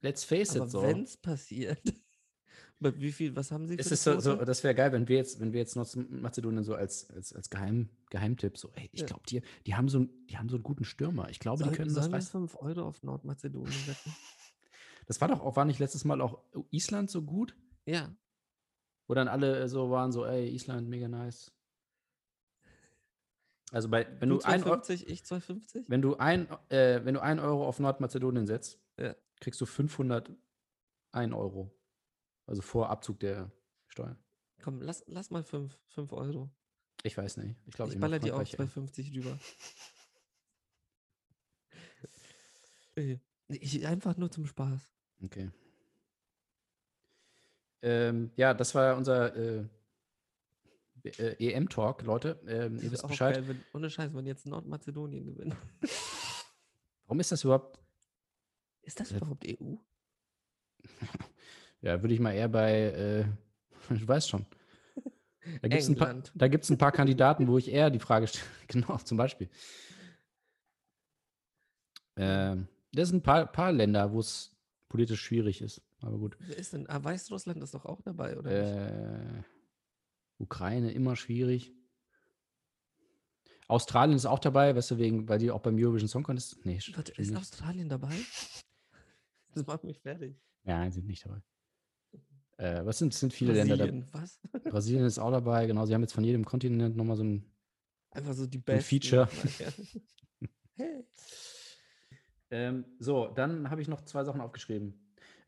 [0.02, 0.82] let's face Aber it so.
[0.82, 1.82] wenn es passiert,
[2.80, 5.18] wie viel, was haben Sie für Es ist so, so das wäre geil, wenn wir
[5.18, 9.24] jetzt, wenn wir jetzt Nordmazedonien so als, als, als Geheim, Geheimtipp so, ey, ich glaube,
[9.30, 11.30] die, die, haben so, einen- die haben so einen guten Stürmer.
[11.30, 12.32] Ich glaube, Soll, die können das wir reißen.
[12.32, 14.16] 5 Euro auf Nordmazedonien wetten?
[15.06, 16.40] Das war doch auch, war nicht letztes Mal auch
[16.72, 17.56] Island so gut?
[17.86, 18.14] Ja.
[19.12, 21.52] Wo dann alle so waren, so, ey, Island, mega nice.
[23.74, 25.84] Also bei, wenn du, ein, Eu- 2,50, ich 2,50?
[25.90, 29.14] wenn du ein, äh, wenn du ein Euro auf Nordmazedonien setzt, Ja.
[29.42, 30.38] kriegst du 501
[31.14, 31.78] Euro.
[32.46, 33.52] Also vor Abzug der
[33.90, 34.18] Steuern.
[34.64, 36.50] Komm, lass, lass mal 5, 5 Euro.
[37.04, 37.58] Ich weiß nicht.
[37.66, 39.38] Ich glaube, ich baller dir auch 2,50 rüber.
[42.96, 44.90] Äh, ich, einfach nur zum Spaß.
[45.22, 45.50] Okay.
[47.82, 49.64] Ähm, ja, das war unser äh,
[51.04, 52.40] äh, EM-Talk, Leute.
[52.48, 53.36] Ähm, ihr wisst Bescheid.
[53.36, 55.56] Geil, wenn, ohne Scheiß, wenn jetzt Nordmazedonien gewinnt.
[57.06, 57.80] Warum ist das überhaupt?
[58.84, 59.76] Ist das Äh, überhaupt EU?
[61.84, 63.26] Ja, würde ich mal eher bei, äh,
[63.90, 64.46] du weißt schon.
[65.64, 66.32] Da gibt es ein, paar- England.
[66.36, 68.46] da gibt's ein paar Kandidaten, wo ich eher die Frage stelle.
[68.68, 69.50] genau, zum Beispiel.
[72.18, 74.52] Ähm, das sind ein paar, paar Länder, wo es
[74.90, 75.82] politisch schwierig ist.
[76.02, 76.36] Aber gut.
[76.40, 76.90] Wer ist denn?
[76.90, 78.50] Ah, Weißrussland ist doch auch dabei, oder?
[78.50, 79.42] nicht?
[79.42, 79.44] Äh,
[80.40, 81.74] Ukraine immer schwierig.
[83.68, 86.58] Australien ist auch dabei, weißt du, wegen, weil die auch beim Eurovision Song Contest.
[86.66, 87.40] Nee, Warte, ist nicht.
[87.40, 88.14] Australien dabei?
[89.54, 90.40] Das macht mich fertig.
[90.64, 91.42] Ja, sind nicht dabei.
[92.56, 93.92] Äh, was sind, sind viele Länder dabei?
[93.92, 94.40] Brasilien, was?
[94.64, 95.86] Brasilien ist auch dabei, genau.
[95.86, 97.52] Sie haben jetzt von jedem Kontinent nochmal so ein.
[98.12, 98.88] Einfach so die besten.
[98.88, 99.28] Feature.
[100.76, 101.04] hey.
[102.50, 104.94] Ähm, so, dann habe ich noch zwei Sachen aufgeschrieben.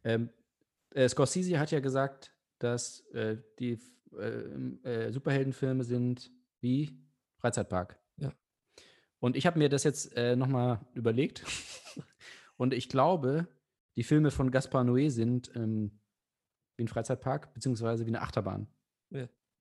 [0.04, 0.30] Ähm,
[0.94, 3.80] äh, Scorsese hat ja gesagt, dass äh, die
[4.18, 6.32] äh, äh, Superheldenfilme sind
[6.62, 6.98] wie
[7.38, 8.00] Freizeitpark.
[8.18, 8.34] Ja.
[9.20, 11.44] Und ich habe mir das jetzt äh, nochmal überlegt.
[12.58, 13.48] Und ich glaube,
[13.96, 16.00] die Filme von Gaspar Noé sind ähm,
[16.78, 18.68] wie ein Freizeitpark, beziehungsweise wie eine Achterbahn.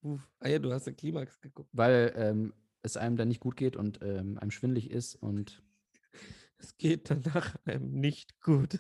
[0.02, 0.28] Uff.
[0.40, 1.70] Ah ja, du hast den Klimax geguckt.
[1.72, 5.62] Weil ähm, es einem dann nicht gut geht und ähm, einem schwindlig ist und
[6.58, 8.78] Es geht danach einem nicht gut.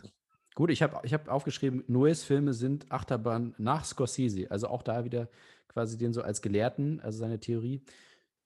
[0.54, 4.50] Gut, ich habe ich hab aufgeschrieben, Noes Filme sind Achterbahn nach Scorsese.
[4.50, 5.30] Also auch da wieder
[5.68, 7.82] quasi den so als Gelehrten, also seine Theorie.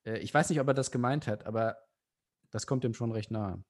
[0.05, 1.77] Äh, ich weiß nicht, ob er das gemeint hat, aber
[2.51, 3.63] das kommt ihm schon recht nahe.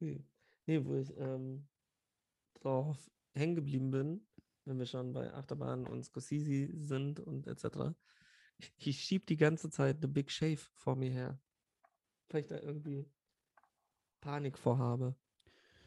[0.00, 1.68] Nee, wo ich ähm,
[2.54, 4.26] drauf hängen geblieben bin,
[4.64, 7.94] wenn wir schon bei Achterbahn und Scorsese sind und etc.
[8.58, 11.40] Ich, ich schieb die ganze Zeit The Big Shave vor mir her.
[12.30, 13.08] Weil ich da irgendwie
[14.20, 15.14] Panik vorhabe.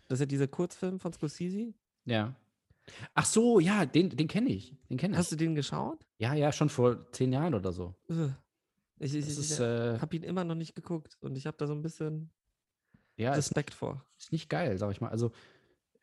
[0.09, 1.73] Das ist ja dieser Kurzfilm von Scorsese.
[2.05, 2.35] Ja.
[3.13, 4.75] Ach so, ja, den, den kenne ich.
[4.89, 5.39] Den kenne Hast du ich.
[5.39, 6.05] den geschaut?
[6.17, 7.95] Ja, ja, schon vor zehn Jahren oder so.
[8.07, 8.17] Ich,
[8.99, 11.67] ich, ich, ist, ich äh, habe ihn immer noch nicht geguckt und ich habe da
[11.67, 12.31] so ein bisschen
[13.15, 14.03] ja, ist, Respekt vor.
[14.17, 15.09] ist nicht geil, sag ich mal.
[15.09, 15.31] Also,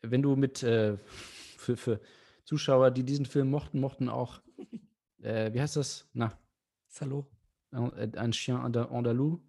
[0.03, 0.97] wenn du mit, äh,
[1.59, 2.01] für, für
[2.45, 4.41] Zuschauer, die diesen Film mochten, mochten auch,
[5.22, 6.09] äh, wie heißt das?
[6.13, 6.39] Na,
[6.89, 7.26] Salo.
[7.72, 9.41] ein, ein Chien Anda- Andalou.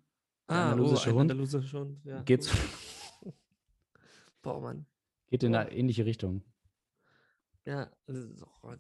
[0.48, 1.22] Ah, oh, andalusische ein Hund.
[1.32, 2.04] andalusischer Hund.
[2.04, 2.50] Ja, Geht's,
[4.48, 4.62] cool.
[4.62, 4.86] Boah, Mann.
[5.30, 6.44] geht in eine ähnliche Richtung.
[7.66, 8.74] Ja, also, oh,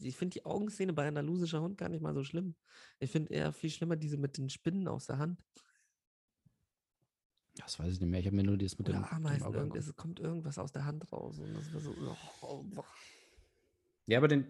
[0.00, 2.54] ich finde die Augenszene bei andalusischer Hund gar nicht mal so schlimm.
[2.98, 5.40] Ich finde eher viel schlimmer diese mit den Spinnen aus der Hand.
[7.56, 8.18] Das weiß ich nicht mehr.
[8.18, 9.44] Ich habe mir nur das mit dem, Oder dem Ameisen.
[9.44, 11.38] Auge Irgend, es kommt irgendwas aus der Hand raus.
[11.38, 11.94] Und das war so.
[12.42, 12.86] Oh, boah.
[14.06, 14.46] Ja, aber den.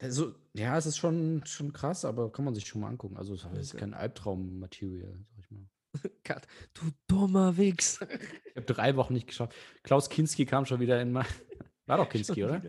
[0.00, 3.16] Also, ja, es ist schon, schon krass, aber kann man sich schon mal angucken.
[3.16, 5.68] Also, es ist kein Albtraum-Material, sag ich mal.
[6.24, 6.42] Gott,
[6.74, 8.00] du dummer Wichs.
[8.46, 9.54] Ich habe drei Wochen nicht geschafft.
[9.82, 11.26] Klaus Kinski kam schon wieder in mein.
[11.86, 12.62] War doch Kinski, oder?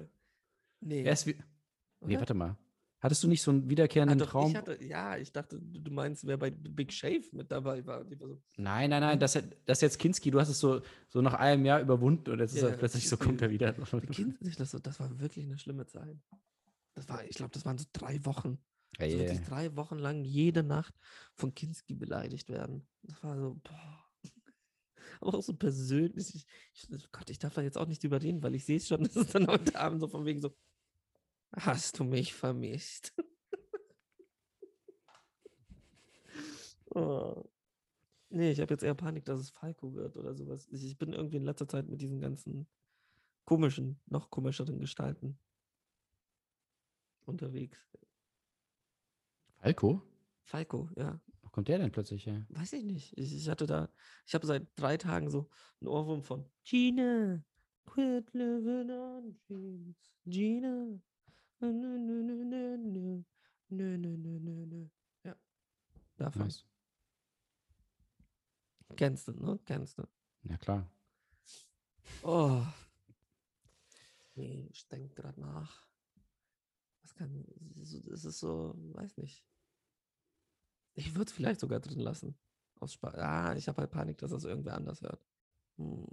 [0.82, 1.04] Nee.
[1.04, 1.36] Er ist wie.
[2.02, 2.58] Nee, warte mal.
[3.02, 4.52] Hattest du nicht so einen Ah, wiederkehrenden doch, Traum?
[4.52, 8.06] Ich hatte, ja, ich dachte, du meinst, wer bei Big Shave mit dabei war.
[8.18, 11.66] So, Nein, nein, nein, das, das jetzt Kinski, du hast es so, so nach einem
[11.66, 13.72] Jahr überwunden und jetzt ist Ja, er plötzlich so, kommt er wieder.
[13.72, 16.18] Kind, das, das war wirklich eine schlimme Zeit.
[16.94, 18.58] Das war, ich glaube, das waren so drei Wochen.
[19.00, 19.46] Also ja, wirklich ja.
[19.46, 20.94] drei Wochen lang jede Nacht
[21.34, 22.86] von Kinski beleidigt werden.
[23.04, 24.06] Das war so, boah.
[25.22, 26.36] Aber auch so persönlich.
[26.36, 28.88] Ich, ich, Gott, ich darf da jetzt auch nicht drüber reden, weil ich sehe es
[28.88, 30.54] schon, dass es dann heute Abend so von wegen so,
[31.54, 33.14] hast du mich vermisst?
[36.94, 37.46] oh.
[38.32, 40.68] Nee, ich habe jetzt eher Panik, dass es Falco wird oder sowas.
[40.70, 42.68] Ich, ich bin irgendwie in letzter Zeit mit diesen ganzen
[43.46, 45.40] komischen, noch komischeren Gestalten
[47.26, 47.80] unterwegs.
[49.60, 50.02] Falco?
[50.44, 51.20] Falco, ja.
[51.42, 52.46] Wo kommt der denn plötzlich her?
[52.50, 53.18] Weiß ich nicht.
[53.18, 53.90] Ich, ich hatte da,
[54.26, 55.50] ich habe seit drei Tagen so
[55.82, 57.44] einen Ohrwurm von Gina,
[57.86, 59.98] quit living on dreams.
[60.26, 61.00] Gina.
[61.60, 63.24] Nö, nö, nö, nö, nö.
[63.70, 64.88] Nö, nö, nö, nö, nö.
[65.24, 65.36] Ja.
[66.18, 66.44] Davon.
[66.44, 66.64] Nice.
[68.96, 69.60] Kennst du, ne?
[69.66, 70.04] Kennst du.
[70.44, 70.90] Ja, klar.
[72.24, 72.64] Oh.
[74.36, 75.89] Nee, ich denke gerade nach.
[77.20, 77.46] Kann.
[77.82, 79.44] Es ist so, weiß nicht.
[80.96, 82.38] Ich würde es vielleicht sogar drin lassen.
[82.80, 83.16] Aus Spaß.
[83.16, 85.22] Ah, ich habe halt Panik, dass das irgendwer anders hört.
[85.78, 86.08] Hm.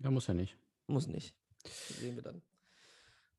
[0.00, 0.58] Ja, muss ja nicht.
[0.86, 1.34] Muss nicht.
[1.62, 2.42] Das sehen wir dann.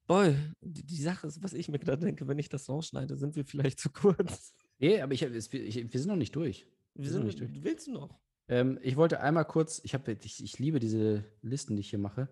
[0.08, 3.36] Boy, die, die Sache ist, was ich mir gerade denke, wenn ich das rausschneide, sind
[3.36, 4.56] wir vielleicht zu kurz.
[4.80, 6.66] Nee, aber ich, ich, wir sind noch nicht durch.
[6.96, 7.64] Wir sind noch sind, nicht durch.
[7.64, 8.23] willst du noch?
[8.48, 12.00] Ähm, ich wollte einmal kurz, ich, hab, ich, ich liebe diese Listen, die ich hier
[12.00, 12.28] mache.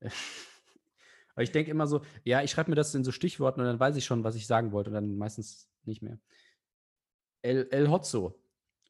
[1.34, 3.80] Aber ich denke immer so, ja, ich schreibe mir das in so Stichworten und dann
[3.80, 6.18] weiß ich schon, was ich sagen wollte und dann meistens nicht mehr.
[7.42, 8.40] El, El Hotzo,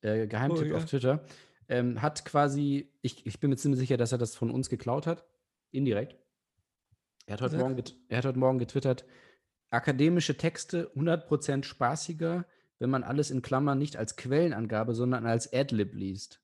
[0.02, 0.86] äh, Geheimtipp Oh, auf ja.
[0.86, 1.24] Twitter,
[1.68, 5.06] ähm, hat quasi, ich, ich bin mir ziemlich sicher, dass er das von uns geklaut
[5.06, 5.24] hat,
[5.70, 6.16] indirekt.
[7.26, 7.56] Er hat heute.
[7.56, 9.06] Morgen, er hat heute Morgen getwittert,
[9.70, 12.46] akademische Texte 100% spaßiger,
[12.78, 16.43] wenn man alles in Klammern nicht als Quellenangabe, sondern als Adlib liest.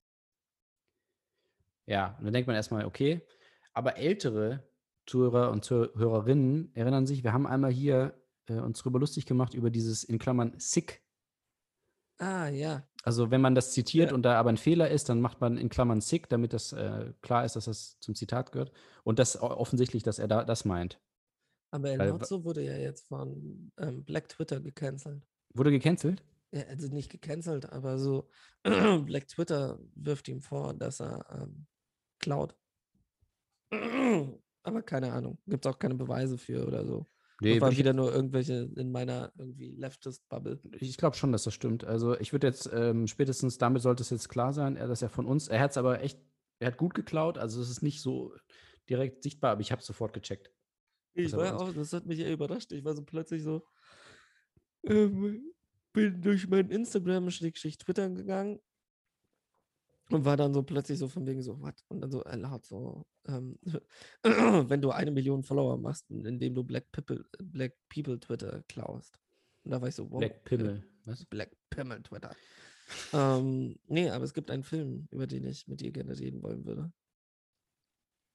[1.86, 3.27] Ja, und dann denkt man erstmal, okay,
[3.73, 4.69] aber ältere
[5.07, 8.15] Zuhörer und Zuhörerinnen erinnern sich, wir haben einmal hier
[8.47, 11.02] äh, uns drüber lustig gemacht über dieses in Klammern sick.
[12.19, 12.86] Ah, ja.
[13.02, 14.15] Also wenn man das zitiert Ja.
[14.15, 17.12] und da aber ein Fehler ist, dann macht man in Klammern sick, damit das äh,
[17.23, 18.73] klar ist, dass das zum Zitat gehört.
[19.05, 21.01] Und das offensichtlich, dass er da das meint.
[21.70, 25.23] Aber El Hotzo wurde ja jetzt von ähm, Black Twitter gecancelt.
[25.55, 26.23] Wurde gecancelt?
[26.52, 28.28] Also nicht gecancelt, aber so
[28.64, 31.66] Black Twitter wirft ihm vor, dass er ähm,
[32.18, 32.56] klaut.
[34.62, 35.39] aber keine Ahnung.
[35.47, 37.06] Gibt es auch keine Beweise für oder so.
[37.40, 40.60] Nee, das waren wieder nur irgendwelche in meiner irgendwie Leftist-Bubble.
[40.78, 41.85] ich glaube schon, dass das stimmt.
[41.85, 45.09] Also ich würde jetzt ähm, spätestens damit sollte es jetzt klar sein, er, dass er
[45.09, 46.20] von uns, er hat es aber echt,
[46.59, 48.35] er hat gut geklaut, also es ist nicht so
[48.90, 50.52] direkt sichtbar, aber ich habe sofort gecheckt.
[51.14, 52.72] Ich war auch, das hat mich eher überrascht.
[52.72, 53.66] Ich war so plötzlich so,
[54.85, 55.52] ähm,
[55.93, 58.61] bin durch mein Instagram-Twitter gegangen
[60.11, 61.85] und war dann so plötzlich so von wegen so, was?
[61.89, 63.59] Und dann so, er hat so, ähm,
[64.23, 69.19] wenn du eine Million Follower machst, indem du Black People, Black People Twitter klaust.
[69.62, 70.19] Und da war ich so, wow.
[70.19, 70.57] Black okay.
[70.57, 70.85] Pimmel.
[71.05, 71.25] Was?
[71.27, 72.35] Black Pimmel Twitter.
[73.12, 76.65] ähm, nee, aber es gibt einen Film, über den ich mit dir gerne reden wollen
[76.65, 76.93] würde.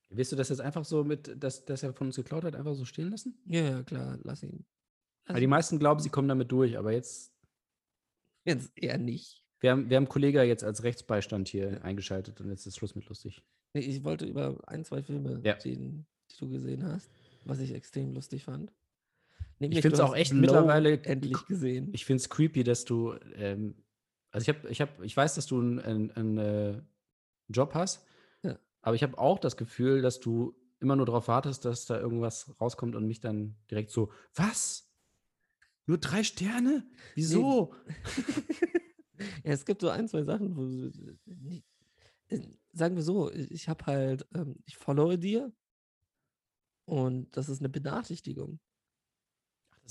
[0.10, 2.76] Willst du das jetzt einfach so mit, dass, dass er von uns geklaut hat, einfach
[2.76, 3.38] so stehen lassen?
[3.48, 4.65] Ja, ja, klar, lass ihn.
[5.26, 7.34] Lass Weil die meisten glauben, sie kommen damit durch, aber jetzt,
[8.45, 9.43] Jetzt eher nicht.
[9.59, 13.07] wir haben, wir haben Kollega jetzt als Rechtsbeistand hier eingeschaltet und jetzt ist Schluss mit
[13.07, 13.43] lustig.
[13.73, 15.53] Nee, ich wollte über ein, zwei Filme Ja.
[15.53, 17.09] reden, die du gesehen hast,
[17.45, 18.72] was ich extrem lustig fand.
[19.81, 21.89] find's du auch hast echt Blow mittlerweile endlich gesehen.
[21.93, 23.76] Ich finde es creepy, dass du, ähm,
[24.31, 26.81] also ich habe, ich habe, ich weiß, dass du einen einen, äh,
[27.49, 28.05] Job hast,
[28.43, 28.57] Ja.
[28.81, 32.53] aber ich habe auch das Gefühl, dass du immer nur darauf wartest, dass da irgendwas
[32.59, 34.85] rauskommt und mich dann direkt so, was?
[35.86, 36.88] Nur drei Sterne?
[37.14, 37.74] Wieso?
[39.44, 40.64] ja, es gibt so ein, zwei Sachen, wo
[41.26, 41.64] nee,
[42.30, 42.40] äh,
[42.74, 45.53] sagen wir so, ich habe halt, ähm, ich followe dir
[46.86, 48.60] und das ist eine Benachrichtigung.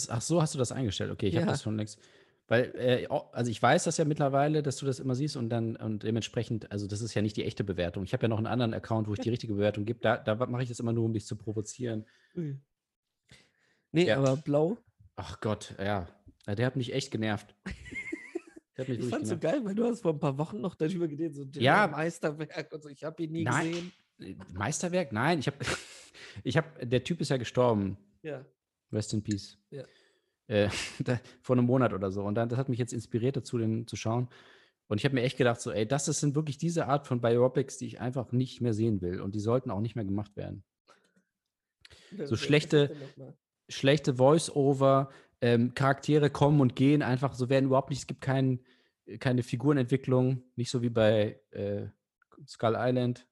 [0.09, 1.13] Ach so, hast du das eingestellt?
[1.13, 1.53] Okay, ich habe Ja.
[1.53, 2.01] das schon längst.
[2.47, 5.77] Weil, äh, also ich weiß das ja mittlerweile, dass du das immer siehst und dann
[5.77, 8.05] und dementsprechend, also das ist ja nicht die echte Bewertung.
[8.05, 10.01] Ich habe ja noch einen anderen Account, wo ich die richtige Bewertung gebe.
[10.01, 12.05] Da, da mache ich das immer nur, um dich zu provozieren.
[12.37, 12.59] Ui.
[13.93, 14.19] Nee, Ja.
[14.19, 14.77] aber Blau,
[15.17, 16.09] Ach Gott, ja.
[16.47, 17.55] Der hat mich echt genervt.
[18.77, 20.61] Der hat mich ich wirklich fand's so geil, weil du hast vor ein paar Wochen
[20.61, 21.87] noch darüber geredet, so Ja.
[21.87, 23.71] Meisterwerk und so, ich habe ihn nie Nein.
[23.71, 23.93] gesehen.
[24.21, 25.13] Äh, Meisterwerk?
[25.13, 25.57] Nein, ich habe,
[26.45, 27.97] ich habe, der Typ ist ja gestorben.
[28.23, 28.45] Ja.
[28.93, 29.59] Rest in Peace.
[29.71, 29.85] Ja.
[30.49, 30.69] Äh,
[31.01, 32.23] da, vor einem Monat oder so.
[32.25, 34.29] Und dann, das hat mich jetzt inspiriert dazu, den zu schauen.
[34.89, 37.21] Und ich habe mir echt gedacht, so, ey, das, das sind wirklich diese Art von
[37.23, 39.21] Biopics, die ich einfach nicht mehr sehen will.
[39.23, 40.63] Und die sollten auch nicht mehr gemacht werden.
[42.11, 42.95] Wer- wer- So schlechte-?
[43.69, 45.11] Schlechte Voice-Over,
[45.41, 48.61] ähm, Charaktere kommen und gehen, einfach so werden überhaupt nicht, es gibt kein,
[49.21, 51.87] keine Figurenentwicklung, nicht so wie bei äh,
[52.47, 53.27] Skull Island.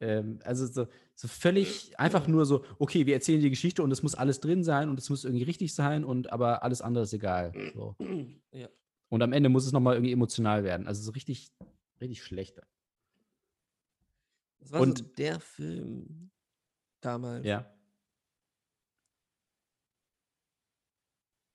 [0.00, 0.86] Ähm, also so,
[1.16, 4.62] so völlig einfach nur so, okay, wir erzählen die Geschichte und es muss alles drin
[4.62, 7.52] sein und es muss irgendwie richtig sein und aber alles andere ist egal.
[7.74, 7.96] So.
[8.52, 8.68] Ja.
[9.08, 10.86] Und am Ende muss es nochmal irgendwie emotional werden.
[10.86, 11.52] Also so richtig,
[12.00, 12.60] richtig schlecht.
[14.60, 16.30] Das war so Und- der Film
[17.00, 17.44] damals.
[17.44, 17.70] Ja.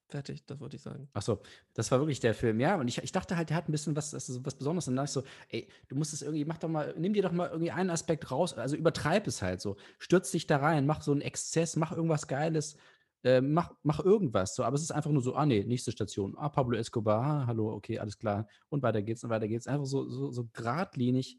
[0.09, 1.07] Fertig, das wollte ich sagen.
[1.13, 1.39] Ach so,
[1.75, 2.77] das war wirklich der Film, ja.
[2.77, 4.87] Und ich, ich dachte halt, der hat ein bisschen was, das was Besonderes.
[4.87, 7.21] Und dann dachte ich so, ey, du musst es irgendwie, mach doch mal, nimm dir
[7.21, 9.77] doch mal irgendwie einen Aspekt raus, also übertreib es halt so.
[9.99, 12.75] Stürz dich da rein, mach so einen Exzess, mach irgendwas Geiles,
[13.23, 14.55] äh, mach, mach irgendwas.
[14.55, 14.63] So.
[14.63, 16.35] Aber es ist einfach nur so, ah nee, nächste Station.
[16.37, 18.47] Ah, Pablo Escobar, ah, hallo, okay, alles klar.
[18.69, 19.67] Und weiter geht's und weiter geht's.
[19.67, 21.37] Einfach so, so, so geradlinig.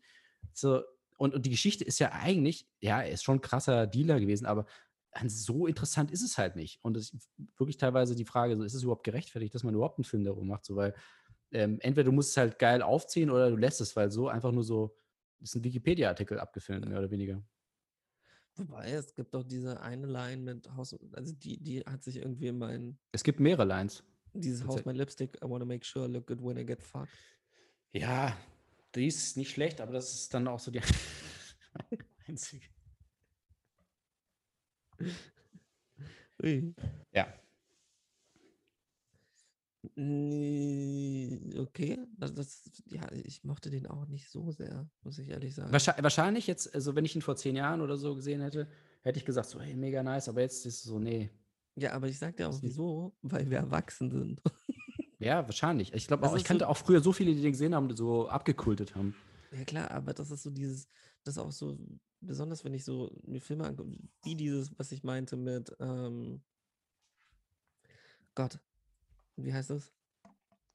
[0.53, 0.83] So,
[1.17, 4.47] und, und die Geschichte ist ja eigentlich, ja, er ist schon ein krasser Dealer gewesen,
[4.47, 4.65] aber
[5.27, 6.79] so interessant ist es halt nicht.
[6.83, 9.99] Und es ist wirklich teilweise die Frage, so, ist es überhaupt gerechtfertigt, dass man überhaupt
[9.99, 10.65] einen Film darum macht?
[10.65, 10.95] So, weil
[11.53, 14.53] ähm, entweder du musst es halt geil aufziehen oder du lässt es, weil so einfach
[14.53, 14.97] nur so,
[15.41, 17.43] ist ein Wikipedia-Artikel abgefilmt, mehr oder weniger.
[18.57, 22.49] Wobei, es gibt doch diese eine Line mit Haus, also die, die hat sich irgendwie
[22.49, 24.03] in mein, Es gibt mehrere Lines.
[24.35, 27.09] dieses Haus, my lipstick, I wanna make sure I look good when I get fucked.
[27.93, 28.37] Ja,
[28.95, 30.81] die ist nicht schlecht, aber das ist dann auch so die
[32.27, 32.67] einzige.
[36.43, 36.75] Ui.
[37.13, 37.27] Ja.
[41.59, 45.73] Okay, das, das, ja, ich mochte den auch nicht so sehr, muss ich ehrlich sagen.
[45.73, 48.69] Wahrscheinlich, jetzt, also wenn ich ihn vor zehn Jahren oder so gesehen hätte,
[49.03, 51.31] hätte ich gesagt, so, hey, mega nice, aber jetzt ist es so, nee.
[51.77, 54.41] Ja, aber ich sag dir auch wieso, weil wir erwachsen sind.
[55.23, 55.93] Ja, wahrscheinlich.
[55.93, 57.95] Ich glaube auch, ich kannte so- auch früher so viele, die den gesehen haben, die
[57.95, 59.15] so abgekultet haben.
[59.53, 60.89] Ja klar, aber das ist so dieses,
[61.25, 61.77] das ist auch so,
[62.21, 66.43] besonders wenn ich so mir Filme angucke, wie dieses, was ich meinte mit, ähm,
[68.35, 68.59] Gott,
[69.37, 69.93] wie heißt das?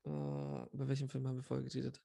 [0.06, 2.02] Äh, über welchen Film haben wir vorher geredet?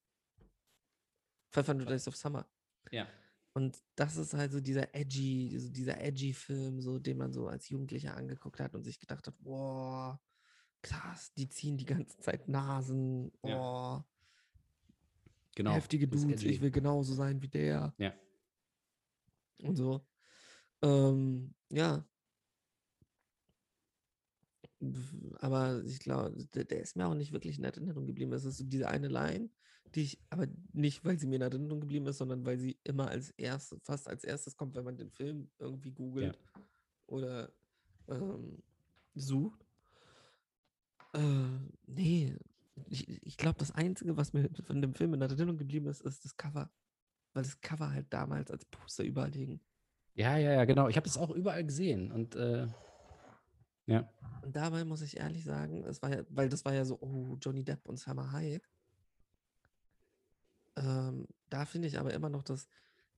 [1.50, 2.46] 500 Days of Summer.
[2.90, 3.06] Ja.
[3.52, 7.48] Und das ist halt so dieser edgy, so dieser edgy Film, so den man so
[7.48, 10.20] als Jugendlicher angeguckt hat und sich gedacht hat, boah,
[10.82, 13.56] krass, die ziehen die ganze Zeit Nasen, Ja.
[13.56, 14.06] boah,
[15.56, 15.72] Genau.
[15.72, 17.92] heftige Dudes, ich will genauso sein wie der.
[17.98, 18.14] Ja.
[19.62, 20.06] Und so.
[20.82, 22.04] Ähm, ja.
[25.40, 28.32] Aber ich glaube, der, der ist mir auch nicht wirklich in Erinnerung geblieben.
[28.32, 29.50] Es ist so diese eine Line,
[29.94, 33.08] die ich, aber nicht, weil sie mir in Erinnerung geblieben ist, sondern weil sie immer
[33.08, 36.38] als erstes, fast als erstes kommt, wenn man den Film irgendwie googelt
[37.06, 37.52] oder
[38.08, 38.62] ähm,
[39.14, 39.66] sucht.
[41.12, 42.36] Äh, nee,
[42.88, 46.24] ich, ich glaube, das Einzige, was mir von dem Film in Erinnerung geblieben ist, ist
[46.24, 46.70] das Cover.
[47.32, 49.60] Weil das Cover halt damals als Poster überall hing.
[50.14, 50.88] Ja, ja, ja, genau.
[50.88, 52.10] Ich habe das auch überall gesehen.
[52.10, 52.66] Und äh,
[53.86, 54.08] ja.
[54.42, 57.36] Und dabei muss ich ehrlich sagen, es war ja, weil das war ja so, oh,
[57.40, 58.68] Johnny Depp und Salma Hayek.
[60.76, 62.68] Ähm, da finde ich aber immer noch das,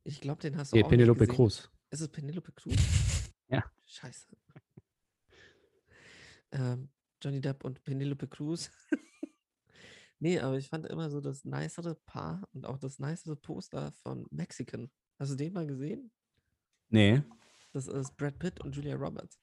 [0.04, 1.36] ich glaube, den hast du Nee, auch Penelope nicht gesehen.
[1.36, 1.70] Cruz.
[1.90, 2.74] Ist es Penelope Cruz?
[3.48, 3.62] Ja.
[3.84, 4.28] Scheiße.
[6.52, 6.88] ähm,
[7.22, 8.70] Johnny Depp und Penelope Cruz.
[10.22, 14.26] nee, aber ich fand immer so das nicere Paar und auch das nicere Poster von
[14.30, 14.90] Mexican.
[15.18, 16.12] Hast du den mal gesehen?
[16.88, 17.22] Nee.
[17.72, 19.40] Das ist Brad Pitt und Julia Roberts.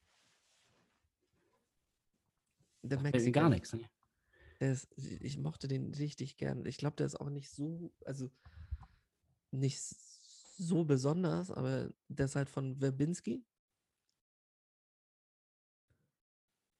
[2.81, 3.73] Der mir gar nichts.
[3.73, 3.89] Ne?
[4.59, 6.65] Ist, ich mochte den richtig gern.
[6.65, 8.29] Ich glaube, der ist auch nicht so, also
[9.51, 13.45] nicht so besonders, aber der ist halt von Verbinski.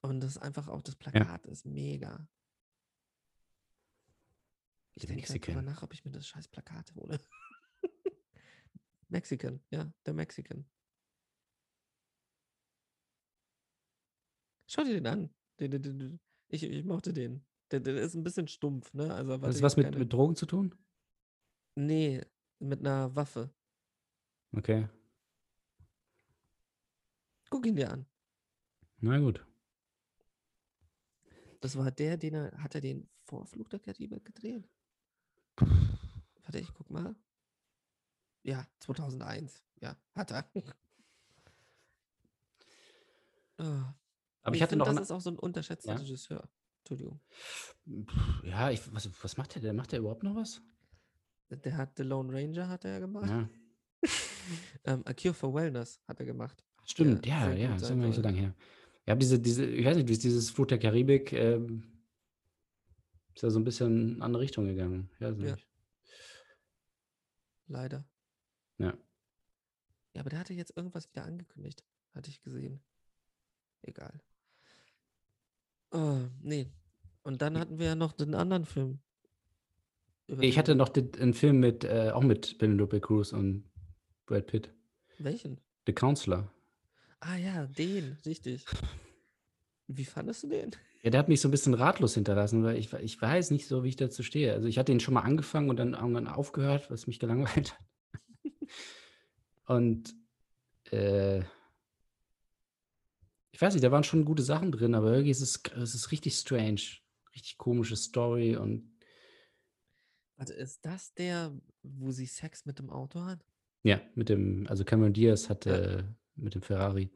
[0.01, 2.29] Und das ist einfach auch, das Plakat ist mega.
[5.01, 5.65] Ich denke Mexican.
[5.65, 7.19] nach, ob ich mir das scheiß Plakat hole.
[9.07, 10.69] Mexican, ja, der Mexican.
[14.67, 15.33] Schau dir den an.
[15.59, 16.19] Den, den, den,
[16.49, 17.45] ich, ich mochte den.
[17.71, 19.13] Der, der ist ein bisschen stumpf, ne?
[19.13, 20.75] Also Hat das was mit, keine- mit Drogen zu tun?
[21.75, 22.21] Nee,
[22.59, 23.53] mit einer Waffe.
[24.51, 24.89] Okay.
[27.49, 28.05] Guck ihn dir an.
[28.99, 29.45] Na gut.
[31.61, 34.69] Das war der, den er, hat er den Vorflug der Karibik gedreht?
[36.49, 37.15] Warte, ich guck mal.
[38.41, 39.63] Ja, 2001.
[39.81, 40.49] Ja, hat er.
[43.61, 43.93] Ah,
[44.43, 45.97] Aber ich hatte find, noch das eine, ist auch so ein unterschätzter Ja?
[45.97, 46.49] Regisseur.
[46.77, 47.19] Entschuldigung.
[48.41, 49.75] Ja, ich, was, was macht der denn?
[49.75, 50.61] Macht der überhaupt noch was?
[51.49, 53.29] Der hat The Lone Ranger hat er gemacht.
[53.29, 53.49] Ja.
[54.85, 56.63] ähm, A Cure for Wellness hat er gemacht.
[56.85, 58.55] Stimmt, der ja, ja, gut ist gar nicht so lange her.
[59.05, 61.83] Ja, diese, diese, ich weiß nicht, wie ist dieses Flut der Karibik, ähm,
[63.35, 65.09] ist ja so ein bisschen in eine andere Richtung gegangen.
[65.15, 65.57] Ich weiß Ja.
[67.69, 68.03] Leider.
[68.79, 68.97] Ja.
[70.13, 71.85] Ja, aber der hatte jetzt irgendwas wieder angekündigt.
[72.13, 72.81] Hatte ich gesehen.
[73.83, 74.19] Egal.
[75.91, 76.67] Oh, nee.
[77.23, 78.99] Und dann hatten wir ja noch den anderen Film.
[80.27, 83.69] Ich hatte noch den, einen Film mit, äh, auch mit Penelope Cruz und
[84.25, 84.73] Brad Pitt.
[85.17, 85.59] Welchen?
[85.85, 86.51] The Counselor.
[87.19, 88.65] Ah ja, den, richtig.
[89.87, 90.71] Wie fandest du den?
[91.01, 93.83] Ja, der hat mich so ein bisschen ratlos hinterlassen, weil ich, ich weiß nicht so,
[93.83, 94.53] wie ich dazu stehe.
[94.53, 97.85] Also ich hatte ihn schon mal angefangen und dann irgendwann aufgehört, was mich gelangweilt hat.
[99.65, 100.13] und
[100.91, 101.39] äh,
[103.51, 106.11] ich weiß nicht, da waren schon gute Sachen drin, aber irgendwie ist es, es ist
[106.11, 106.81] richtig strange.
[107.33, 108.91] Richtig komische Story und
[110.35, 111.53] Warte, ist das der,
[111.83, 113.45] wo sie Sex mit dem Auto hat?
[113.83, 115.75] ja, mit dem, also Cameron Diaz hat Ja.
[115.75, 116.03] äh,
[116.35, 117.09] mit dem Ferrari.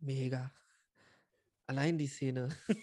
[0.00, 0.52] Mega.
[1.72, 2.48] Allein die Szene.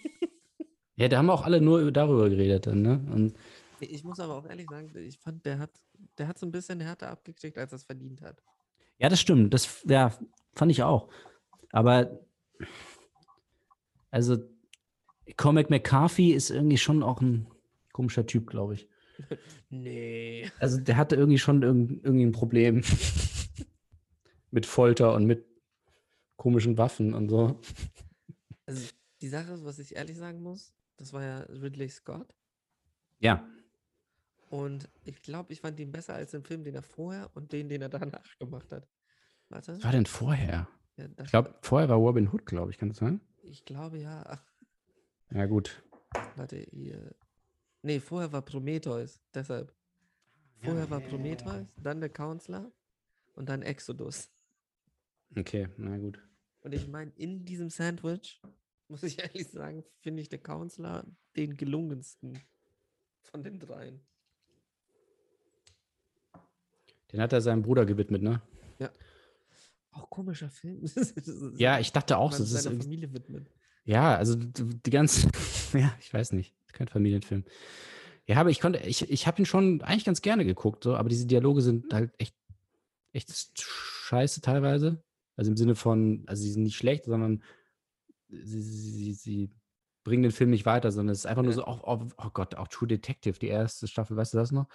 [0.96, 3.02] Ja, da haben auch alle nur darüber geredet dann, ne?
[3.10, 3.34] Und
[3.78, 5.70] Ich muss aber auch ehrlich sagen, ich fand, der hat,
[6.18, 8.42] der hat so ein bisschen härter abgekriegt, als er es verdient hat.
[8.98, 9.54] ja, das stimmt.
[9.54, 10.12] Das ja,
[10.52, 11.08] fand ich auch.
[11.72, 12.20] Aber
[14.10, 14.36] also
[15.38, 17.46] Cormac McCarthy ist irgendwie schon auch ein
[17.92, 18.88] komischer Typ, glaube ich.
[19.70, 20.50] Nee.
[20.58, 22.82] Also der hatte irgendwie schon irgend, irgendwie ein Problem
[24.50, 25.46] mit Folter und mit
[26.36, 27.60] komischen Waffen und so.
[28.70, 28.88] Also
[29.20, 32.34] die Sache ist, was ich ehrlich sagen muss, das war ja Ridley Scott.
[33.18, 33.46] Ja,
[34.48, 37.68] Und ich glaube, ich fand ihn besser als den Film, den er vorher und den,
[37.68, 38.88] den er danach gemacht hat.
[39.48, 39.74] Warte.
[39.76, 40.68] was war denn vorher?
[40.96, 43.20] Ja, Ich glaube, vorher war Robin Hood, glaube ich, kann das sein?
[43.42, 44.22] ich glaube ja.
[44.26, 44.44] Ach,
[45.30, 45.82] Ja, gut.
[46.36, 47.14] warte, hier.
[47.82, 49.74] Nee, vorher war Prometheus, deshalb.
[50.62, 52.70] Vorher war Prometheus, dann der Counselor
[53.34, 54.30] und dann Exodus.
[55.36, 56.20] Okay, na gut.
[56.62, 58.42] Und ich meine, in diesem Sandwich,
[58.90, 61.04] muss ich ehrlich sagen, finde ich der Counselor
[61.36, 62.38] den gelungensten
[63.22, 64.00] von den dreien.
[67.12, 68.40] Den hat er seinem Bruder gewidmet, ne?
[69.92, 70.84] Auch komischer Film.
[71.56, 73.50] Ja, ich dachte auch, das ist Familie widmet.
[73.84, 75.28] Ja, also die ganze,
[75.72, 77.44] ja, ich weiß nicht, kein Familienfilm.
[78.26, 81.08] Ja, aber ich konnte, ich, ich habe ihn schon eigentlich ganz gerne geguckt, so, aber
[81.08, 82.36] diese Dialoge sind halt echt,
[83.12, 85.02] echt scheiße teilweise.
[85.36, 87.42] Also im Sinne von, also sie sind nicht schlecht, sondern
[88.30, 89.50] sie, sie, sie,
[90.02, 91.56] bringen den Film nicht weiter, sondern es ist einfach nur Ja.
[91.56, 94.66] so, auch, auch, oh Gott, auch True Detective, die erste Staffel, weißt du das noch?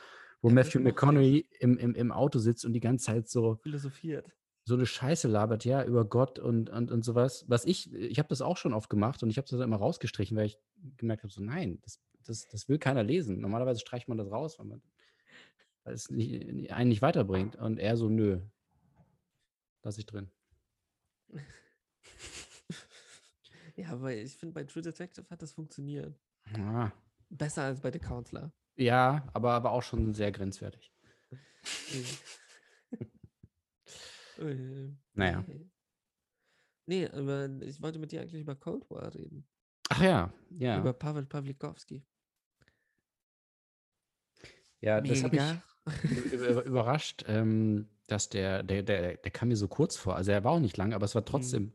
[0.41, 0.79] Wo Ja, Matthew.
[0.81, 4.31] McConaughey im, im, im Auto sitzt und die ganze Zeit so, Philosophiert.
[4.65, 7.43] so eine Scheiße labert, ja, über Gott und, und, und sowas.
[7.47, 9.77] Was ich, ich habe das auch schon oft gemacht und ich habe das dann immer
[9.77, 10.59] rausgestrichen, weil ich
[10.97, 13.39] gemerkt habe, so nein, das, das, das will keiner lesen.
[13.41, 14.81] Normalerweise streicht man das raus, weil, man,
[15.85, 17.55] weil es nicht, einen nicht weiterbringt.
[17.55, 18.41] Und er so, nö,
[19.81, 20.29] lass ich drin.
[23.75, 26.17] Ja, aber ich finde, bei True Detective hat das funktioniert.
[26.57, 26.91] Ah,
[27.29, 28.51] Besser als bei The Counselor.
[28.75, 30.91] ja, aber, aber auch schon sehr grenzwertig.
[34.37, 35.45] Äh, Naja.
[36.87, 37.07] Nee.
[37.07, 39.47] Aber ich wollte mit dir eigentlich über Cold War reden.
[39.89, 40.79] Ach ja, ja.
[40.79, 42.03] Über Pavel Pawlikowski.
[44.81, 46.51] ja, das habe ich Mega.
[46.51, 50.15] über- überrascht, ähm, dass der, der, der, der kam mir so kurz vor.
[50.17, 51.21] Also er war auch nicht lang, aber es war
[51.61, 51.73] Mhm.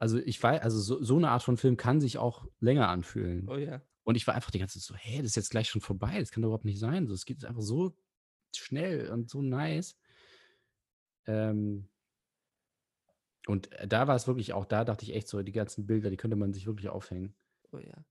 [0.00, 3.46] Also ich weiß, also so, so eine Art von Film kann sich auch länger anfühlen.
[3.48, 3.82] Oh ja.
[4.02, 6.18] Und ich war einfach die ganze Zeit so, hä, das ist jetzt gleich schon vorbei,
[6.18, 7.06] das kann doch überhaupt nicht sein.
[7.06, 7.94] So, es geht einfach so
[8.56, 9.94] schnell und so nice.
[11.26, 11.90] Ähm,
[13.46, 16.08] und äh, da war es wirklich auch, da dachte ich echt so, die ganzen Bilder,
[16.08, 17.34] die könnte man sich wirklich aufhängen.
[17.70, 18.02] Oh ja.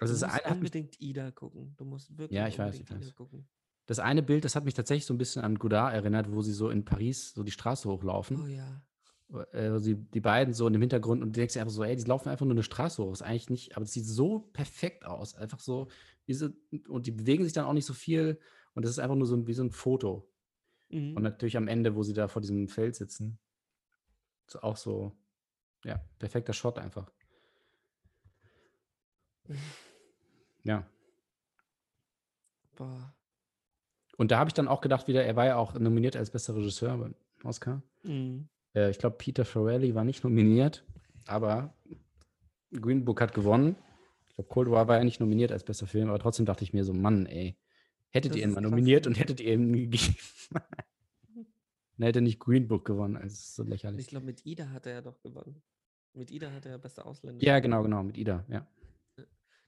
[0.00, 1.74] Also du das musst eine, unbedingt Ida gucken.
[1.76, 3.14] Du musst wirklich ich weiß, ich Ida weiß.
[3.14, 3.48] gucken.
[3.86, 6.52] das eine Bild, das hat mich tatsächlich so ein bisschen an Godard erinnert, wo sie
[6.52, 8.42] so in Paris so die Straße hochlaufen.
[8.42, 8.82] Oh ja.
[9.28, 11.96] Wo sie, die beiden so in dem Hintergrund und du denkst dir einfach so, ey,
[11.96, 13.12] die laufen einfach nur eine Straße hoch.
[13.12, 15.34] Ist eigentlich nicht, aber es sieht so perfekt aus.
[15.34, 15.88] Einfach so,
[16.28, 16.54] diese,
[16.88, 18.38] und die bewegen sich dann auch nicht so viel.
[18.74, 20.28] Und das ist einfach nur so ein, wie so ein Foto.
[20.90, 21.16] Mhm.
[21.16, 23.38] Und natürlich am Ende, wo sie da vor diesem Feld sitzen,
[24.46, 25.16] ist auch so,
[25.84, 27.10] ja, perfekter Shot einfach.
[30.66, 30.88] Ja.
[32.74, 33.14] Boah.
[34.16, 36.56] Und da habe ich dann auch gedacht, wieder, er war ja auch nominiert als bester
[36.56, 37.82] Regisseur beim Oscar.
[38.02, 38.48] Mhm.
[38.74, 40.84] Äh, ich glaube, Peter Farrelly war nicht nominiert,
[41.26, 41.74] aber
[42.72, 43.76] Green Book hat gewonnen.
[44.28, 46.72] Ich glaube, Cold War war ja nicht nominiert als bester Film, aber trotzdem dachte ich
[46.72, 47.56] mir so, Mann, ey,
[48.10, 50.16] hättet Das ihr ihn mal nominiert und hättet ihr ihm gegeben.
[51.96, 53.16] Dann hätte nicht Green Book gewonnen.
[53.16, 54.06] Also, ist so Ich lächerlich.
[54.08, 55.62] glaube, mit Ida hat er ja doch gewonnen.
[56.12, 57.44] Mit Ida hat er ja beste Ausländer.
[57.44, 58.66] Ja, genau, genau, mit Ida, ja.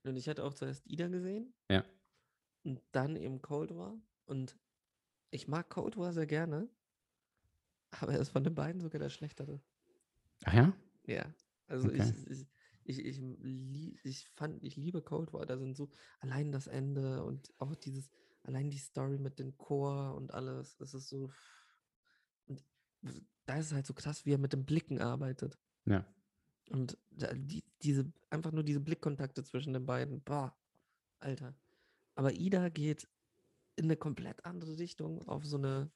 [0.02, 1.52] Und ich hatte auch zuerst Ida gesehen.
[1.70, 1.84] Ja.
[2.64, 4.00] Und dann eben Cold War.
[4.24, 4.56] Und
[5.30, 6.68] ich mag Cold War sehr gerne.
[7.90, 9.60] Aber er ist von den beiden sogar der schlechtere.
[10.44, 10.76] Ach ja?
[11.06, 11.34] Ja.
[11.66, 12.02] Also Okay.
[12.28, 12.46] ich,
[12.84, 15.46] ich, ich, ich, ich fand, ich liebe Cold War.
[15.46, 15.88] Da sind so
[16.20, 18.10] allein das Ende und auch dieses,
[18.42, 20.78] allein die Story mit dem Chor und alles.
[20.80, 21.30] Es ist so.
[22.46, 22.64] Und
[23.46, 25.58] da ist es halt so krass, wie er mit den Blicken arbeitet.
[25.84, 26.06] Ja.
[26.70, 30.22] Und die, diese, einfach nur diese Blickkontakte zwischen den beiden.
[30.22, 30.56] Boah,
[31.20, 31.54] Alter.
[32.14, 33.08] Aber Ida geht
[33.76, 35.90] in eine komplett andere Richtung auf so eine.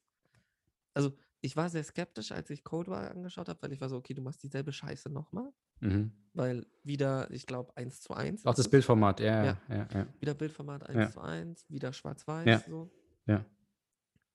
[0.95, 3.97] Also, ich war sehr skeptisch, als ich Cold War angeschaut habe, weil ich war so,
[3.97, 5.53] okay, du machst dieselbe Scheiße nochmal.
[5.81, 6.13] Mhm.
[6.35, 8.45] Weil wieder, ich glaube, 1 zu 1.
[8.47, 8.69] Auch das.
[8.69, 9.77] Bildformat, ja, ja, Ja.
[9.77, 9.89] ja.
[9.95, 10.07] ja.
[10.21, 11.11] Wieder Bildformat 1 Ja.
[11.11, 12.59] zu 1, wieder schwarz-weiß, Ja.
[12.61, 12.91] so.
[13.27, 13.45] Ja.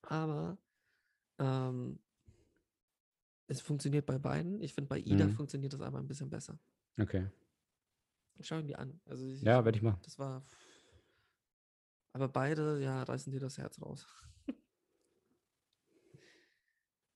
[0.02, 0.58] Aber
[1.40, 2.00] ähm,
[3.48, 4.60] es funktioniert bei beiden.
[4.62, 5.34] Ich finde, bei Ida Mhm.
[5.34, 6.58] funktioniert das aber ein bisschen besser.
[7.00, 7.28] Okay.
[8.42, 9.00] Schau ihn dir an.
[9.06, 10.00] Also ich, Ja, werde ich machen.
[10.04, 10.44] Das war.
[12.14, 14.08] Aber beide, ja, reißen dir das Herz raus.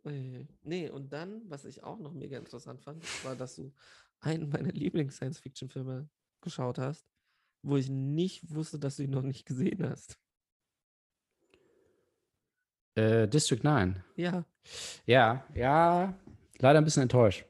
[0.05, 0.47] Uiuiui.
[0.63, 3.73] nee, und dann, was ich auch noch mega interessant fand, war, dass du
[4.21, 6.07] einen meiner Lieblings-Science-Fiction-Filme
[6.41, 7.05] geschaut hast,
[7.61, 10.17] wo ich nicht wusste, dass du ihn noch nicht gesehen hast.
[12.95, 14.03] Äh, District 9.
[14.15, 14.45] Ja,
[15.05, 16.17] Ja, ja,
[16.59, 17.45] leider ein bisschen enttäuscht.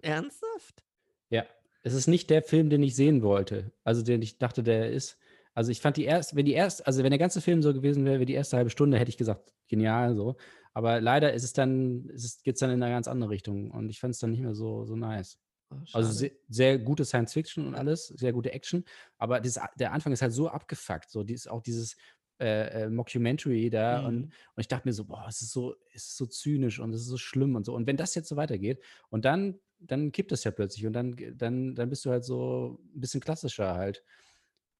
[0.00, 0.84] ernsthaft?
[1.30, 1.44] Ja,
[1.82, 3.72] es ist nicht der Film, den ich sehen wollte.
[3.84, 5.18] Also den ich dachte, der ist.
[5.54, 8.04] Also ich fand die erste, wenn die erste, also wenn der ganze Film so gewesen
[8.06, 10.36] wäre wie die erste halbe Stunde, hätte ich gesagt, genial so.
[10.74, 12.06] Aber leider ist es dann,
[12.44, 14.54] geht es dann in eine ganz andere Richtung und ich fand es dann nicht mehr
[14.54, 15.38] so, so nice.
[15.70, 18.84] Oh, Also sehr, sehr gute Science Fiction und alles, sehr gute Action,
[19.18, 21.96] aber das, der Anfang ist halt so abgefuckt, so dies, auch dieses
[22.40, 24.32] äh, äh, Mockumentary da und, Mhm.
[24.54, 27.02] und ich dachte mir so, boah, es ist so, es ist so zynisch und es
[27.02, 27.74] ist so schlimm und so.
[27.74, 31.14] Und wenn das jetzt so weitergeht und dann, dann kippt das ja plötzlich und dann,
[31.36, 34.02] dann, dann bist du halt so ein bisschen klassischer halt.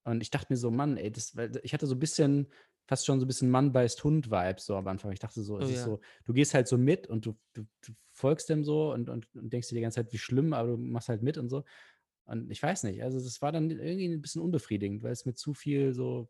[0.05, 2.48] Und ich dachte mir so, Mann, ey, das, weil ich hatte so ein bisschen,
[2.86, 5.12] fast schon so ein bisschen Mann beißt Hund-Vibes so am Anfang.
[5.12, 5.84] Ich dachte so, es Oh ist ja.
[5.84, 9.28] so, du gehst halt so mit und du, du, du folgst dem so und, und,
[9.34, 11.64] und denkst dir die ganze Zeit, wie schlimm, aber du machst halt mit und so.
[12.24, 15.34] Und ich weiß nicht, also das war dann irgendwie ein bisschen unbefriedigend, weil es mir
[15.34, 16.28] zu viel so,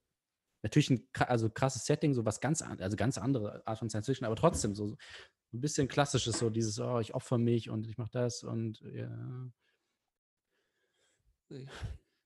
[0.62, 4.06] natürlich ein also krasses Setting, so was ganz, an- also ganz andere Art von Science
[4.06, 4.96] Fiction, aber trotzdem so, so
[5.52, 9.50] ein bisschen klassisches, so dieses, oh, ich opfer mich und ich mach das und ja.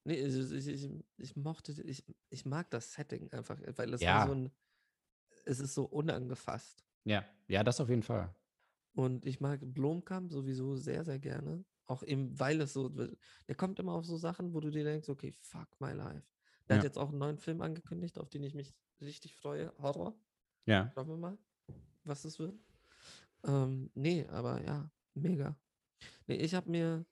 [0.06, 0.88] Nee, also ich, ich,
[1.18, 4.20] ich mochte, ich, ich mag das Setting einfach, weil es Ja.
[4.20, 4.50] war so ein,
[5.44, 6.84] es ist so unangefasst.
[7.04, 8.32] Ja, ja, das auf jeden Fall.
[8.94, 11.64] Und ich mag Blomkamp sowieso sehr, sehr gerne.
[11.86, 15.08] Auch eben, weil es so, der kommt immer auf so Sachen, wo du dir denkst,
[15.08, 16.26] okay, fuck my life.
[16.68, 16.88] Der hat Ja.
[16.88, 19.72] jetzt auch einen neuen Film angekündigt, auf den ich mich richtig freue.
[19.78, 20.16] Horror.
[20.66, 20.90] Ja.
[20.94, 21.38] Schauen wir mal,
[22.04, 22.56] was das wird.
[23.44, 25.56] Ähm, nee, aber ja, mega.
[26.26, 27.06] Nee, ich habe mir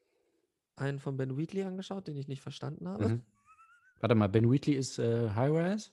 [0.76, 3.08] einen von Ben Wheatley angeschaut, den ich nicht verstanden habe.
[3.08, 3.22] Mhm.
[4.00, 5.90] Warte mal, Ben Wheatley ist äh, High Rise?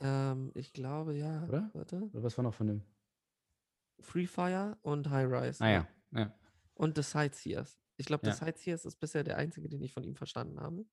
[0.00, 1.44] Ähm, ich glaube, ja.
[1.44, 1.70] Oder?
[1.74, 2.02] Warte.
[2.12, 2.82] Oder was war noch von dem?
[4.00, 5.62] Free Fire und High Rise.
[5.64, 6.34] Ah ja, ja.
[6.74, 7.78] Und The Sightseers.
[7.96, 8.32] Ich glaube, Ja.
[8.32, 10.84] The Sightseers ist bisher der einzige, den ich von ihm verstanden habe.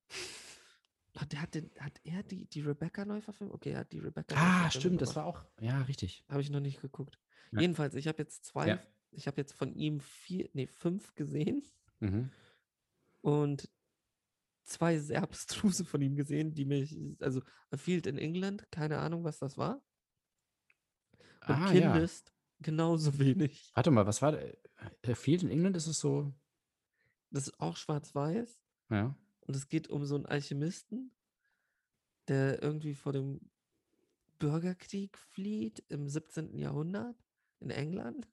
[1.18, 3.52] Hat, der, hat, den, hat er die, die Rebecca neu verfilmt?
[3.54, 4.36] Okay, er hat die Rebecca.
[4.36, 6.24] neu Ah, stimmt, das war auch, ja, richtig.
[6.30, 7.20] Habe ich noch nicht geguckt.
[7.52, 7.62] Ja.
[7.62, 8.80] Jedenfalls, ich habe jetzt zwei,
[9.12, 11.64] ich habe jetzt von ihm vier, nee, fünf gesehen
[12.02, 12.30] Mhm.
[13.22, 13.70] Und
[14.64, 17.42] zwei sehr abstruse von ihm gesehen, die mich, also
[17.72, 19.82] A Field in England, keine Ahnung, was das war.
[21.48, 21.92] Und Ah, ja.
[21.92, 23.72] Kindest genauso wenig.
[23.74, 24.58] Warte mal, was war der?
[25.04, 26.34] äh, Field in England ist es so,
[27.32, 28.62] Das ist auch schwarz-weiß.
[28.90, 29.16] ja.
[29.42, 31.12] Und es geht um so einen Alchemisten,
[32.28, 33.50] der irgendwie vor dem
[34.38, 36.60] Bürgerkrieg flieht im 17.
[36.60, 37.16] Jahrhundert
[37.60, 38.30] in England.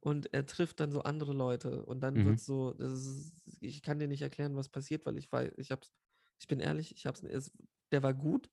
[0.00, 1.84] Und er trifft dann so andere Leute.
[1.84, 2.24] Und dann Mhm.
[2.24, 5.70] wird so, das ist, ich kann dir nicht erklären, was passiert, weil ich weiß, ich
[5.72, 5.92] hab's,
[6.40, 7.52] ich bin ehrlich, ich hab's, es,
[7.90, 8.50] der war gut,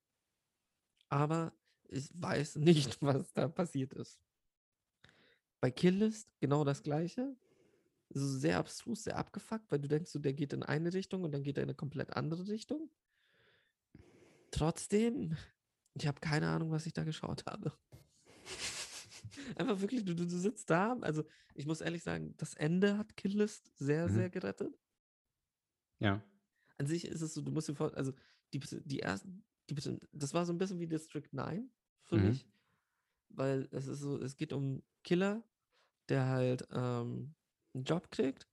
[1.10, 1.54] aber
[1.90, 4.20] ich weiß nicht, was da passiert ist.
[5.62, 7.36] Bei Killlist genau das gleiche.
[8.10, 11.32] So sehr abstrus, sehr abgefuckt, weil du denkst, so, der geht in eine Richtung und
[11.32, 12.92] dann geht er in eine komplett andere Richtung.
[14.52, 15.36] Trotzdem,
[15.96, 17.74] ich habe keine Ahnung, was ich da geschaut habe.
[19.56, 20.94] Einfach wirklich, du, du, du sitzt da.
[21.02, 21.24] Also,
[21.54, 24.14] ich muss ehrlich sagen, das Ende hat Killlist sehr, Mhm.
[24.14, 24.78] sehr gerettet.
[26.00, 26.22] Ja.
[26.78, 28.14] An sich ist es so, du musst dir vor, also
[28.54, 29.76] die, die ersten, die,
[30.12, 31.72] das war so ein bisschen wie District 9
[32.04, 32.28] für Mhm.
[32.28, 32.48] mich,
[33.30, 35.44] weil es ist so, es geht um Killer,
[36.10, 37.36] der halt ähm,
[37.74, 38.48] einen Job kriegt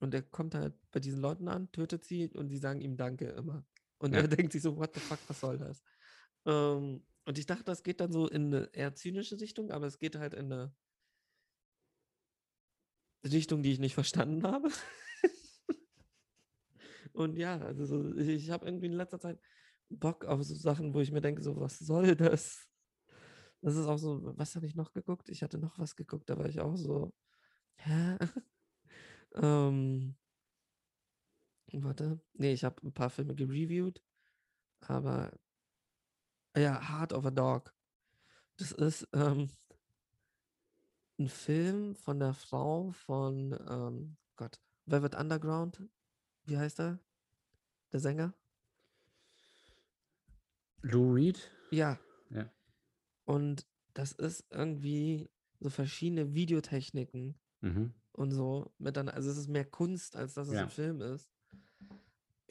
[0.00, 3.26] und der kommt halt bei diesen Leuten an, tötet sie und die sagen ihm Danke
[3.30, 3.66] immer.
[3.98, 4.20] Und Ja.
[4.20, 5.82] er denkt sich so, what the fuck, was soll das?
[6.46, 9.98] Ähm, und ich dachte, das geht dann so in eine eher zynische Richtung, aber es
[9.98, 10.74] geht halt in eine
[13.24, 14.70] Richtung, die ich nicht verstanden habe.
[17.14, 19.40] Und ja, also so, ich, ich habe irgendwie in letzter Zeit
[19.88, 22.68] Bock auf so Sachen, wo ich mir denke, so, was soll das?
[23.60, 25.28] Das ist auch so, was habe ich noch geguckt?
[25.28, 27.14] Ich hatte noch was geguckt, da war ich auch so,
[27.76, 28.18] hä?
[29.36, 30.16] ähm,
[31.72, 34.02] warte, nee, ich habe ein paar Filme gereviewt,
[34.80, 35.32] aber
[36.56, 37.72] ja, Heart of a Dog.
[38.56, 39.48] Das ist ähm,
[41.18, 45.82] ein Film von der Frau von, ähm, Gott, Velvet Underground.
[46.44, 46.98] Wie heißt er?
[47.92, 48.34] Der Sänger?
[50.82, 51.50] Lou Reed?
[51.70, 51.98] Ja.
[52.30, 52.50] Ja.
[53.24, 57.94] Und das ist irgendwie so verschiedene Videotechniken Mhm.
[58.12, 59.14] und so miteinander.
[59.14, 60.62] Also es ist mehr Kunst, als dass es Ja.
[60.64, 61.30] ein Film ist.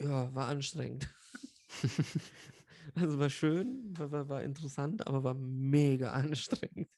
[0.00, 1.08] Ja, war anstrengend.
[2.94, 6.88] also war schön, war, war, interessant, aber war mega anstrengend.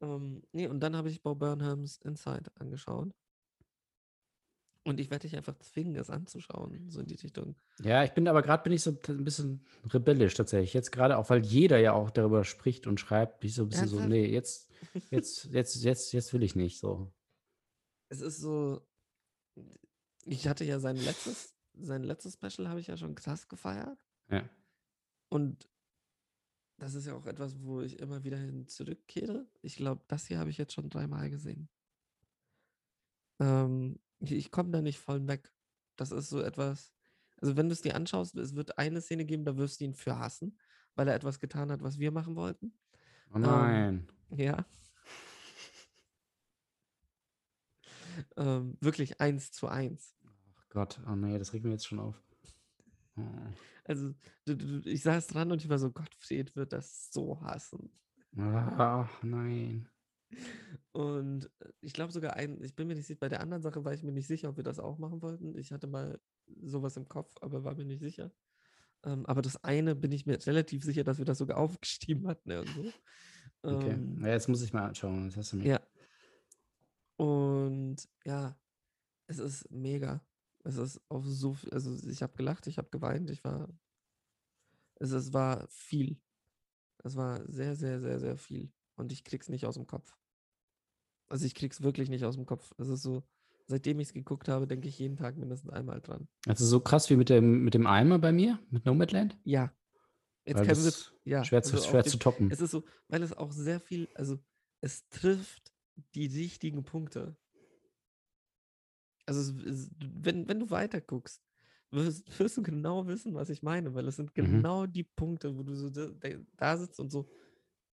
[0.00, 3.14] Ähm, nee, und dann habe ich Bo Burnhams Inside angeschaut.
[4.84, 7.54] Und ich werde dich einfach zwingen, es anzuschauen, so in die Richtung.
[7.84, 10.74] Ja, ich bin aber gerade bin ich so ein bisschen rebellisch tatsächlich.
[10.74, 13.68] Jetzt gerade auch, weil jeder ja auch darüber spricht und schreibt, bin ich so ein
[13.68, 14.10] bisschen so, Ernsthaft?
[14.10, 14.68] nee, jetzt,
[15.10, 17.12] jetzt, jetzt, jetzt, jetzt will ich nicht so.
[18.08, 18.84] Es ist so,
[20.24, 24.04] ich hatte ja sein letztes, sein letztes Special habe ich ja schon krass gefeiert.
[24.30, 24.48] Ja.
[25.32, 25.66] Und
[26.76, 29.46] das ist ja auch etwas, wo ich immer wieder hin zurückkehre.
[29.62, 31.70] Ich glaube, das hier habe ich jetzt schon dreimal gesehen.
[33.40, 35.50] Ähm, ich komme da nicht voll weg.
[35.96, 36.92] Das ist so etwas,
[37.40, 39.94] also wenn du es dir anschaust, es wird eine Szene geben, da wirst du ihn
[39.94, 40.58] für hassen,
[40.96, 42.74] weil er etwas getan hat, was wir machen wollten.
[43.32, 44.06] Oh nein.
[44.36, 44.66] Ja.
[48.36, 50.14] ähm, wirklich eins zu eins.
[50.58, 52.22] Ach Gott, oh nee, das regt mir jetzt schon auf.
[53.16, 53.22] Oh.
[53.84, 54.14] Also,
[54.84, 57.90] ich saß dran und ich war so, Gottfried wird das so hassen.
[58.36, 59.88] Ach nein.
[60.92, 63.84] Und äh, ich glaube sogar ein, ich bin mir nicht sicher, bei der anderen Sache
[63.84, 65.56] war ich mir nicht sicher, ob wir das auch machen wollten.
[65.58, 66.20] Ich hatte mal
[66.62, 68.32] sowas im Kopf, aber war mir nicht sicher.
[69.04, 72.50] Ähm, aber das eine bin ich mir relativ sicher, dass wir das sogar aufgeschrieben hatten
[72.50, 72.92] irgendwo.
[73.62, 73.90] Okay.
[73.90, 75.26] Ähm, Ja, jetzt muss ich mal anschauen.
[75.26, 75.66] Das hast du mir.
[75.66, 75.80] Ja.
[77.16, 78.56] Und ja,
[79.26, 80.24] es ist mega.
[80.64, 83.68] Es ist auf so viel, also ich habe gelacht, ich habe geweint, ich war,
[84.96, 86.20] es, es war viel.
[87.04, 88.72] Es war sehr, sehr, sehr, sehr viel.
[88.94, 90.16] Und ich krieg's nicht aus dem Kopf.
[91.28, 92.72] Also ich krieg's wirklich nicht aus dem Kopf.
[92.78, 93.24] Es ist so,
[93.66, 96.28] seitdem ich es geguckt habe, denke ich jeden Tag mindestens einmal dran.
[96.46, 99.36] Also so krass wie mit dem, mit dem Eimer bei mir, mit Nomadland?
[99.44, 99.74] Ja.
[100.44, 100.92] Jetzt können wir,
[101.24, 102.50] ja, schwer zu, also schwer zu toppen.
[102.50, 104.38] Es ist so, weil es auch sehr viel, also
[104.80, 105.72] es trifft
[106.14, 107.36] die richtigen Punkte.
[109.26, 111.42] Also es, wenn, wenn du weiter guckst,
[111.90, 114.44] wirst, wirst du genau wissen, was ich meine, weil es sind Mhm.
[114.44, 116.08] genau die Punkte, wo du so da,
[116.56, 117.28] da- sitzt und so,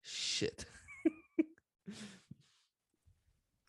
[0.01, 0.65] shit.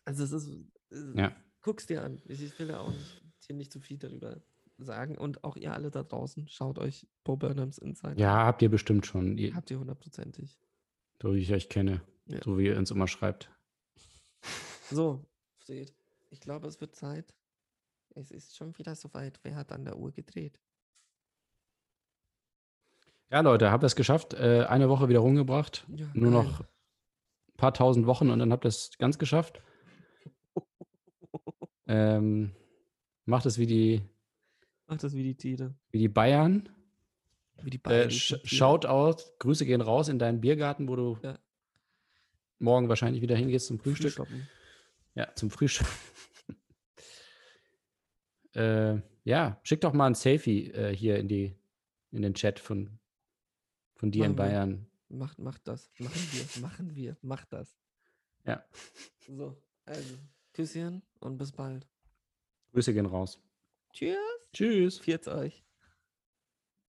[0.05, 0.49] also es ist,
[0.89, 1.35] es, Ja.
[1.61, 2.21] guck's dir an.
[2.25, 4.41] Ich, ich will da auch nicht, hier nicht zu viel darüber
[4.77, 5.17] sagen.
[5.17, 9.05] Und auch ihr alle da draußen, schaut euch Bo Burnhams Inside Ja, habt ihr bestimmt
[9.05, 10.57] schon, ihr, Habt ihr hundertprozentig.
[11.21, 12.01] so wie ich euch kenne.
[12.25, 12.39] Ja.
[12.43, 13.51] So wie ihr uns immer schreibt.
[14.89, 15.25] So,
[15.59, 15.93] Fred,
[16.29, 17.33] ich glaube, es wird Zeit.
[18.15, 19.39] Es ist schon wieder soweit.
[19.43, 20.59] Wer hat an der Uhr gedreht?
[23.29, 24.33] Ja, Leute, habt ihr es geschafft.
[24.33, 25.85] Äh, eine Woche wieder rumgebracht.
[25.95, 26.43] Ja, Nur geil.
[26.43, 26.67] noch ein
[27.57, 29.61] paar tausend Wochen und dann habt ihr es ganz geschafft.
[31.87, 32.55] Ähm,
[33.25, 34.01] macht es wie die,
[34.87, 35.75] Ach, das wie die Tiere.
[35.89, 36.69] wie die Bayern.
[37.63, 38.55] Wie die Äh, bayerischen sch Tiere.
[38.55, 39.33] schaut aus.
[39.39, 41.37] Grüße gehen raus in deinen Biergarten, wo du Ja.
[42.59, 44.25] morgen wahrscheinlich wieder hingehst zum Frühstück.
[45.15, 45.87] Ja, zum Frühstück.
[48.53, 51.55] Äh, ja, schick doch mal ein Selfie äh, hier in die
[52.11, 52.99] in den Chat von,
[53.95, 54.51] von dir in Machen wir.
[54.51, 54.87] Bayern.
[55.09, 55.91] Macht, macht das.
[55.97, 56.61] Machen wir.
[56.61, 57.17] Machen wir.
[57.21, 57.77] Macht das.
[58.45, 58.65] Ja.
[59.27, 60.15] So, also.
[60.53, 61.87] Küsschen und bis bald.
[62.73, 63.39] Grüße gehen raus.
[63.93, 64.17] Tschüss.
[64.53, 64.99] Tschüss.
[64.99, 65.63] Viert euch.